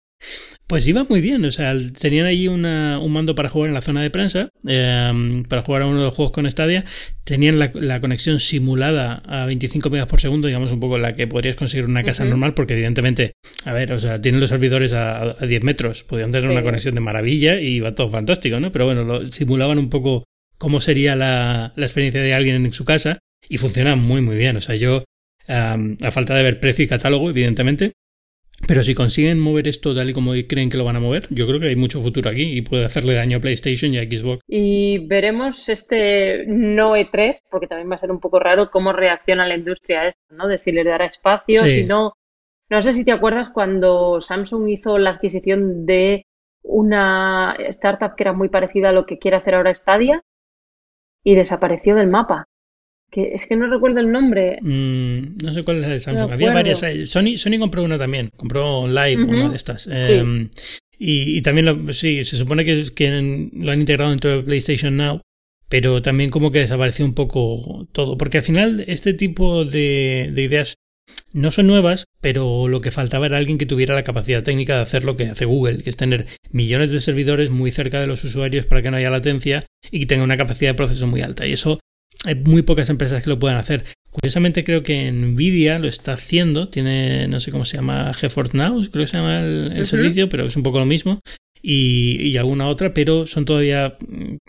Pues 0.72 0.88
iba 0.88 1.04
muy 1.04 1.20
bien, 1.20 1.44
o 1.44 1.52
sea, 1.52 1.76
tenían 2.00 2.28
allí 2.28 2.48
una, 2.48 2.98
un 2.98 3.12
mando 3.12 3.36
para 3.36 3.50
jugar 3.50 3.68
en 3.68 3.74
la 3.74 3.82
zona 3.82 4.02
de 4.02 4.10
prensa, 4.10 4.52
eh, 4.66 5.44
para 5.50 5.64
jugar 5.64 5.82
a 5.82 5.86
uno 5.86 5.98
de 5.98 6.06
los 6.06 6.14
juegos 6.14 6.32
con 6.32 6.50
Stadia, 6.50 6.86
tenían 7.26 7.60
la, 7.60 7.72
la, 7.74 8.00
conexión 8.00 8.40
simulada 8.40 9.22
a 9.26 9.46
25 9.48 9.90
megas 9.90 10.08
por 10.08 10.22
segundo, 10.22 10.48
digamos 10.48 10.72
un 10.72 10.80
poco 10.80 10.98
la 10.98 11.14
que 11.14 11.28
podrías 11.28 11.58
conseguir 11.58 11.88
una 11.88 12.04
casa 12.04 12.24
uh 12.24 12.28
-huh. 12.28 12.30
normal, 12.30 12.54
porque 12.54 12.72
evidentemente, 12.72 13.34
a 13.66 13.74
ver, 13.74 13.92
o 13.92 14.00
sea, 14.00 14.22
tienen 14.22 14.40
los 14.40 14.50
servidores 14.50 14.94
a, 14.94 15.36
a 15.44 15.46
10 15.46 15.62
metros, 15.62 16.06
podían 16.06 16.32
tener 16.32 16.48
sí. 16.50 16.54
una 16.54 16.64
conexión 16.64 16.96
de 16.96 17.02
maravilla 17.02 17.60
y 17.60 17.74
iba 17.74 17.94
todo 17.94 18.10
fantástico, 18.10 18.62
¿no? 18.62 18.72
Pero 18.72 18.86
bueno, 18.86 19.04
lo, 19.04 19.28
simulaban 19.28 19.78
un 19.78 19.90
poco 19.90 20.24
cómo 20.58 20.80
sería 20.80 21.18
la, 21.18 21.74
la 21.76 21.86
experiencia 21.86 22.22
de 22.22 22.34
alguien 22.34 22.66
en 22.66 22.72
su 22.72 22.86
casa 22.86 23.20
y 23.50 23.58
funciona 23.58 23.98
muy, 23.98 24.22
muy 24.22 24.38
bien, 24.38 24.56
o 24.56 24.62
sea, 24.62 24.76
yo, 24.76 25.04
um, 25.50 25.98
a 26.02 26.12
falta 26.12 26.34
de 26.34 26.44
ver 26.44 26.62
precio 26.62 26.86
y 26.86 26.88
catálogo, 26.88 27.30
evidentemente, 27.30 27.92
pero 28.68 28.84
si 28.84 28.96
consiguen 28.96 29.40
mover 29.40 29.68
esto 29.68 29.96
tal 29.96 30.10
y 30.10 30.14
como 30.14 30.32
creen 30.48 30.70
que 30.70 30.78
lo 30.78 30.86
van 30.86 30.96
a 30.96 31.00
mover, 31.00 31.28
yo 31.30 31.48
creo 31.48 31.60
que 31.60 31.68
hay 31.68 31.76
mucho 31.76 32.02
futuro 32.02 32.30
aquí 32.30 32.58
y 32.58 32.62
puede 32.62 32.86
hacerle 32.86 33.14
daño 33.14 33.38
a 33.38 33.42
PlayStation 33.42 33.94
y 33.94 33.98
a 33.98 34.04
Xbox. 34.04 34.42
Y 34.48 35.06
veremos 35.08 35.70
este 35.70 36.46
no 36.48 36.96
E3, 36.96 37.42
porque 37.50 37.68
también 37.68 37.90
va 37.92 37.96
a 37.96 38.00
ser 38.00 38.12
un 38.12 38.20
poco 38.20 38.40
raro 38.40 38.72
cómo 38.72 38.94
reacciona 38.94 39.48
la 39.48 39.56
industria 39.56 40.02
a 40.02 40.08
esto, 40.08 40.36
¿no? 40.36 40.48
De 40.48 40.58
si 40.58 40.72
le 40.72 40.84
dará 40.84 41.06
espacio, 41.06 41.64
sí. 41.64 41.82
si 41.82 41.84
no. 41.86 42.14
No 42.70 42.82
sé 42.82 42.94
si 42.94 43.04
te 43.04 43.12
acuerdas 43.12 43.50
cuando 43.50 44.22
Samsung 44.22 44.70
hizo 44.70 44.98
la 44.98 45.12
adquisición 45.12 45.86
de 45.86 46.26
una 46.64 47.56
startup 47.70 48.16
que 48.16 48.24
era 48.24 48.34
muy 48.34 48.50
parecida 48.50 48.90
a 48.90 48.94
lo 48.94 49.06
que 49.06 49.20
quiere 49.20 49.38
hacer 49.38 49.56
ahora 49.56 49.74
Stadia 49.74 50.24
y 51.24 51.36
desapareció 51.36 51.96
del 51.96 52.08
mapa 52.08 52.48
que 53.12 53.34
es 53.34 53.46
que 53.46 53.56
no 53.56 53.68
recuerdo 53.68 54.00
el 54.00 54.12
nombre. 54.12 54.60
Mm, 54.62 55.44
no 55.44 55.54
sé 55.54 55.64
cuál 55.64 55.78
es 55.78 55.84
la 55.84 55.90
de 55.90 56.00
Samsung. 56.00 56.30
No 56.30 56.34
Había 56.34 56.54
varias. 56.54 56.80
Sony, 57.10 57.36
Sony 57.36 57.60
compró 57.60 57.84
una 57.84 57.98
también. 57.98 58.30
Compró 58.36 58.88
Live, 58.88 59.22
uh 59.22 59.26
-huh. 59.26 59.30
una 59.30 59.50
de 59.50 59.56
estas. 59.56 59.84
Sí. 59.84 59.90
Eh, 59.92 60.48
y, 60.98 61.38
y, 61.38 61.42
también, 61.42 61.66
lo, 61.66 61.94
sí, 61.94 62.24
se 62.24 62.38
supone 62.38 62.64
que, 62.64 62.86
que 62.96 63.50
lo 63.54 63.72
han 63.72 63.80
integrado 63.80 64.12
dentro 64.12 64.38
de 64.38 64.44
PlayStation 64.44 64.96
Now. 64.96 65.20
Pero 65.68 66.02
también 66.02 66.30
como 66.30 66.52
que 66.52 66.60
desapareció 66.60 67.06
un 67.06 67.14
poco 67.14 67.88
todo. 67.92 68.18
Porque 68.18 68.38
al 68.38 68.44
final 68.44 68.84
este 68.88 69.14
tipo 69.14 69.66
de, 69.66 70.32
de 70.34 70.42
ideas 70.42 70.76
no 71.34 71.52
son 71.52 71.68
nuevas, 71.68 72.06
pero 72.22 72.68
lo 72.68 72.82
que 72.82 72.92
faltaba 72.92 73.26
era 73.26 73.38
alguien 73.38 73.58
que 73.58 73.66
tuviera 73.66 73.96
la 73.96 74.04
capacidad 74.04 74.44
técnica 74.44 74.76
de 74.76 74.82
hacer 74.82 75.04
lo 75.04 75.16
que 75.16 75.28
hace 75.28 75.46
Google, 75.46 75.84
que 75.84 75.90
es 75.90 75.98
tener 75.98 76.28
millones 76.52 76.92
de 76.92 77.00
servidores 77.00 77.50
muy 77.50 77.72
cerca 77.72 78.00
de 78.00 78.08
los 78.08 78.24
usuarios 78.24 78.66
para 78.66 78.82
que 78.82 78.92
no 78.92 78.98
haya 78.98 79.10
latencia 79.10 79.66
y 79.92 80.00
que 80.00 80.06
tenga 80.06 80.24
una 80.24 80.38
capacidad 80.38 80.72
de 80.72 80.76
proceso 80.76 81.08
muy 81.08 81.22
alta. 81.22 81.48
Y 81.48 81.54
eso 81.54 81.80
hay 82.26 82.36
muy 82.36 82.62
pocas 82.62 82.90
empresas 82.90 83.24
que 83.24 83.30
lo 83.30 83.40
puedan 83.40 83.58
hacer. 83.58 83.84
Curiosamente 84.12 84.64
creo 84.64 84.84
que 84.84 85.12
Nvidia 85.12 85.80
lo 85.80 85.88
está 85.88 86.14
haciendo, 86.14 86.70
tiene, 86.70 87.28
no 87.28 87.40
sé 87.40 87.52
cómo 87.52 87.66
se 87.66 87.78
llama, 87.78 88.14
GeForce 88.14 88.58
Now, 88.58 88.82
creo 88.92 89.04
que 89.04 89.08
se 89.08 89.18
llama 89.18 89.40
el, 89.40 89.72
el 89.72 89.80
uh 89.80 89.82
-huh. 89.82 89.86
servicio, 89.86 90.30
pero 90.30 90.46
es 90.46 90.56
un 90.56 90.64
poco 90.64 90.80
lo 90.80 90.86
mismo. 90.86 91.22
Y, 91.64 92.18
y, 92.22 92.38
alguna 92.38 92.68
otra, 92.68 92.92
pero 92.92 93.28
son 93.28 93.46
todavía 93.46 93.96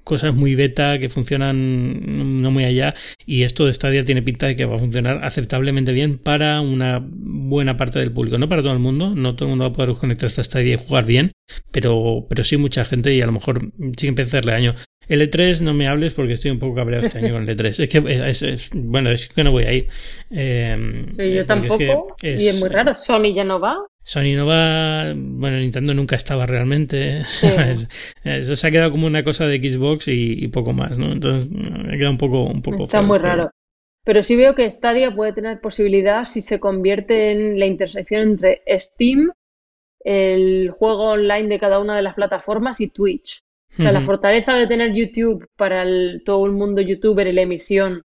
cosas 0.02 0.34
muy 0.34 0.54
beta 0.54 0.98
que 0.98 1.10
funcionan 1.10 2.40
no 2.40 2.50
muy 2.50 2.64
allá. 2.64 2.94
Y 3.26 3.42
esto 3.42 3.66
de 3.66 3.72
Stadia 3.74 4.02
tiene 4.02 4.22
pinta 4.22 4.46
de 4.46 4.56
que 4.56 4.64
va 4.64 4.76
a 4.76 4.78
funcionar 4.78 5.22
aceptablemente 5.22 5.92
bien 5.92 6.16
para 6.18 6.62
una 6.62 7.04
buena 7.06 7.76
parte 7.76 7.98
del 7.98 8.12
público. 8.12 8.38
No 8.38 8.48
para 8.48 8.62
todo 8.62 8.72
el 8.72 8.78
mundo, 8.78 9.14
no 9.14 9.36
todo 9.36 9.46
el 9.46 9.50
mundo 9.50 9.66
va 9.66 9.70
a 9.70 9.74
poder 9.74 9.94
conectarse 9.94 10.40
a 10.40 10.44
Stadia 10.44 10.74
y 10.74 10.78
jugar 10.78 11.04
bien, 11.04 11.32
pero, 11.70 12.26
pero 12.30 12.44
sí 12.44 12.56
mucha 12.56 12.84
gente 12.84 13.14
y 13.14 13.20
a 13.20 13.26
lo 13.26 13.32
mejor 13.32 13.72
sí 13.96 14.06
que 14.06 14.08
empieza 14.08 14.36
a 14.36 14.40
hacerle 14.40 14.52
daño. 14.52 14.74
El 15.08 15.28
E3 15.28 15.60
no 15.60 15.74
me 15.74 15.88
hables 15.88 16.14
porque 16.14 16.34
estoy 16.34 16.50
un 16.50 16.58
poco 16.58 16.76
cabreado 16.76 17.06
este 17.06 17.18
año 17.18 17.32
con 17.32 17.48
el 17.48 17.56
E3. 17.56 17.82
Es 17.82 17.88
que 17.88 18.28
es, 18.28 18.42
es, 18.42 18.70
bueno, 18.74 19.10
es 19.10 19.28
que 19.28 19.44
no 19.44 19.50
voy 19.50 19.64
a 19.64 19.72
ir. 19.72 19.88
Eh, 20.30 21.02
sí, 21.16 21.34
yo 21.34 21.44
tampoco. 21.44 22.14
Es 22.22 22.38
que 22.38 22.44
y 22.44 22.48
es 22.48 22.60
muy 22.60 22.68
raro. 22.68 22.96
Sony 22.96 23.32
ya 23.34 23.44
no 23.44 23.60
va. 23.60 23.76
Sony 24.04 24.34
no 24.34 24.46
va, 24.46 25.12
bueno, 25.14 25.58
Nintendo 25.58 25.94
nunca 25.94 26.16
estaba 26.16 26.46
realmente. 26.46 27.24
Sí. 27.24 27.46
Eso 28.24 28.56
se 28.56 28.66
ha 28.66 28.70
quedado 28.70 28.90
como 28.90 29.06
una 29.06 29.22
cosa 29.22 29.46
de 29.46 29.58
Xbox 29.58 30.08
y, 30.08 30.44
y, 30.44 30.48
poco 30.48 30.72
más, 30.72 30.98
¿no? 30.98 31.12
Entonces 31.12 31.50
me 31.50 31.96
queda 31.98 32.10
un 32.10 32.18
poco, 32.18 32.44
un 32.44 32.62
poco. 32.62 32.84
Está 32.84 32.98
feo, 32.98 33.06
muy 33.06 33.18
raro. 33.18 33.50
Pero 34.04 34.24
sí 34.24 34.34
veo 34.34 34.54
que 34.54 34.68
Stadia 34.68 35.14
puede 35.14 35.32
tener 35.32 35.60
posibilidad 35.60 36.24
si 36.24 36.40
se 36.40 36.58
convierte 36.58 37.30
en 37.30 37.58
la 37.60 37.66
intersección 37.66 38.22
entre 38.22 38.62
Steam, 38.78 39.32
el 40.00 40.70
juego 40.70 41.10
online 41.10 41.48
de 41.48 41.60
cada 41.60 41.78
una 41.78 41.94
de 41.94 42.02
las 42.02 42.14
plataformas 42.14 42.80
y 42.80 42.88
Twitch. 42.88 43.41
O 43.72 43.76
sea, 43.76 43.86
uh 43.86 43.88
-huh. 43.88 43.92
la 43.92 44.00
fortaleza 44.02 44.54
de 44.54 44.66
tener 44.66 44.92
YouTube 44.92 45.46
para 45.56 45.82
el, 45.82 46.22
todo 46.24 46.44
el 46.46 46.52
mundo 46.52 46.82
youtuber 46.82 47.26
y 47.26 47.32
la 47.32 47.42
emisión, 47.42 48.02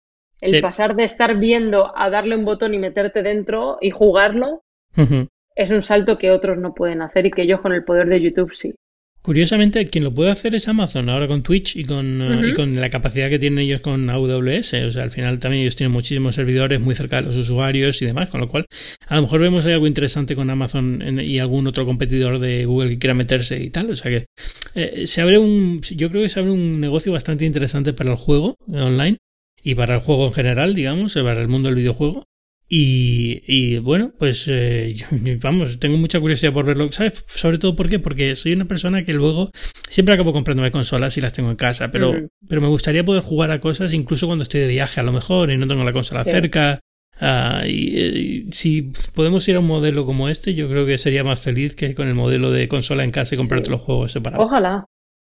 el 0.41 0.51
sí. 0.51 0.61
pasar 0.61 0.95
de 0.95 1.03
estar 1.03 1.37
viendo 1.37 1.95
a 1.95 2.09
darle 2.09 2.35
un 2.35 2.45
botón 2.45 2.73
y 2.73 2.79
meterte 2.79 3.21
dentro 3.21 3.77
y 3.79 3.91
jugarlo, 3.91 4.63
uh 4.97 5.01
-huh. 5.01 5.27
es 5.55 5.69
un 5.69 5.83
salto 5.83 6.17
que 6.17 6.31
otros 6.31 6.57
no 6.57 6.73
pueden 6.73 7.01
hacer 7.01 7.25
y 7.27 7.31
que 7.31 7.43
ellos 7.43 7.61
con 7.61 7.73
el 7.73 7.83
poder 7.83 8.07
de 8.07 8.21
YouTube 8.21 8.53
sí. 8.53 8.73
Curiosamente, 9.21 9.85
quien 9.85 10.03
lo 10.03 10.13
puede 10.13 10.31
hacer 10.31 10.55
es 10.55 10.67
Amazon, 10.67 11.07
ahora 11.07 11.27
con 11.27 11.43
Twitch 11.43 11.75
y 11.75 11.85
con, 11.85 12.21
uh 12.21 12.25
-huh. 12.25 12.49
y 12.49 12.53
con 12.53 12.75
la 12.75 12.89
capacidad 12.89 13.29
que 13.29 13.37
tienen 13.37 13.59
ellos 13.59 13.81
con 13.81 14.09
AWS. 14.09 14.73
O 14.87 14.91
sea, 14.91 15.03
al 15.03 15.11
final 15.11 15.37
también 15.37 15.61
ellos 15.61 15.75
tienen 15.75 15.91
muchísimos 15.91 16.33
servidores 16.33 16.81
muy 16.81 16.95
cerca 16.95 17.17
de 17.17 17.27
los 17.27 17.37
usuarios 17.37 18.01
y 18.01 18.05
demás, 18.07 18.29
con 18.29 18.41
lo 18.41 18.49
cual 18.49 18.65
a 19.07 19.15
lo 19.17 19.21
mejor 19.21 19.41
vemos 19.41 19.65
algo 19.67 19.85
interesante 19.85 20.35
con 20.35 20.49
Amazon 20.49 21.19
y 21.19 21.37
algún 21.37 21.67
otro 21.67 21.85
competidor 21.85 22.39
de 22.39 22.65
Google 22.65 22.89
que 22.89 22.97
quiera 22.97 23.13
meterse 23.13 23.61
y 23.63 23.69
tal. 23.69 23.91
O 23.91 23.95
sea 23.95 24.09
que 24.11 24.25
eh, 24.73 25.05
se 25.05 25.21
abre 25.21 25.37
un, 25.37 25.81
yo 25.81 26.09
creo 26.09 26.23
que 26.23 26.29
se 26.29 26.39
abre 26.39 26.51
un 26.51 26.79
negocio 26.79 27.11
bastante 27.11 27.45
interesante 27.45 27.93
para 27.93 28.11
el 28.11 28.17
juego 28.17 28.55
online 28.67 29.17
y 29.61 29.75
para 29.75 29.95
el 29.95 30.01
juego 30.01 30.27
en 30.27 30.33
general, 30.33 30.73
digamos, 30.73 31.13
para 31.13 31.41
el 31.41 31.47
mundo 31.47 31.69
del 31.69 31.75
videojuego. 31.75 32.25
Y, 32.73 33.43
y, 33.47 33.79
bueno, 33.79 34.13
pues 34.17 34.47
eh, 34.49 34.95
vamos, 35.43 35.77
tengo 35.77 35.97
mucha 35.97 36.21
curiosidad 36.21 36.53
por 36.53 36.65
verlo. 36.65 36.89
¿Sabes? 36.89 37.25
Sobre 37.27 37.57
todo 37.57 37.75
¿por 37.75 37.89
qué? 37.89 37.99
Porque 37.99 38.33
soy 38.33 38.53
una 38.53 38.63
persona 38.63 39.03
que 39.03 39.11
luego 39.11 39.51
siempre 39.89 40.15
acabo 40.15 40.31
comprándome 40.31 40.71
consolas 40.71 41.17
y 41.17 41.21
las 41.21 41.33
tengo 41.33 41.49
en 41.49 41.57
casa, 41.57 41.91
pero, 41.91 42.13
pero 42.47 42.61
me 42.61 42.69
gustaría 42.69 43.03
poder 43.03 43.23
jugar 43.23 43.51
a 43.51 43.59
cosas 43.59 43.91
incluso 43.91 44.25
cuando 44.25 44.43
estoy 44.43 44.61
de 44.61 44.67
viaje 44.67 45.01
a 45.01 45.03
lo 45.03 45.11
mejor 45.11 45.51
y 45.51 45.57
no 45.57 45.67
tengo 45.67 45.83
la 45.83 45.91
consola 45.91 46.23
sí. 46.23 46.31
cerca. 46.31 46.79
Uh, 47.19 47.65
y, 47.67 47.99
y, 47.99 48.51
si 48.53 48.93
podemos 49.13 49.45
ir 49.49 49.57
a 49.57 49.59
un 49.59 49.67
modelo 49.67 50.05
como 50.05 50.29
este, 50.29 50.53
yo 50.53 50.69
creo 50.69 50.85
que 50.85 50.97
sería 50.97 51.25
más 51.25 51.41
feliz 51.41 51.75
que 51.75 51.93
con 51.93 52.07
el 52.07 52.15
modelo 52.15 52.51
de 52.51 52.69
consola 52.69 53.03
en 53.03 53.11
casa 53.11 53.35
y 53.35 53.37
comprarte 53.37 53.65
sí. 53.65 53.71
los 53.71 53.81
juegos 53.81 54.13
separados. 54.13 54.45
Ojalá. 54.45 54.85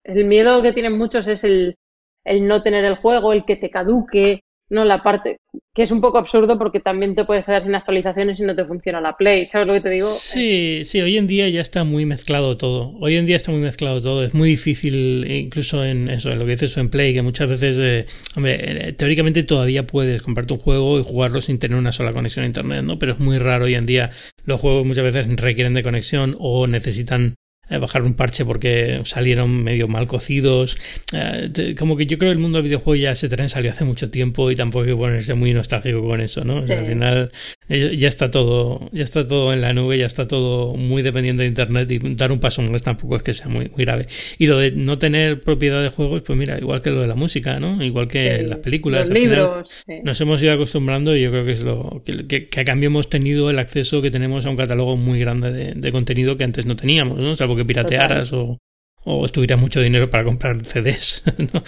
El 0.02 0.24
miedo 0.24 0.60
que 0.60 0.72
tienen 0.72 0.98
muchos 0.98 1.28
es 1.28 1.44
el, 1.44 1.76
el 2.24 2.48
no 2.48 2.64
tener 2.64 2.84
el 2.84 2.96
juego, 2.96 3.32
el 3.32 3.44
que 3.44 3.54
te 3.54 3.70
caduque, 3.70 4.40
no 4.70 4.84
la 4.84 5.02
parte 5.02 5.38
que 5.78 5.84
es 5.84 5.92
un 5.92 6.00
poco 6.00 6.18
absurdo 6.18 6.58
porque 6.58 6.80
también 6.80 7.14
te 7.14 7.24
puedes 7.24 7.44
quedar 7.44 7.62
sin 7.62 7.72
actualizaciones 7.72 8.40
y 8.40 8.42
no 8.42 8.56
te 8.56 8.64
funciona 8.64 9.00
la 9.00 9.16
Play, 9.16 9.48
¿sabes 9.48 9.68
lo 9.68 9.74
que 9.74 9.80
te 9.80 9.90
digo? 9.90 10.08
Sí, 10.08 10.80
sí, 10.84 11.00
hoy 11.00 11.16
en 11.16 11.28
día 11.28 11.48
ya 11.48 11.60
está 11.60 11.84
muy 11.84 12.04
mezclado 12.04 12.56
todo. 12.56 12.96
Hoy 12.98 13.14
en 13.14 13.26
día 13.26 13.36
está 13.36 13.52
muy 13.52 13.60
mezclado 13.60 14.00
todo. 14.00 14.24
Es 14.24 14.34
muy 14.34 14.48
difícil, 14.48 15.24
incluso 15.30 15.84
en 15.84 16.08
eso, 16.08 16.32
en 16.32 16.40
lo 16.40 16.46
que 16.46 16.50
dices 16.50 16.76
en 16.78 16.90
Play, 16.90 17.14
que 17.14 17.22
muchas 17.22 17.48
veces, 17.48 17.78
eh, 17.80 18.06
hombre, 18.36 18.88
eh, 18.88 18.92
teóricamente 18.92 19.44
todavía 19.44 19.86
puedes 19.86 20.20
comprarte 20.20 20.54
un 20.54 20.58
juego 20.58 20.98
y 20.98 21.04
jugarlo 21.04 21.40
sin 21.40 21.60
tener 21.60 21.78
una 21.78 21.92
sola 21.92 22.12
conexión 22.12 22.42
a 22.42 22.48
internet, 22.48 22.82
¿no? 22.82 22.98
Pero 22.98 23.12
es 23.12 23.20
muy 23.20 23.38
raro 23.38 23.66
hoy 23.66 23.74
en 23.74 23.86
día. 23.86 24.10
Los 24.44 24.60
juegos 24.60 24.84
muchas 24.84 25.04
veces 25.04 25.28
requieren 25.36 25.74
de 25.74 25.84
conexión 25.84 26.34
o 26.40 26.66
necesitan 26.66 27.36
eh, 27.46 27.47
bajar 27.76 28.02
un 28.02 28.14
parche 28.14 28.44
porque 28.44 29.00
salieron 29.04 29.62
medio 29.62 29.88
mal 29.88 30.06
cocidos. 30.06 30.78
Eh, 31.12 31.74
como 31.78 31.96
que 31.96 32.06
yo 32.06 32.18
creo 32.18 32.30
que 32.30 32.34
el 32.34 32.38
mundo 32.38 32.58
del 32.58 32.64
videojuego 32.64 32.96
ya 32.96 33.10
ese 33.10 33.28
tren 33.28 33.48
salió 33.48 33.70
hace 33.70 33.84
mucho 33.84 34.10
tiempo 34.10 34.50
y 34.50 34.56
tampoco 34.56 34.84
hay 34.84 34.90
que 34.90 34.96
ponerse 34.96 35.34
muy 35.34 35.52
nostálgico 35.52 36.02
con 36.02 36.20
eso, 36.20 36.44
¿no? 36.44 36.60
O 36.60 36.66
sea, 36.66 36.76
sí. 36.76 36.82
al 36.82 36.86
final 36.86 37.32
eh, 37.68 37.96
ya 37.98 38.08
está 38.08 38.30
todo, 38.30 38.88
ya 38.92 39.04
está 39.04 39.26
todo 39.26 39.52
en 39.52 39.60
la 39.60 39.72
nube, 39.74 39.98
ya 39.98 40.06
está 40.06 40.26
todo 40.26 40.74
muy 40.74 41.02
dependiente 41.02 41.42
de 41.42 41.48
internet 41.48 41.90
y 41.90 41.98
dar 42.14 42.32
un 42.32 42.40
paso 42.40 42.62
más 42.62 42.82
tampoco 42.82 43.16
es 43.16 43.22
que 43.22 43.34
sea 43.34 43.48
muy, 43.48 43.68
muy 43.68 43.84
grave. 43.84 44.06
Y 44.38 44.46
lo 44.46 44.58
de 44.58 44.70
no 44.72 44.98
tener 44.98 45.42
propiedad 45.42 45.82
de 45.82 45.90
juegos, 45.90 46.22
pues 46.22 46.38
mira, 46.38 46.58
igual 46.58 46.80
que 46.80 46.90
lo 46.90 47.02
de 47.02 47.06
la 47.06 47.14
música, 47.14 47.60
¿no? 47.60 47.82
Igual 47.82 48.08
que 48.08 48.38
sí. 48.38 48.46
las 48.46 48.58
películas. 48.58 49.08
Los 49.08 49.20
libros. 49.20 49.68
Sí. 49.86 49.94
Nos 50.02 50.20
hemos 50.20 50.42
ido 50.42 50.52
acostumbrando 50.52 51.16
y 51.16 51.22
yo 51.22 51.30
creo 51.30 51.44
que 51.44 51.52
es 51.52 51.62
lo 51.62 52.02
que, 52.04 52.26
que, 52.26 52.48
que, 52.48 52.60
a 52.60 52.64
cambio 52.64 52.86
hemos 52.86 53.10
tenido 53.10 53.50
el 53.50 53.58
acceso 53.58 54.00
que 54.02 54.10
tenemos 54.10 54.46
a 54.46 54.50
un 54.50 54.56
catálogo 54.56 54.96
muy 54.96 55.18
grande 55.18 55.52
de, 55.52 55.74
de 55.74 55.92
contenido 55.92 56.36
que 56.36 56.44
antes 56.44 56.66
no 56.66 56.76
teníamos, 56.76 57.18
¿no? 57.18 57.34
Salvo 57.34 57.56
que 57.58 57.64
piratearas 57.64 58.32
o, 58.32 58.58
o 59.04 59.24
estuvieras 59.24 59.60
mucho 59.60 59.80
dinero 59.80 60.08
para 60.10 60.24
comprar 60.24 60.64
CDs. 60.64 61.24
¿no? 61.38 61.62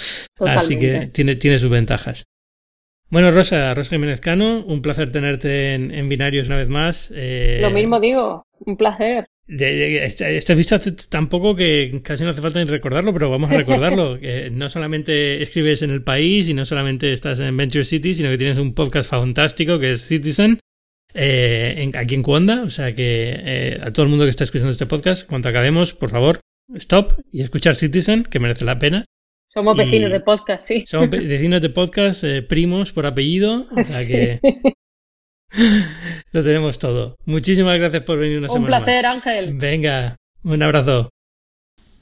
Así 0.46 0.78
que 0.78 1.10
tiene, 1.12 1.36
tiene 1.36 1.58
sus 1.58 1.70
ventajas. 1.70 2.24
Bueno, 3.10 3.32
Rosa, 3.32 3.74
Rosa 3.74 3.90
Jiménez 3.90 4.20
Cano, 4.20 4.64
un 4.64 4.82
placer 4.82 5.10
tenerte 5.10 5.74
en, 5.74 5.90
en 5.90 6.08
Binarios 6.08 6.46
una 6.46 6.56
vez 6.56 6.68
más. 6.68 7.12
Eh, 7.14 7.58
Lo 7.60 7.70
mismo 7.70 7.98
digo, 7.98 8.46
un 8.60 8.76
placer. 8.76 9.26
Este 9.48 10.54
visto 10.54 10.76
hace 10.76 10.92
tampoco 10.92 11.56
que 11.56 12.00
casi 12.04 12.22
no 12.22 12.30
hace 12.30 12.40
falta 12.40 12.60
ni 12.60 12.66
recordarlo, 12.66 13.12
pero 13.12 13.28
vamos 13.28 13.50
a 13.50 13.56
recordarlo. 13.56 14.16
no 14.52 14.68
solamente 14.68 15.42
escribes 15.42 15.82
en 15.82 15.90
El 15.90 16.04
País 16.04 16.48
y 16.48 16.54
no 16.54 16.64
solamente 16.64 17.12
estás 17.12 17.40
en 17.40 17.56
Venture 17.56 17.82
City, 17.82 18.14
sino 18.14 18.30
que 18.30 18.38
tienes 18.38 18.58
un 18.58 18.74
podcast 18.74 19.10
fantástico 19.10 19.80
que 19.80 19.90
es 19.90 20.06
Citizen, 20.06 20.60
eh, 21.14 21.74
en, 21.78 21.96
aquí 21.96 22.14
en 22.14 22.22
Cuanda. 22.22 22.62
O 22.62 22.70
sea 22.70 22.92
que 22.92 23.34
eh, 23.36 23.80
a 23.82 23.92
todo 23.92 24.04
el 24.04 24.10
mundo 24.10 24.24
que 24.24 24.30
está 24.30 24.44
escuchando 24.44 24.70
este 24.70 24.86
podcast, 24.86 25.28
cuando 25.28 25.48
acabemos, 25.48 25.94
por 25.94 26.10
favor, 26.10 26.40
stop 26.74 27.20
y 27.32 27.42
escuchar 27.42 27.74
Citizen, 27.74 28.24
que 28.24 28.38
merece 28.38 28.64
la 28.64 28.78
pena. 28.78 29.04
Somos 29.48 29.76
vecinos 29.76 30.12
de 30.12 30.20
podcast, 30.20 30.66
sí. 30.66 30.84
Somos 30.86 31.10
vecinos 31.10 31.60
de 31.60 31.70
podcast, 31.70 32.22
eh, 32.24 32.42
primos 32.42 32.92
por 32.92 33.06
apellido, 33.06 33.66
o 33.76 33.84
sea 33.84 34.06
que 34.06 34.40
lo 36.32 36.44
tenemos 36.44 36.78
todo. 36.78 37.16
Muchísimas 37.24 37.76
gracias 37.78 38.02
por 38.02 38.18
venir 38.18 38.38
una 38.38 38.46
Un 38.46 38.52
semana 38.52 38.78
placer, 38.78 39.04
más. 39.04 39.14
Ángel. 39.16 39.54
Venga, 39.54 40.16
un 40.44 40.62
abrazo. 40.62 41.10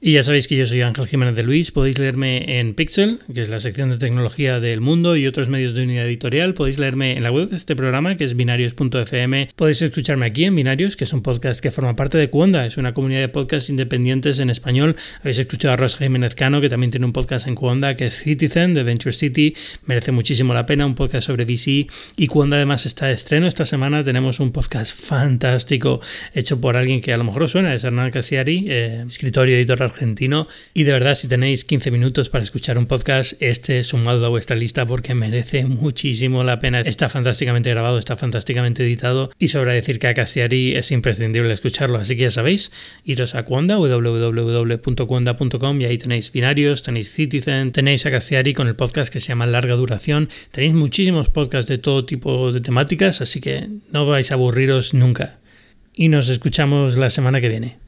Y 0.00 0.12
ya 0.12 0.22
sabéis 0.22 0.46
que 0.46 0.56
yo 0.56 0.64
soy 0.64 0.80
Ángel 0.82 1.08
Jiménez 1.08 1.34
de 1.34 1.42
Luis, 1.42 1.72
podéis 1.72 1.98
leerme 1.98 2.60
en 2.60 2.74
Pixel, 2.74 3.18
que 3.34 3.42
es 3.42 3.48
la 3.48 3.58
sección 3.58 3.90
de 3.90 3.98
tecnología 3.98 4.60
del 4.60 4.80
mundo 4.80 5.16
y 5.16 5.26
otros 5.26 5.48
medios 5.48 5.74
de 5.74 5.82
unidad 5.82 6.06
editorial, 6.06 6.54
podéis 6.54 6.78
leerme 6.78 7.16
en 7.16 7.24
la 7.24 7.32
web 7.32 7.48
de 7.48 7.56
este 7.56 7.74
programa, 7.74 8.16
que 8.16 8.22
es 8.22 8.36
binarios.fm, 8.36 9.48
podéis 9.56 9.82
escucharme 9.82 10.26
aquí 10.26 10.44
en 10.44 10.54
Binarios, 10.54 10.94
que 10.94 11.02
es 11.02 11.12
un 11.12 11.22
podcast 11.22 11.60
que 11.60 11.72
forma 11.72 11.96
parte 11.96 12.16
de 12.16 12.30
Cuonda, 12.30 12.64
es 12.64 12.76
una 12.76 12.94
comunidad 12.94 13.22
de 13.22 13.28
podcasts 13.28 13.70
independientes 13.70 14.38
en 14.38 14.50
español, 14.50 14.94
habéis 15.18 15.38
escuchado 15.38 15.74
a 15.74 15.76
Rosa 15.76 15.98
Jiménez 15.98 16.36
Cano, 16.36 16.60
que 16.60 16.68
también 16.68 16.92
tiene 16.92 17.04
un 17.04 17.12
podcast 17.12 17.48
en 17.48 17.56
Cuonda, 17.56 17.96
que 17.96 18.06
es 18.06 18.22
Citizen, 18.22 18.74
de 18.74 18.84
Venture 18.84 19.12
City, 19.12 19.56
merece 19.84 20.12
muchísimo 20.12 20.54
la 20.54 20.64
pena, 20.64 20.86
un 20.86 20.94
podcast 20.94 21.26
sobre 21.26 21.44
VC, 21.44 21.88
y 22.16 22.26
Cuonda 22.28 22.54
además 22.54 22.86
está 22.86 23.06
de 23.06 23.14
estreno 23.14 23.48
esta 23.48 23.66
semana, 23.66 24.04
tenemos 24.04 24.38
un 24.38 24.52
podcast 24.52 24.96
fantástico 24.96 26.00
hecho 26.34 26.60
por 26.60 26.76
alguien 26.76 27.00
que 27.00 27.12
a 27.12 27.16
lo 27.16 27.24
mejor 27.24 27.42
os 27.42 27.50
suena, 27.50 27.74
es 27.74 27.82
Hernán 27.82 28.12
Casiari, 28.12 28.66
eh, 28.68 29.02
escritor 29.04 29.48
y 29.48 29.54
editor 29.54 29.87
argentino. 29.88 30.46
Y 30.74 30.84
de 30.84 30.92
verdad, 30.92 31.14
si 31.14 31.28
tenéis 31.28 31.64
15 31.64 31.90
minutos 31.90 32.28
para 32.28 32.44
escuchar 32.44 32.78
un 32.78 32.86
podcast, 32.86 33.34
este 33.40 33.82
sumado 33.82 34.24
a 34.24 34.28
vuestra 34.28 34.56
lista 34.56 34.86
porque 34.86 35.14
merece 35.14 35.66
muchísimo 35.66 36.44
la 36.44 36.60
pena. 36.60 36.80
Está 36.80 37.08
fantásticamente 37.08 37.70
grabado, 37.70 37.98
está 37.98 38.16
fantásticamente 38.16 38.84
editado 38.84 39.30
y 39.38 39.48
sobra 39.48 39.72
decir 39.72 39.98
que 39.98 40.08
a 40.08 40.14
Cassiari 40.14 40.76
es 40.76 40.92
imprescindible 40.92 41.52
escucharlo. 41.52 41.98
Así 41.98 42.16
que 42.16 42.22
ya 42.22 42.30
sabéis, 42.30 42.72
iros 43.04 43.34
a 43.34 43.44
Cuanda, 43.44 43.78
www.cuanda.com 43.78 45.80
y 45.80 45.84
ahí 45.84 45.98
tenéis 45.98 46.32
binarios, 46.32 46.82
tenéis 46.82 47.12
Citizen, 47.12 47.72
tenéis 47.72 48.06
a 48.06 48.10
Cassiari 48.10 48.54
con 48.54 48.68
el 48.68 48.76
podcast 48.76 49.12
que 49.12 49.20
se 49.20 49.28
llama 49.28 49.46
Larga 49.46 49.74
Duración. 49.74 50.28
Tenéis 50.50 50.74
muchísimos 50.74 51.30
podcasts 51.30 51.68
de 51.68 51.78
todo 51.78 52.04
tipo 52.04 52.52
de 52.52 52.60
temáticas, 52.60 53.20
así 53.20 53.40
que 53.40 53.68
no 53.92 54.06
vais 54.06 54.30
a 54.30 54.34
aburriros 54.34 54.94
nunca. 54.94 55.38
Y 55.94 56.08
nos 56.08 56.28
escuchamos 56.28 56.96
la 56.96 57.10
semana 57.10 57.40
que 57.40 57.48
viene. 57.48 57.87